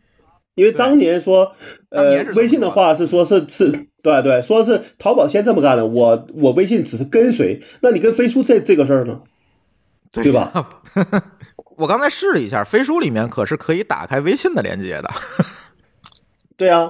[0.55, 1.53] 因为当年说，
[1.89, 9.21] 呃微信的话是说是是，对对，说是淘宝先这么干的，我我微信只是跟随，那你跟飞书这这个事儿呢，
[10.11, 10.69] 对吧？
[11.77, 15.09] 我刚才试了一下，飞书里面可是可以打开微信的连接的。
[16.57, 16.89] 对啊，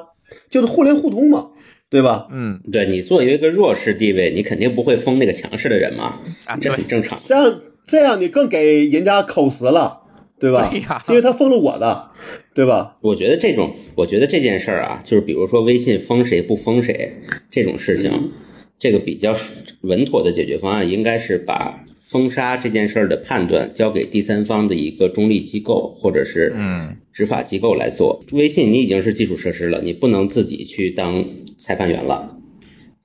[0.49, 1.49] 就是互联互通嘛，
[1.89, 2.27] 对吧？
[2.31, 7.21] 嗯对你作为一个弱势地位，你肯定不会封那个强势的人嘛，啊，这很正常。
[7.25, 10.01] 这样这样你更给人家口实了，
[10.39, 10.67] 对吧？
[10.71, 12.11] 对 呀是因为他封了我的，
[12.53, 12.97] 对吧？
[13.01, 17.13] 我觉得这种，我觉得这件事儿啊，就是比如说微信封谁不封谁
[17.49, 18.31] 这种事情，
[18.77, 19.33] 这个比较
[19.81, 28.23] 稳妥的解决方案应该是把封杀这件事儿的判断交给第三方的一个中立机构或者是嗯执法机构来做。
[28.33, 31.25] 微信你已经是基础设施了，你不能自己去当
[31.57, 32.37] 裁判员了。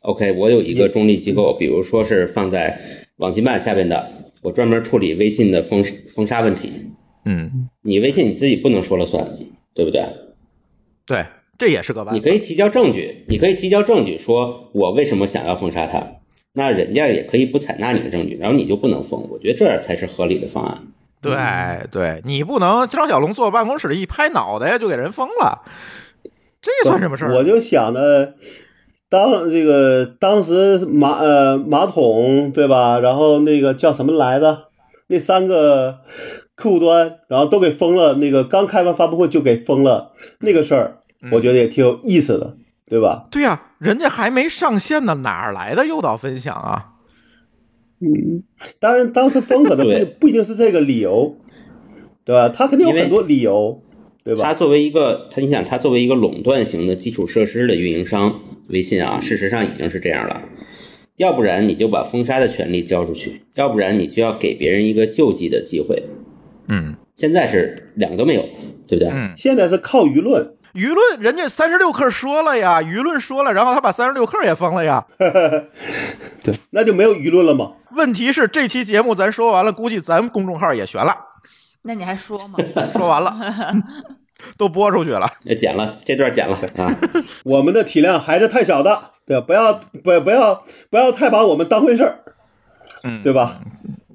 [0.00, 2.80] OK，我有一个中立机构，比如说是放在
[3.16, 4.10] 网信办下边的，
[4.42, 6.90] 我专门处理微信的封封杀问题。
[7.24, 9.24] 嗯，你微信你自己不能说了算，
[9.74, 10.04] 对不对？
[11.06, 11.24] 对，
[11.56, 12.14] 这也是个办法。
[12.14, 16.04] 你可以提交证据，你可以提交证据，说我为什么想要封杀他，
[16.54, 19.24] 那人家也可以不采纳你的证据，然后你就不能封。
[19.30, 20.82] 我觉得这样才是合理的方案。
[21.20, 21.32] 对
[21.92, 25.62] 对，你不能张小龙坐办公室里一拍脑袋就给人封了，
[26.62, 27.34] 这算什么事儿？
[27.34, 28.34] 我就想着，
[29.10, 32.98] 当这个当时马呃马桶对吧？
[33.00, 34.68] 然后那个叫什么来着？
[35.08, 35.98] 那三个
[36.54, 38.14] 客户端，然后都给封了。
[38.14, 41.00] 那个刚开完发布会就给封了那个事儿，
[41.32, 42.56] 我觉得也挺有意思的，
[42.86, 43.26] 对吧？
[43.30, 46.92] 对呀、人家还没上线呢，哪来的诱导分享啊？
[48.00, 48.42] 嗯，
[48.80, 51.36] 当然当时封可能不不一定是这个理由，
[52.24, 52.48] 对吧？
[52.48, 53.82] 他肯定有很多理由，
[54.24, 54.42] 对吧？
[54.44, 60.42] 它作为一个，它你想，它作为一个垄断型的基础设施的运营商，微信啊，事实上已经是这样了。
[61.16, 66.02] 要不然你就把封杀的权利交出去，要不然你就要给别人一个救济的机会。
[66.68, 68.42] 嗯现在是两个都没有，
[68.88, 69.08] 对不对？
[69.12, 75.06] 嗯，现在是靠舆论，舆论人家三十六氪说了呀，舆论说了，然后他把三十六氪也封了呀。
[76.42, 77.72] 对，那就没有舆论了吗。
[77.94, 81.14] 问题是这期节目咱说完了，估计咱公众号也悬了，
[81.82, 82.58] 那你还说吗？
[82.94, 83.36] 说完了，
[84.56, 85.30] 都播出去了。
[85.42, 86.96] 也剪了这段剪了啊，
[87.44, 89.40] 我们的体量还是太小的，对？
[89.40, 92.18] 不要不不要不要太把我们当回事儿，
[93.04, 93.60] 嗯，对吧？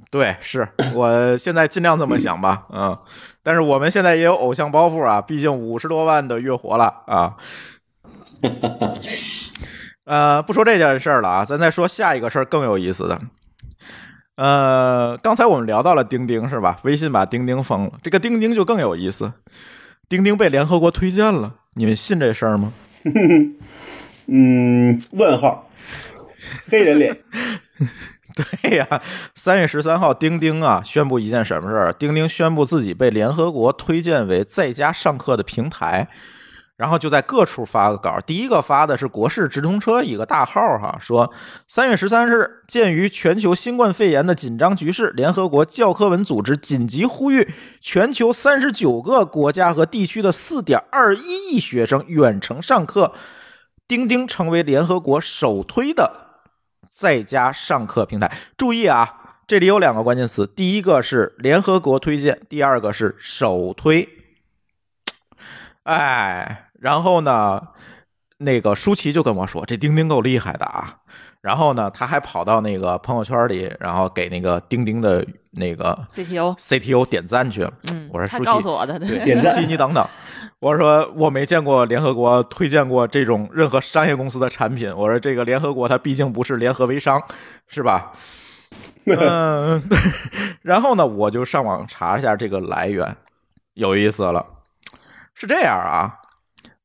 [0.10, 2.98] 对，是我现在尽量这么想吧，嗯，
[3.44, 7.36] 但是我们现在也有偶像包袱啊，毕竟五十多万的月活了啊。
[10.06, 13.20] 呃，不说这件事儿了啊，咱再说下一个事儿更有意思的。
[14.38, 16.80] 呃，刚才我们聊到了钉钉是吧？
[16.84, 19.34] 微信把钉钉封了，这个钉钉就更有意思，
[20.08, 22.72] 钉钉被联合国推荐了，你们信这事儿吗？
[24.30, 25.70] 嗯，问号，
[26.70, 27.18] 黑人脸，
[28.62, 29.02] 对呀，
[29.34, 31.94] 三月十三号，钉钉啊宣布一件什么事儿？
[31.94, 36.08] 钉钉宣布自己被联合国推荐为在家上课的平台，
[36.78, 38.20] 然后就在各处发个稿。
[38.26, 41.34] 第一个发的是国事直通车一个大号哈，说
[41.68, 47.52] 三月十三日，鉴于全球新冠肺炎的紧张局势，联合国教科文组织紧急呼吁
[47.82, 53.14] 全球三十九个国家和地区的四点二一亿学生远程上课。
[53.88, 56.42] 钉钉成为联合国首推的
[56.92, 58.30] 在家上课平台。
[58.58, 64.10] 注意啊，这里有两个关键词，第一个是联合国推荐，第二个是首推。
[65.84, 67.62] 哎，然后呢，
[68.38, 70.98] 那个舒淇就跟我说，这钉钉够厉害的啊。
[71.42, 77.72] 然后呢，他还跑到那个朋友圈里，然后给那个钉钉的那个 CTO CTO 点赞去了。
[77.92, 80.06] 嗯，我说舒淇告诉我的，对， 点赞舒淇你等等。
[80.60, 84.94] 我说我没见过联合国推荐过这种任何商业公司的产品。
[84.94, 87.22] 我说这个联合国它毕竟不是联合微商，
[87.68, 88.12] 是吧？
[89.06, 89.82] 嗯，
[90.64, 93.16] 然后呢，我就上网查一下这个来源，
[93.76, 94.46] 有意思了。
[95.36, 96.18] 是这样啊，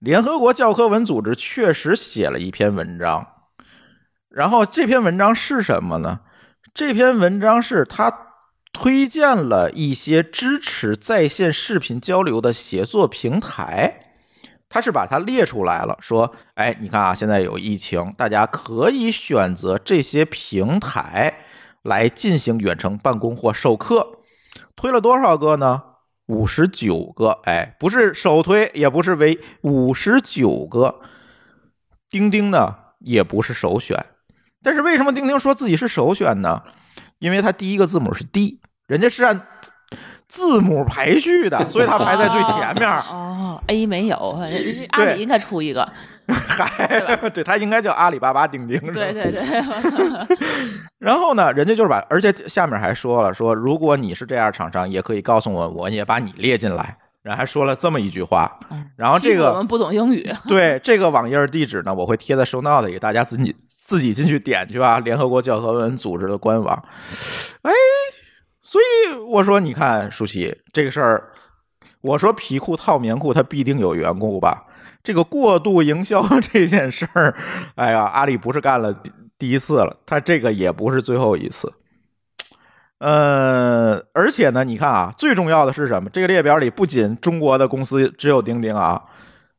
[0.03, 3.25] 联合国教科文组织确实写了一篇文章，
[4.29, 6.23] 然后这篇文章是什么呢？
[6.75, 8.13] 这篇文章是他
[8.73, 14.17] 推荐了一些支持在线视频交流的协作平台，
[14.69, 21.33] 他是把它列出来了，说，哎，你看啊，现在有疫情，大家可以选择这些平台
[21.83, 24.19] 来进行远程办公或授课，
[24.75, 25.81] 推了多少个呢？
[26.27, 31.01] 五十九个，哎，不是首推，也不是唯五十九个。
[32.09, 34.05] 钉钉呢，也不是首选，
[34.63, 36.63] 但是为什么钉钉说自己是首选呢？
[37.19, 39.47] 因为它第一个字母是 D，人家是按
[40.29, 42.89] 字母排序的，所以它排在最前面。
[42.89, 44.17] 哦，A 没有，
[44.91, 45.91] 阿里应该出一个。
[46.29, 48.79] 还 对，他应该叫阿里巴巴钉钉。
[48.93, 49.43] 对对对。
[50.99, 56.97] 然后呢，人家就是把，而且下面还说了，说如果你是这样厂商，也可以告诉我，我也把你列进来。
[57.23, 58.59] 然后还说了这么一句话。
[58.97, 60.29] 然后这个我们不懂英语。
[60.49, 64.99] 对这个网页地址呢，我会贴在 show note 里，大家自己自己进去点去吧。
[64.99, 66.85] 联合国教科文组织的官网。
[67.63, 67.71] 哎，
[68.61, 71.29] 所以我说，你看舒淇这个事儿，
[72.01, 74.65] 我说皮裤套棉裤，它必定有缘故吧。
[75.03, 76.23] 这个过度营销
[76.53, 77.35] 这件事儿，
[77.75, 81.73] 哎呀，阿里不是干了第第一次了，他这个也不是最后一次。
[82.99, 86.09] 呃，而且呢，你看啊，最重要的是什么？
[86.11, 89.03] 这个列表里不仅中国的公司只有钉钉啊，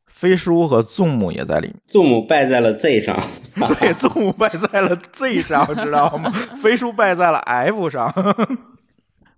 [0.06, 1.76] 飞书和 Zoom 也在里面。
[1.86, 3.14] Zoom 败在了 Z 上，
[3.54, 6.32] 对，Zoom 败在了 Z 上，知道吗？
[6.62, 8.10] 飞书败在了 F 上。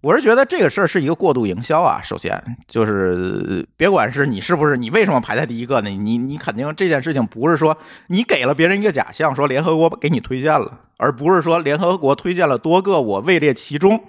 [0.03, 2.01] 我是觉得这个事儿是一个过度营销啊。
[2.03, 5.91] 首先就是别管是你是不是你为什么排在第一个呢？
[5.91, 7.77] 你你肯定这件事情不是说
[8.09, 14.01] 你给了别人一个假象，说联合国给你推荐了，而不是说联合国推荐了多个，我位列其中。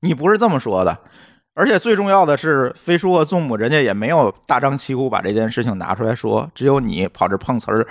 [0.00, 0.98] 你不是这么说的。
[1.54, 7.86] 而且最重要的是，飞书和 Zoom 人家也没有大张旗鼓把这件事情拿出来说，只有你跑这碰瓷儿，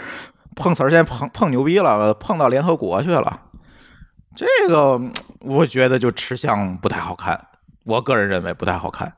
[0.55, 3.39] 碰瓷儿先碰碰牛逼了，碰到联合国去了。
[4.35, 4.99] 这个
[5.41, 7.39] 我觉得就吃相不太好看，
[7.85, 9.13] 我个人认为不太好看。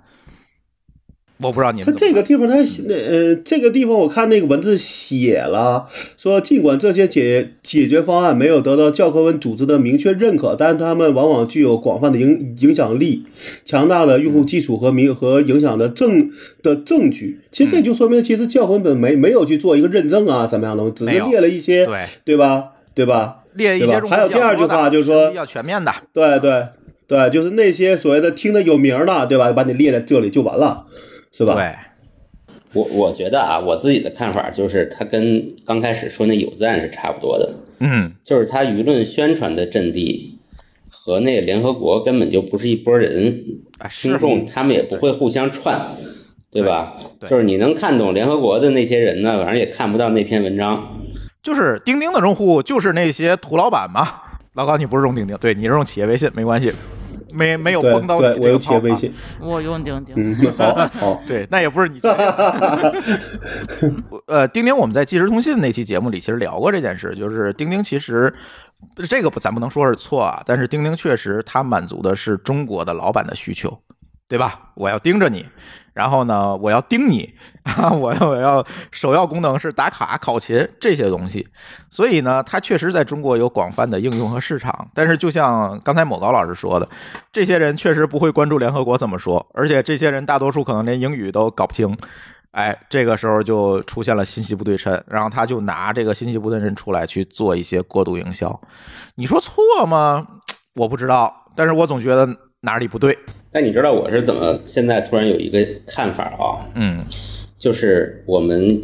[1.37, 13.25] 我不知道你他们这个地方他那呃，这个地方我看那个文字写了，说尽管这些解解决方案没有得到教科文组织的明确认可，但他们往往具有广泛的影影响力、
[13.65, 17.41] 强大的用户基础和明和影响的证的证据。
[17.51, 22.69] 其实这就说明，其实教科文本没没有去做一个认证啊，什么样的，只是列了一些，对对吧？
[22.95, 23.42] 对吧？
[23.55, 26.67] 列一些还有第二句话就是说比较全面的，对对
[27.07, 29.51] 对，就是那些所谓的听得有名儿的，对吧？
[29.51, 30.85] 把你列在这里就完了，
[31.31, 31.53] 是吧？
[31.53, 31.73] 对，
[32.73, 40.39] 我我觉得啊，我自己的看法就是，他跟刚开始说那有赞是差不多的，嗯，就是他舆论宣传的阵地
[40.89, 43.43] 和那个联合国根本就不是一拨人，
[43.79, 45.95] 啊听众他们也不会互相串，
[46.51, 46.95] 对吧？
[47.27, 50.99] 就是你能看懂联合国的那些人呢，反正也看不到那篇文章。
[51.43, 54.21] 就是钉钉的用户就是那些土老板嘛。
[54.53, 56.71] 老高，你不是用钉钉，对你是用企业微信，没关系，
[57.33, 59.11] 没没有崩到你对，我有这个泡啊企业微信，
[59.41, 60.13] 我用钉钉。
[60.15, 61.19] 嗯，好好。
[61.27, 61.99] 对，那也不是你。
[64.27, 68.31] 呃，钉钉，我们在即时通信那期节目里其实聊过这件事，就是钉钉其实
[69.09, 73.75] 这个不，咱不能说是错啊，但是钉钉确实它满足的是中国的老板的需求，
[74.33, 74.71] 对吧？
[74.73, 75.45] 我要盯着你，
[75.93, 77.31] 然后呢，我要盯你
[77.61, 81.47] 啊，我要我要首要功能是打卡、考勤这些东西。
[81.91, 84.89] 所以呢，它确实在中国有广泛的应用和市场。
[84.95, 86.89] 但是，就像刚才某高老师说的，
[87.31, 91.95] 这些人确实不会关注联合国怎么说，而且这些人大多数可能连英语都搞不清。
[92.53, 98.59] 哎，这个时候就出现了信息不对称，然后他就拿这个信息不对称出来去做一些过度营销。
[99.13, 100.25] 你说错吗？
[100.73, 102.27] 我不知道，但是我总觉得
[102.61, 103.15] 哪里不对。
[103.53, 106.67] 但你知道我是怎么现在突然有一个看法啊？
[106.75, 107.05] 嗯
[107.59, 108.81] 就是我们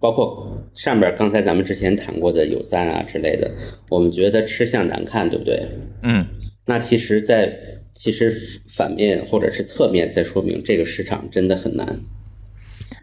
[0.00, 3.48] 包括上边刚才咱们之前谈过的有赞啊之类的，
[3.88, 5.68] 我们觉得吃相难看，对不对？
[6.02, 6.26] 嗯
[6.66, 7.56] 那其实在，
[7.94, 8.32] 其实
[8.68, 11.86] 反面或者是侧面在说明这个市场真的很难，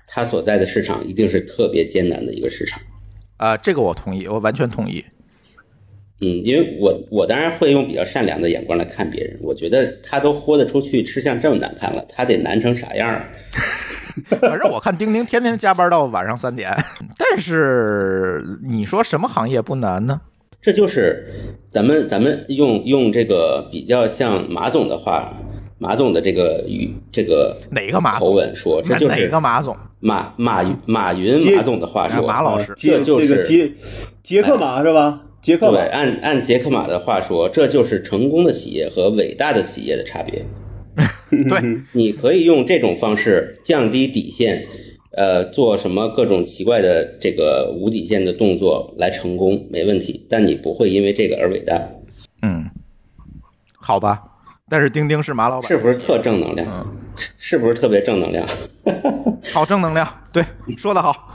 [0.08, 2.82] 它所在的市场一定是特别艰难的一个市场。
[3.38, 5.06] 啊、这个我同意，我完全同意。
[6.22, 13.24] 嗯，因为我我当然会用比较善良的眼光来看别人，我觉得他都豁得出去，吃相这么难看了，他得难成啥样啊？
[14.42, 16.72] 反正我看丁丁天天加班到晚上三点，
[17.18, 20.22] 但是你说什么行业不难呢？
[20.62, 21.26] 这就是
[21.68, 25.34] 咱们咱们用用这个比较像马总的话，
[25.80, 28.30] 马总的这个语这个哪个马口？
[28.30, 29.76] 吻说，这就是哪个马总？
[30.00, 33.72] 马马云马云马总的话啊说，马老师杰这就是杰
[34.22, 35.20] 杰克马是吧？
[35.42, 40.46] 杰克马对，按按杰克马的话说，这就是成功的企业和伟大的企业的差别。
[41.30, 44.66] 对， 你可以用这种方式降低底线，
[45.18, 50.26] 呃，做什么各种奇怪的这个无底线的动作来成功，没问题。
[50.30, 51.82] 但你不会因为这个而伟大，
[52.44, 52.70] 嗯，
[53.74, 54.22] 好吧。
[54.70, 56.68] 但是钉钉是马老板，是不是特正能量？
[56.70, 56.98] 嗯
[57.38, 58.48] 是不是特别正能量？
[59.54, 60.44] 好正能量，对，
[60.76, 61.32] 说的好。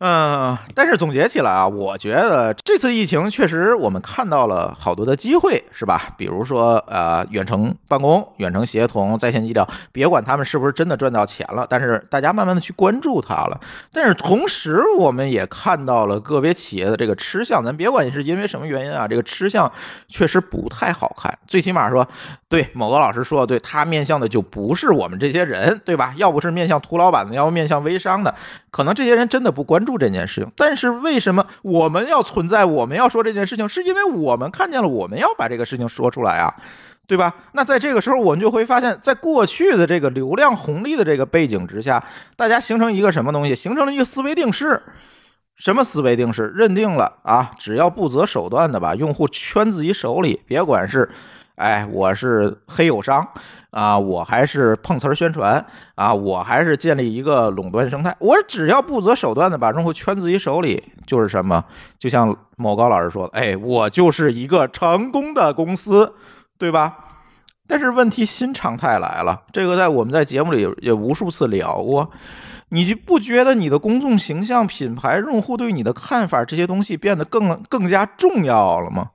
[0.00, 6.10] 嗯，但是总结起来啊，我觉得这次疫情确实我们看到了好多的机会，是吧？
[6.16, 13.58] 比如说呃，远程办公、远程协同、在线医疗，别管他们是不是真的赚到钱了，但是大家慢慢的去关注它了。
[13.92, 19.68] 但是同时，我们也看到了个别企业的这个吃相，咱别管是因为什么原因啊，这个吃相
[20.08, 21.36] 确实不太好看。
[21.48, 22.06] 最起码说，
[22.48, 26.14] 对某个老师说的对，他面向的就不是我们这些人，对吧？
[26.16, 28.32] 要不是面向图老板的，要不面向微商的，
[28.70, 30.52] 可能这些人真的不关注这件事情。
[30.56, 32.64] 但是为什么我们要存在？
[32.64, 36.52] 我们要说这件事情，是因为我们看见了，我们要把这个事情说出来啊。
[37.06, 37.34] 对吧？
[37.52, 42.04] 那在这个时候，我们就会发现，在过去的这个流量红利的这个背景之下，
[42.36, 43.54] 大家形成一个什么东西？
[43.54, 44.82] 形成了一个思维定式。
[45.56, 46.52] 什么思维定式？
[46.54, 51.08] 认定了啊，只要不择手段的把用户圈自己手里，别管是，
[51.58, 53.26] 哎，我是黑友商
[53.70, 55.64] 啊，我还是碰瓷儿宣传
[55.96, 61.64] 啊，我还是建立一个垄断生态，我只要不择手段的把用户圈自己手里，就是什么？
[61.98, 66.14] 就像某高老师说的，哎，我就是一个成功的公司，
[66.58, 66.96] 对吧？
[67.66, 72.10] 但是问题新常态来了，这个在我们在节目里也无数次聊过。
[72.70, 79.10] 你就不觉得你的公众形象、品牌、用户对你的看法这些东西变得更更加重要了吗？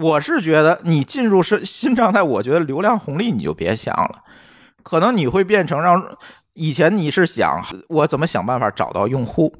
[0.00, 4.22] 我是觉得你进入是新常态，我觉得流量红利你就别想了，
[4.82, 6.16] 可能你会变成让
[6.54, 9.52] 以前你是想我怎么想办法找到用户，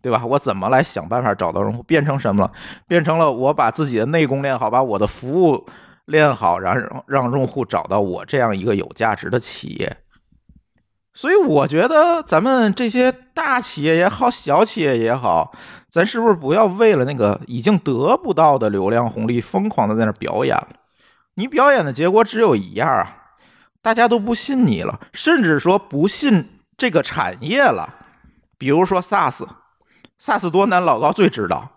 [0.00, 0.24] 对吧？
[0.24, 2.52] 我怎么来想办法找到用户，变成什么了？
[2.88, 5.66] 变成了我把自己的内功练好，把我的服务
[6.06, 9.96] 练好，然后让用户找到我这样一个有价值的企业。
[11.14, 15.52] 所以我觉得咱们这些大企业也好，小企业也好，
[15.88, 20.68] 咱是不是不要为了那个已经得不到的流量红利，疯狂的在那儿表演了？
[21.34, 23.16] 你表演的结果只有一样啊，
[23.82, 27.94] 大家都不信你了，甚至说不信这个产业了。
[28.56, 31.72] 比如说 SaaS，SaaS 多难，老高最知道，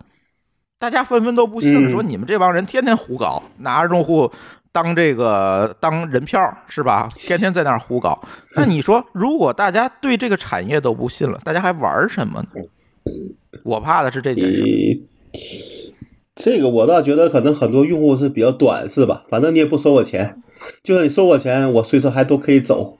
[0.80, 4.32] 大家纷纷都不信了，嗯说你们这帮人天天胡搞，拿着用户
[4.76, 6.38] 当这个当人票
[6.68, 7.08] 是吧？
[7.16, 8.22] 天天在那儿胡搞。
[8.58, 12.62] 那你说，如果大家对这个产业都不信了，大家还玩什么呢？
[13.64, 14.64] 我怕的是这件事。
[16.36, 20.42] 这个我倒觉得可能很多用户是比较短视吧，反正你也不收我钱，
[20.84, 22.98] 就算你收我钱，我随时还都可以走，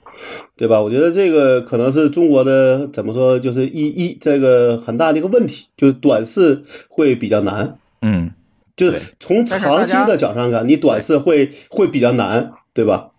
[0.56, 0.80] 对吧？
[0.80, 7.76] 我觉得这个可能是中国的怎么说，就是一一这个很大的一个问题，就是短视会比较难。
[8.00, 8.30] 嗯，
[8.76, 13.10] 就是从长期的角度上看，你短视会会比较难，对吧？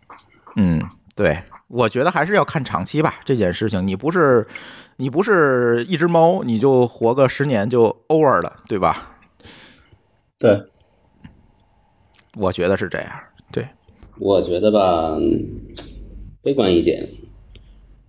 [0.56, 0.80] 嗯，
[1.16, 1.36] 对，
[1.68, 3.16] 我觉得还是要看长期吧。
[3.26, 4.46] 这件事情，你不是
[4.98, 9.18] 你不是一只猫，你就活个十年就 over 了，对吧？
[10.38, 10.62] 对，
[12.36, 13.10] 我觉得是这样。
[13.52, 13.68] 对，
[14.20, 15.44] 我觉得吧，嗯
[16.44, 17.08] 悲观一点。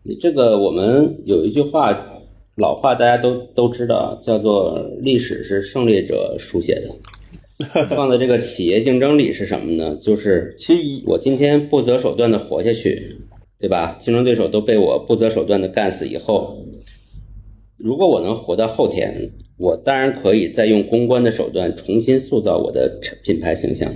[0.02, 1.96] 你这个我们有一句话，
[2.56, 6.90] 老话大家都都知道，叫做“历史是胜利者书写的”。
[7.90, 9.97] 放在这个企业竞争里是什么呢？
[9.97, 13.16] 就是其一，我今天不择手段的活下去，
[13.59, 13.97] 对吧？
[13.98, 16.64] 竞争对手都被我不择手段的干死以后，
[17.76, 23.93] 如果我能活到后天，我当然可以再用公关的手段重新塑造我的品牌形象。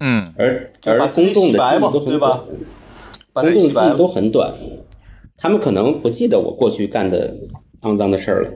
[0.00, 2.44] 嗯，而而公众的记忆都很对吧
[3.34, 4.54] 短，公众记忆都很短，
[5.36, 7.36] 他们可能不记得我过去干的
[7.82, 8.50] 肮脏的事儿了。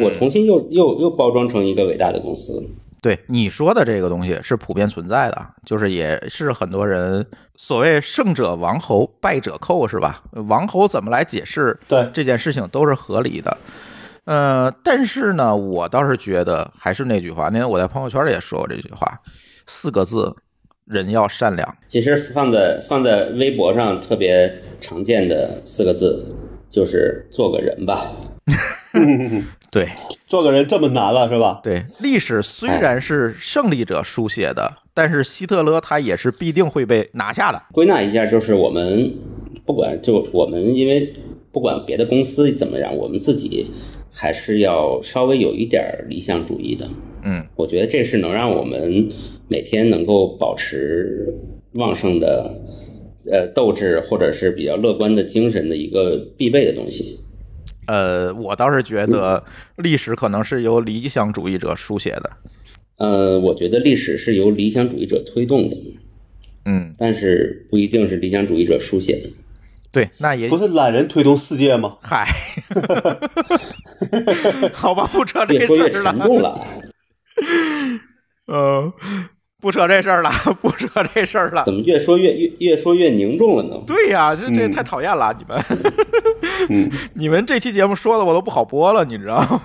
[0.00, 2.62] 我重新又又又包装成一个伟大的公司了。
[3.04, 10.22] 对你说的这个东西是普遍存在的，就是也是很多人所谓胜者王侯，败者寇，是吧？
[10.48, 13.54] 王侯怎么来解释对这件事情都是合理的。
[14.24, 19.06] 呃，但是呢，我倒是觉得还是那句话，那天我在朋友圈里也说过这句话，
[19.66, 20.34] 四个字：
[20.86, 21.76] 人要善良。
[21.86, 24.50] 其实放在放在微博上特别
[24.80, 26.24] 常见的四个字，
[26.70, 28.10] 就是做个人吧。
[29.70, 29.88] 对
[30.26, 31.60] 做个人这么难了是吧？
[31.64, 37.60] 对，历史虽然是胜利者书写的，但是希特勒他也是必定会被拿下的。
[37.72, 39.12] 归纳一下，就是我们
[39.64, 41.12] 不管就我们，因为
[41.50, 43.66] 不管别的公司怎么样，我们自己
[44.12, 46.88] 还是要稍微有一点理想主义的。
[47.24, 49.08] 嗯，我觉得这是能让我们
[49.48, 51.34] 每天能够保持
[51.72, 52.54] 旺盛的
[53.30, 57.18] 呃斗志，或者是比较乐观的精神的一个必备的东西。
[57.86, 59.42] 呃，我倒是觉得
[59.76, 62.30] 历史可能是由理想主义者书写的。
[62.96, 65.76] 呃，我觉得历史是由理想主义者推动的，
[66.64, 69.28] 嗯，但是不一定是理想主义者书写的。
[69.90, 71.96] 对，那也不是懒人推动世界吗？
[72.02, 72.26] 嗨，
[74.72, 76.60] 好吧，不扯这越说越事儿了，沉重了。
[78.46, 78.92] 呃，
[79.64, 80.30] 不扯这事儿了，
[80.60, 81.64] 不扯这事儿了。
[81.64, 83.80] 怎么越说越越越说越凝重了呢？
[83.86, 85.64] 对呀、这这嗯太讨厌了，你们，
[86.68, 89.58] 嗯， 你们这期节目说的我都不好播了，你知道吗？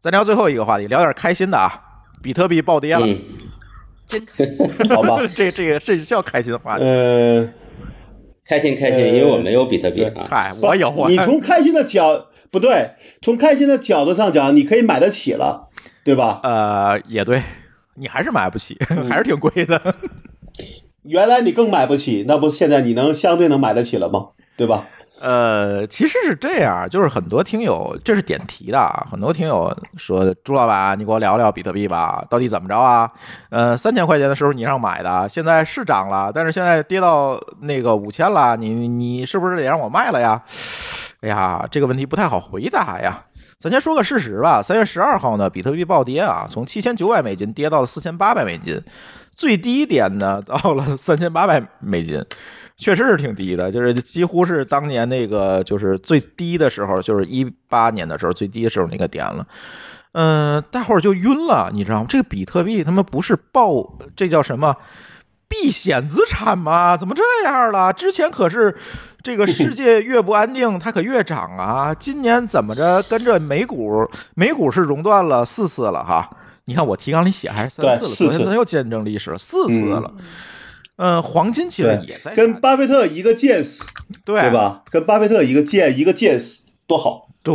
[0.00, 1.72] 咱聊最后一个话题，聊点开心的啊，
[2.22, 3.18] 比特币暴跌了，嗯，
[4.06, 4.22] 真
[4.94, 6.84] 好吧，这这个这叫开心的话题。
[6.84, 7.48] 呃，
[8.44, 10.28] 开心开心，呃因为我没有比特币啊。
[10.30, 12.90] 嗨，我有啊，你从开心的角不对，
[13.22, 15.70] 从开心的角度上讲，你可以买得起了，
[16.04, 16.40] 对吧？
[16.42, 17.40] 呃也对，
[17.94, 19.94] 你还是买不起， 还是挺贵的。
[21.02, 24.28] 原来你更买不起，那不现在你能相对能买得起了吗？
[24.56, 24.86] 对吧？
[25.20, 33.10] 呃，其实是这样，就是很多听友，这是点题的啊，很多听友说朱老板，你给我聊聊比特币吧，到底怎么着啊？
[33.50, 40.42] 呃，三千块钱的时候你让买的，现在是涨了，但是现在跌到那个五千了，你你是不是得让我卖了呀？
[41.20, 43.22] 哎呀，这个问题不太好回答呀。
[43.60, 48.82] 咱先说个事实吧，三月十二号呢，比特币暴跌啊，从七千九百美金跌到了四千八百美金，
[49.36, 52.24] 最低点呢到了 三千八百美金。
[52.78, 59.46] 确实是挺低的，就是几乎是当年那个就是最低的时候，就是一八年的时候最低的时候那个点了。
[60.12, 62.06] 嗯、大伙儿就晕了，你知道吗？
[62.08, 64.74] 这个比特币他妈不是爆，这叫什么
[65.50, 66.96] 避险资产嘛？
[66.96, 67.92] 怎么这样了？
[67.92, 68.74] 之前可是
[69.22, 71.92] 这个世界越不安定，它可越涨啊。
[71.92, 76.30] 今年怎么着跟着美股，美股是熔断了四次了哈。
[76.66, 80.12] 你看我提纲里写还是三次了，昨天咱又见证历史了四次了。
[80.96, 83.82] 嗯，黄金其实也在跟巴菲特一个见识，
[84.24, 84.50] 对对？
[84.50, 84.82] 吧？
[84.90, 87.28] 跟巴菲特一个见一个见识，多好！
[87.42, 87.54] 对，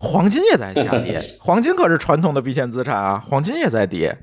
[0.00, 4.18] 黄金也在下跌，黄金可是传统的避险资产啊，黄金也在跌。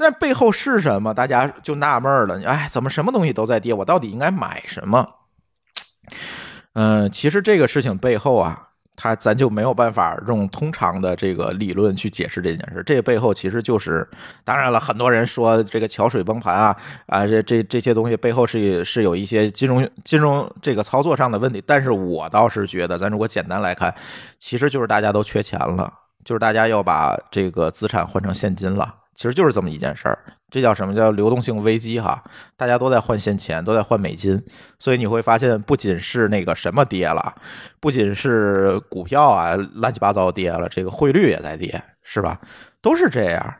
[0.00, 1.12] 但背后是什么？
[1.12, 2.40] 大家就纳闷了。
[2.44, 3.74] 哎，怎么什么东西都在跌？
[3.74, 5.06] 我到底应该买什么？
[6.72, 12.82] 嗯、其实这个事情背后啊，它咱就没有办法用通常的这个理论去解释这件事。
[12.84, 14.08] 这个背后其实就是，
[14.44, 21.62] 当然了，很多人说这个桥水崩盘啊啊，这这这些东西背后是是有一些金融金融这个操作上的问题。
[21.66, 23.94] 但是我倒是觉得，咱如果简单来看，
[24.38, 25.92] 其实就是大家都缺钱了，
[26.24, 28.94] 就是大家要把这个资产换成现金了。
[29.20, 30.18] 其实就是这么一件事儿，
[30.50, 32.24] 这叫什么叫流动性危机哈？
[32.56, 34.42] 大家都在换现钱，都在换美金，
[34.78, 37.34] 所以你会发现，不仅是那个什么跌了，
[37.80, 42.40] 不仅是股票啊乱七八糟跌了，这个汇率也在跌，是吧？
[42.80, 43.54] 都是这样。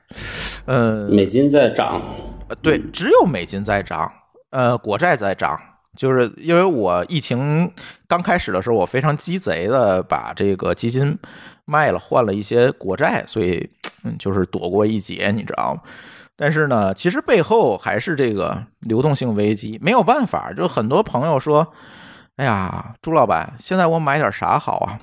[0.65, 2.01] 嗯，美金在涨，
[2.49, 4.11] 呃，对，只有美金在涨，
[4.49, 5.61] 呃，国债在涨，
[5.95, 7.71] 就是因为我疫情
[8.09, 11.19] 刚开始的时候，我非常鸡贼的把这个基金
[11.67, 13.69] 卖了，换了一些国债，所以
[14.05, 15.83] 嗯，就是躲过一劫，你知道吗？
[16.37, 20.53] 但是呢，其实背后还是这个流动性危机，没有办法。
[20.55, 21.71] 就很多朋友说
[22.37, 24.99] ：“哎呀，朱老板，现在我买点啥好啊？”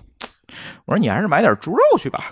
[0.85, 2.31] 我说：“你还是买点猪肉去吧，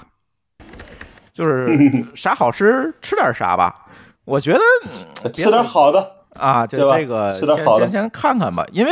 [1.33, 1.77] 就是
[2.15, 3.85] 啥好吃吃点啥吧。”
[4.25, 4.59] 我觉得
[5.23, 7.39] 嗯吃点好的，啊，就这个
[7.77, 8.91] 先先看看吧，因为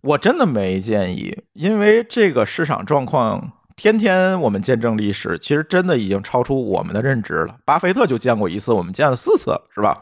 [0.00, 7.56] 我真的没建议，因为这个市场状况天天我们见证历史，其实真的已经超出我们的认知了。
[7.64, 10.00] 巴菲特就见过一次，我们见了四次，是吧？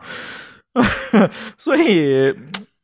[1.59, 2.35] 所以，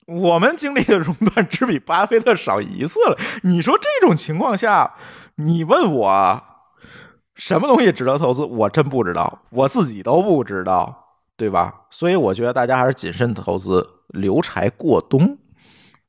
[0.06, 3.16] 我们经历的熔断只比巴菲特少一次了。
[3.44, 4.94] 你说这种情况下，
[5.36, 6.42] 你问我
[7.36, 11.82] 什么东西值得投资，我真不知道，我自己都不知道，对吧？
[11.90, 15.38] 所以我觉得大家还是谨慎投资，留柴过冬。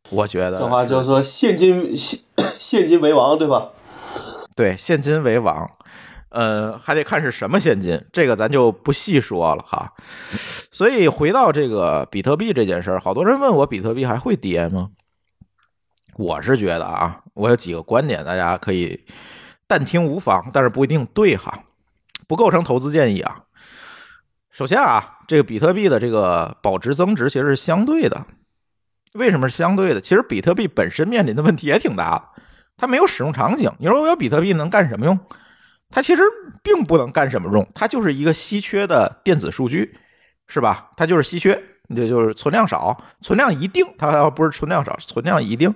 [0.10, 2.20] 我觉得这话就是说现金现
[2.58, 3.70] 现金为王，对吧？
[4.56, 5.70] 对，现金为王，
[6.30, 9.94] 呃，还得看是什么现金，这个咱就不细说了哈。
[10.72, 14.90] 所以回到这个比特币这件事儿，好多人问我比特币还会跌吗？
[16.18, 19.06] 我是觉得啊，我有几个观点，大家可以
[19.66, 21.64] 但听无妨，但是不一定对哈，
[22.28, 23.44] 不构成投资建议啊。
[24.52, 28.26] 首先啊，这个比特币的这个保值增值其实是相对的。
[29.14, 30.02] 为什么是相对的？
[30.02, 32.24] 其实比特币本身面临的问题也挺大的，
[32.82, 33.72] 它没有使用场景。
[33.78, 35.18] 你说我有比特币能干什么用？
[35.92, 36.24] 它其实
[36.64, 39.96] 并不能干什么用，它就是一个稀缺的电子数据，
[40.48, 40.90] 是吧？
[40.98, 45.72] 它就是稀缺，也就是存量少，存量一定，它要不是存量少，存量一定，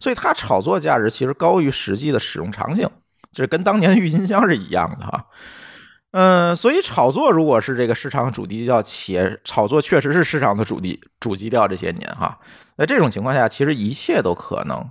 [0.00, 2.88] 所以它炒作价值其实高于实际的使用场景，
[3.32, 5.26] 这跟当年郁金香是一样的哈。
[6.10, 12.36] 嗯，所以炒作如果是这个市场主基调，且炒作确实是市场的主基主基调，这些年哈。
[12.76, 14.90] 在这种情况下，其实一切都可能。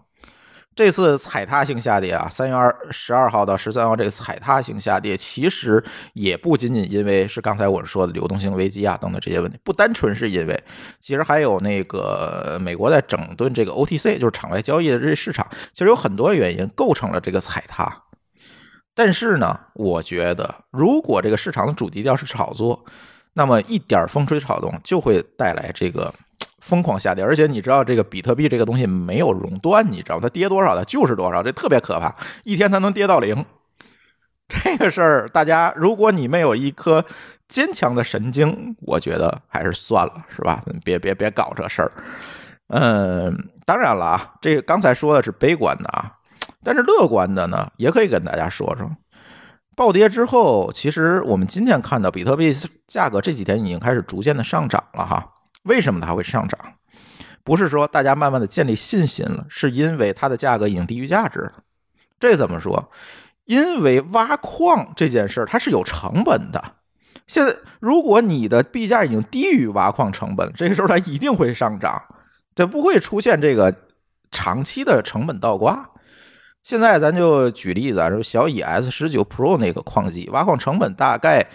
[0.78, 5.84] 这次踩踏性下跌啊，三月二十二号到十三号这个踩踏性下跌，其实
[6.14, 10.64] 也不仅仅因为是刚才我说的流动性危机啊等等这些问题，不单纯是因为，
[11.00, 17.92] 其实还有那个美国在整顿这个 OTC，就是场外交易的这些市场，其实有很多原因构成了这个踩踏。
[18.94, 22.86] 但是呢，我觉得如果这个市场的主基调是炒作，
[23.34, 26.14] 那么一点风吹草动就会带来这个。
[26.60, 32.14] 疯狂下跌，而且你知道这个比特币这个东西没有熔断，你知道它跌多少它就是多少，这特别可怕，
[32.44, 33.46] 一天它能跌到零。
[34.48, 37.04] 这个事儿，大家如果你没有一颗
[37.50, 40.64] 坚强的神经，我觉得还是算了，是吧？
[40.86, 41.92] 别别别搞这事儿。
[42.70, 46.14] 嗯，当然了啊，这刚才说的是悲观的啊，
[46.64, 48.90] 但是乐观的呢，也可以跟大家说说，
[49.76, 52.54] 暴跌之后，其实我们今天看到比特币
[52.88, 55.34] 价格这几天已经开始逐渐的上涨了哈。
[55.68, 56.60] 为什么它会上涨？
[57.44, 61.54] 不是说大家慢慢的建立信心了，是因为它的价格已经低于价值了。
[62.20, 62.92] 这怎么说？
[63.46, 66.62] 因为挖矿这件事儿它是有成本的。
[67.28, 72.02] 现在如果你的币价已经低于挖矿成本，这个时候它一定会上涨，
[72.54, 73.74] 这不会出现这个
[74.32, 75.90] 长期的成本倒挂。
[76.64, 81.48] 现在咱就举例子啊，说小蚁 S 十九 Pro 那个矿机挖矿成本大概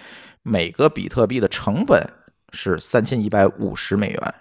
[0.42, 2.02] 每个比特币的成本。
[2.52, 4.34] 是三千一百五十美元，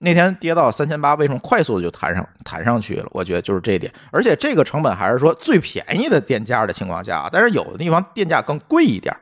[0.00, 3.06] 那天跌到三千八，为什么快速的就弹上弹上去了？
[3.12, 9.14] 我觉得就是这一点，而且这个成本还是说最便宜的电价的情况下，但是有的地方电价更贵一点，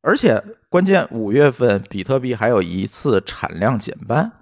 [0.00, 4.32] 而且关键五月份比特币还有一次产量减半，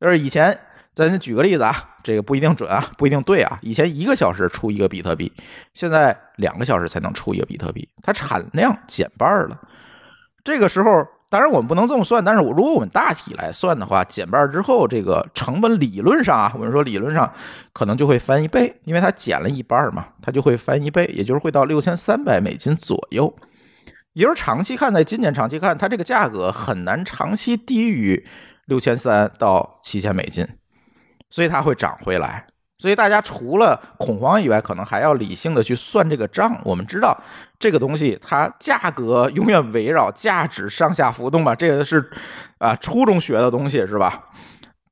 [0.00, 0.56] 就是以前
[0.94, 5.32] 咱举个例子啊，这个不一定准啊，不一定对啊，以前一个小时出一个比特币，
[5.74, 9.60] 现在两个小时才能出一个比特币，它产量减半了，
[10.44, 11.06] 这个时候。
[11.28, 12.24] 当然，我们不能这么算。
[12.24, 17.30] 但是我，如果我们大体来算的话，减半之后，这个成本理论上啊，我们说理论上
[17.72, 23.34] 可能就会翻一倍，因为它减了一半嘛，它就会翻一倍，也就是会到六千三百美金左右。
[24.12, 28.24] 也就是长期看，在今年长期看，它这个价格很难长期低于
[28.66, 30.46] 六千三到七千美金，
[31.28, 32.46] 所以它会涨回来。
[32.78, 36.60] 所以大家除了恐慌以外，可能还要理性的去算这个账。
[36.64, 37.16] 我们知道
[37.58, 42.10] 这个东西它价格永远围绕价值上下浮动吧，这个是
[42.58, 44.24] 啊初中学的东西是吧？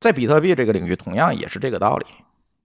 [0.00, 2.06] 在比特币这个领域，同样也是这个道理。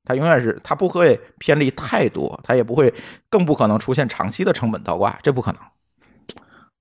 [0.06, 2.92] 它永远是它不会偏离太多，它也不会，
[3.30, 5.62] 更不可能出现长期的成本倒挂，这不可能。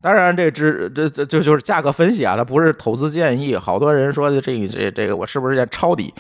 [0.00, 3.56] 当然，这只这这就就是价格分析啊，它不是投资建议。
[3.56, 6.14] 好多人说这这这个我是不是在抄底？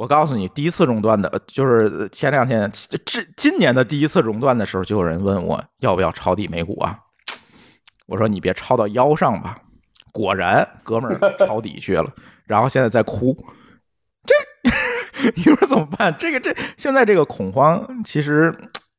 [0.00, 2.72] 我告诉你，第一次熔断的，就是前两天
[3.04, 6.98] 这今年的第一次熔断的时候，就有人问我要不要抄底美股啊？
[8.06, 9.58] 我说你别抄到腰上吧。
[10.10, 12.10] 果然，哥们儿 抄底去了，
[12.46, 13.36] 然后现在在哭。
[14.24, 14.34] 这
[15.36, 16.16] 你说怎么办？
[16.18, 18.56] 这个这现在这个恐慌，其实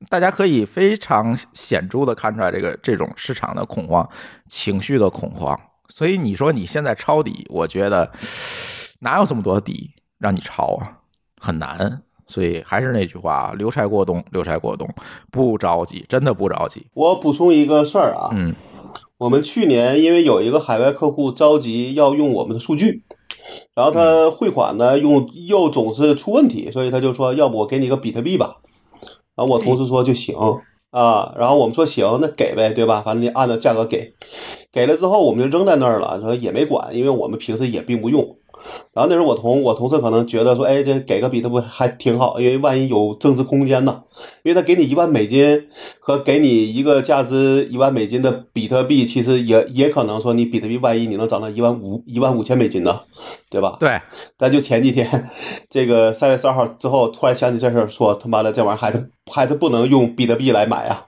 [0.07, 4.07] 大家可以非常显著的看出来，这个这种市场的恐慌
[4.47, 5.59] 情绪的恐慌。
[5.89, 8.11] 所以你说你现在抄底，我觉得
[8.99, 9.95] 哪有这么多底？
[10.21, 10.99] 让你抄啊，
[11.41, 14.87] 很难，所以还是那句话，留柴过冬，留柴过冬，
[15.31, 16.85] 不着急，真的不着急。
[16.93, 18.55] 我补充一个事儿啊，嗯，
[19.17, 23.03] 我们去年因为有一个海外客户着急要用我们的数据，
[23.73, 28.57] 然后他汇款呢用又总是出问题，所以他就说，要不我给你个比特币吧。
[29.35, 30.35] 然后我同事说就行
[30.91, 33.01] 啊，然后我们说行，那给呗，对吧？
[33.01, 34.13] 反正你按照价格给，
[34.71, 38.37] 给了之后我们就扔在那儿了，说也没管，因为我们平时也并不用。
[38.93, 44.03] 然后那时候我同我同事可能觉得说，哎，这给个比特币还挺好，因为万一有增值空间呢。
[44.43, 45.67] 因为他给你一万美金
[45.99, 53.01] 和给你一个价值一万美金的比特币，其实也也可能说你比特币万一你能涨到一万五一万五千美金呢，
[53.49, 53.77] 对吧？
[53.79, 53.99] 对，
[54.37, 55.29] 但就前几天
[55.69, 61.05] 这个三月十二号之后，突然想起这事儿，说他妈的这玩意儿还是还是不能用比特币来买啊。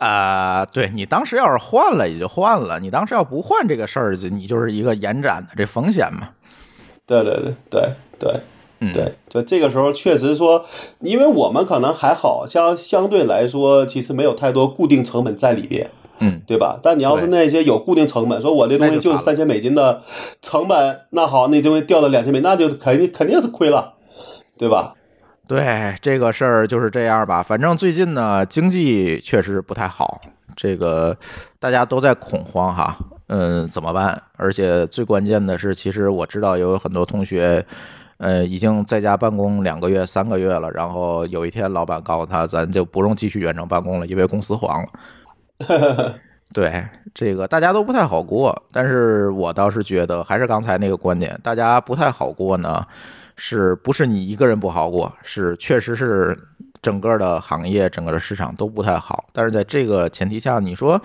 [0.00, 6.28] 啊、对你当时要是换了也就换了，你当时要不换这个事儿，就你就是一个延展的这风险嘛。
[7.06, 8.40] 对对对对对。
[8.80, 10.66] 嗯，对，就这个时候确实说，
[10.98, 16.80] 因为我们可能还好像相对来说，其实没有太多固定成本在里边，嗯，对吧？
[16.82, 20.02] 但你要是那些有固定成本，说我这东西就是三千美金的
[20.42, 23.94] 成本，那好，那东西掉到两千美，那就肯定肯定是亏了，
[24.58, 24.94] 对吧？
[25.46, 27.44] 对这个事儿就是这样吧。
[27.44, 30.20] 反正最近呢，经济确实不太好，
[30.56, 31.16] 这个
[31.60, 32.98] 大家都在恐慌哈。
[33.28, 34.22] 嗯，怎么办？
[34.36, 37.64] 而且最关键的是，其实我知道有很多同学。
[38.18, 46.14] 呃，已经在家办公两个月、三个月了，然后有一天老板告诉他，咱就不用继续远程办公了，因为公司黄了。
[46.54, 52.86] 对，这个大家都不太好过，但是我倒是觉得，还是刚才那个观点，大家不太好过呢，
[53.36, 55.12] 是不是你一个人不好过？
[55.24, 56.38] 是确实是
[56.80, 59.24] 整个的行业、整个的市场都不太好。
[59.32, 61.02] 但是在这个前提下，你说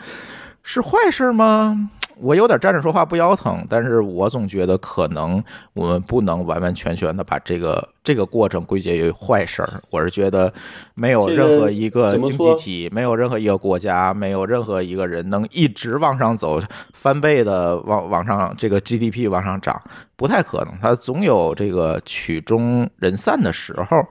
[0.62, 1.90] 是坏事吗？
[2.22, 5.42] 我有点站着说话不腰疼，但是我总觉得可能
[5.74, 9.82] 我们不能完完全全的把这个这个过程归结于坏事儿。
[9.90, 10.52] 我是觉得
[10.96, 16.62] 没有任何一个经济体，没有任何一个国家，没有任何一个人能一直往上走，
[16.94, 19.80] 翻倍的往往上这个 GDP 往上涨，
[20.16, 20.74] 不太可能。
[20.82, 24.06] 它总有这个曲终人散的时候。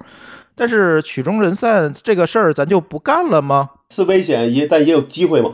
[0.61, 3.71] 但是曲终人散这个事儿，咱就不干了吗？
[3.91, 5.53] 是危险，也但也有机会嘛。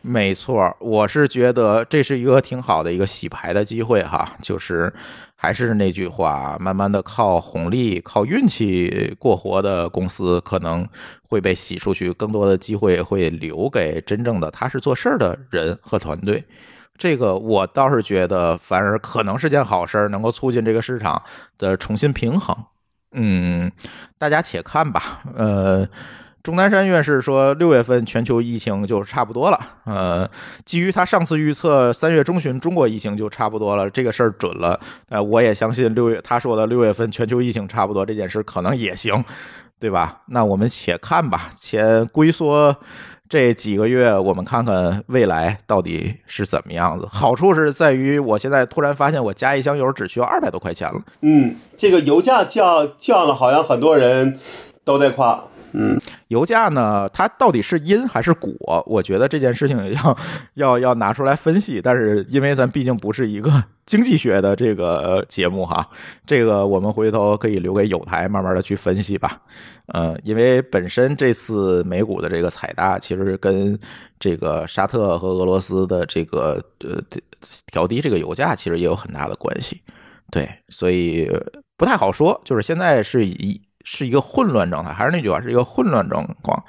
[0.00, 4.92] 没错，我是觉得这是一个挺好的一个洗牌的机会哈，就是
[5.34, 10.88] 还是那句话，慢慢的靠红利、靠运气过活的公司可能
[11.28, 16.42] 会被洗出去，更多的机会会留给真正的踏实做事的人和团队。
[16.96, 21.20] 这个我倒是觉得，反而可能是件好事，能够促进这个市场
[21.58, 22.56] 的重新平衡。
[23.12, 23.70] 嗯，
[24.16, 25.20] 大家且看吧。
[25.36, 25.86] 呃。
[26.48, 29.60] 钟南山院士说，六月份全球疫情就差不多了。
[29.84, 30.26] 呃，
[30.64, 34.80] 基于他上次预测，三月中旬中国疫情就差不多了，这个事儿准了。
[35.10, 39.22] 呃，我也相信六月他说的六月份全球疫情差不多这件事可能也行，
[39.78, 40.22] 对吧？
[40.28, 42.74] 那我们且看吧，先龟缩
[43.28, 47.06] 这几个月，我们看看未来到底是怎么样子。
[47.10, 50.98] 好处是在于，我现在突然发现，我加一箱油只需要二百多块钱了。
[51.20, 54.40] 嗯，这个油价降降了，好像很多人
[54.82, 55.44] 都在夸。
[55.72, 58.82] 嗯，油价呢，它到底是因还是果？
[58.86, 60.18] 我觉得这件事情要
[60.54, 61.80] 要要拿出来分析。
[61.82, 65.88] 但是因为咱毕竟不是一个经济学的这个节目哈，
[66.26, 69.40] 这个我们回头可以留给有台慢慢的去分析吧。
[69.86, 73.78] 呃，因为本身这次美股的这个踩大，其实跟
[74.18, 77.00] 这个沙特和俄罗斯的这个呃
[77.66, 79.80] 调低这个油价，其实也有很大的关系。
[80.30, 81.30] 对，所以
[81.76, 82.40] 不太好说。
[82.44, 83.60] 就是现在是以。
[83.90, 86.62] 是一个混乱状态，还是那句话，是一个混乱状况。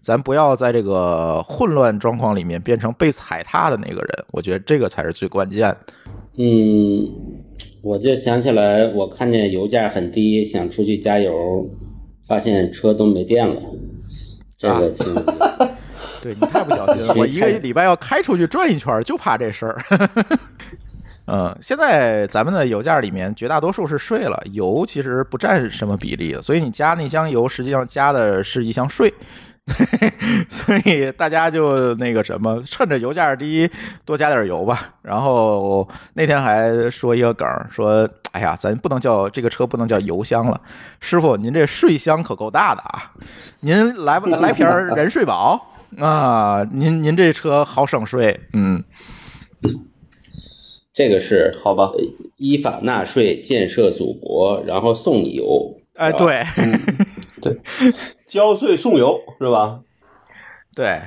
[0.00, 5.78] 咱不要在这个混乱状况里面变成被踩踏的那个人，我觉得这个才是最关键的。
[6.36, 7.08] 嗯，
[7.84, 11.64] 我就想起来，我看见油价很低，想出去加油，
[12.26, 13.62] 发现车都没电了。
[14.58, 15.68] 这个挺有意思。
[16.20, 19.80] 对你太不小心了，我一个礼拜要开出去转一圈，就怕这事儿。
[21.26, 29.12] 嗯，现在咱们的油价里面绝大多数是税了，油其实不占什么比例的，所以你加那箱油实际上加的是一箱税，
[30.50, 33.70] 所以大家就那个什么，趁着油价低
[34.04, 34.94] 多加点油吧。
[35.00, 40.60] 然后那天还说一个梗，说哎呀，咱不能叫这个车不能叫油箱了，
[41.00, 43.12] 师傅您这税箱可够大的啊，
[43.60, 46.62] 您来不来瓶人税宝啊？
[46.70, 48.84] 您您这车好省税，嗯。
[50.94, 51.90] 这个是好吧？
[52.36, 55.74] 依法纳税，建设祖国，然后送你油。
[55.94, 56.44] 哎，对，
[57.42, 57.60] 对，
[58.28, 59.80] 交税送油是吧？
[60.72, 61.00] 对，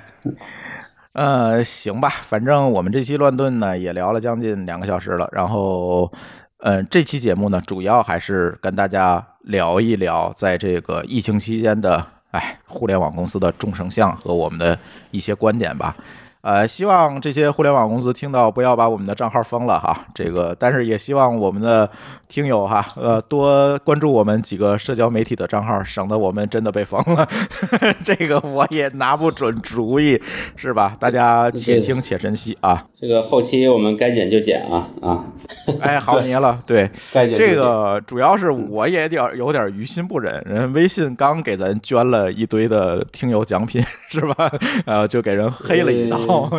[1.14, 6.12] 呃，行吧，反正我们这期乱炖呢也聊了将近两个小时了，然后，
[6.60, 14.78] 呃，这期节目呢主要还是跟大家聊一聊在这个疫情期间的，哎，互联网公司的众生相和我们的
[15.12, 15.96] 一些观点吧。
[16.42, 20.06] 呃，希望这些互联网公司听到不要把我们的账号封了哈。
[20.14, 21.90] 这个，但是也希望我们的
[22.28, 27.28] 听友哈，呃，多关注我们几个社交媒体的账号，省得我们真的被封了。
[28.04, 30.22] 这个我也拿不准主意，
[30.56, 30.96] 是吧？
[31.00, 32.86] 大家且听且珍惜啊。
[33.00, 35.24] 这个后期我们该剪就剪啊啊！
[35.80, 44.52] 哎，好你了， 对，该剪这个主要是我也点有点于心不忍，人微信刚给咱捐了一堆的听友奖品，是吧？
[44.86, 46.50] 呃，就给人黑了一刀。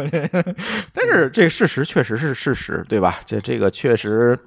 [0.92, 3.18] 但是这事实确实是事实，对吧？
[3.26, 4.38] 这这个确实，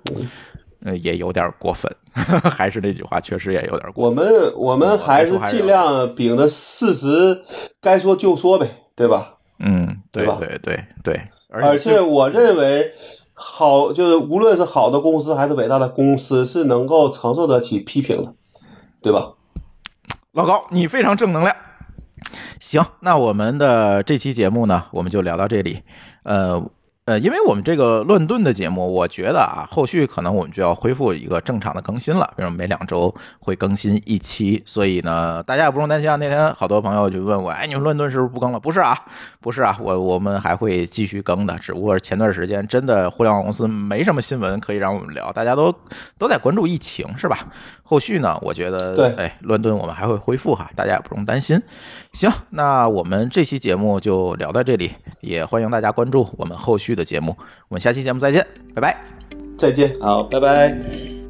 [0.83, 1.91] 呃，也有点过分。
[2.13, 4.31] 还是那句话，确实也有点过分我。
[4.31, 7.41] 们我们还是尽量秉着事实，
[7.79, 9.37] 该说就说呗，对吧？
[9.59, 12.91] 嗯，对对吧对对而且我认为，
[13.33, 18.33] 好就是无论是好的公司还是伟大的公司，是能够承受得起批评的，
[19.01, 19.33] 对吧？
[20.33, 21.55] 老高，你非常正能量。
[22.59, 25.81] 行，那我们的这期节目呢，我们就聊到这里。
[26.23, 26.61] 呃
[27.05, 34.61] 呃，因为我们这个乱炖的节目，我觉得啊，后续可能我们就要恢复一个正常的更新了，比如每两周会更新一期。
[34.67, 36.15] 所以呢，大家也不用担心啊。
[36.17, 38.59] 那天好多朋友就问我，哎，你们乱炖是不是不更了？
[38.59, 38.95] 不是啊，
[39.41, 45.73] 不是啊，我我们还会继续更的，只不过前段时间真的互联网公司没什么新闻可以让我们聊，大家都
[46.19, 47.39] 都在关注疫情，是吧？
[47.81, 51.61] 后续呢，我觉得对哎，乱炖我们还会恢复哈，大家也不用担心。
[52.13, 54.91] 行，那我们这期节目就聊到这里，
[55.21, 57.35] 也欢迎大家关注我们后续的节目。
[57.67, 58.45] 我们下期节目再见，
[58.75, 58.95] 拜拜。
[59.57, 59.99] 再见。
[59.99, 61.20] 好，拜拜。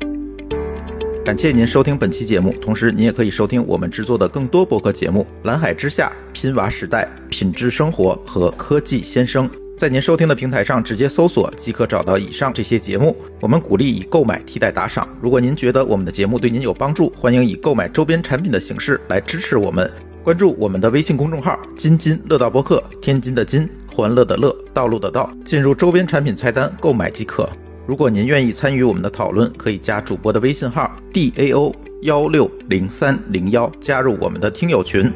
[1.24, 9.48] 感谢您收听本期节目，同时您也可以收听我们制作的更多播客节目《蓝海之下》《拼娃时代》《品质生活》和《科技先生》。
[9.78, 13.16] 在您收听的平台上直接搜索即可找到以上这些节目。
[13.40, 15.08] 我们鼓励以购买替代打赏。
[15.22, 19.90] 如果您觉得我们的节目对您有帮助，欢迎以购买周边产品的形式来支持我们。
[20.24, 27.48] 关注我们的微信公众号“津津乐道播客”，天津的津，欢乐的乐，道路的道，进入周边产品菜单购买即可。
[27.92, 35.12] 如果您愿意参与我们的讨论，可以加主播的微信号 d a o 幺六零三零幺，加入我们的听友群。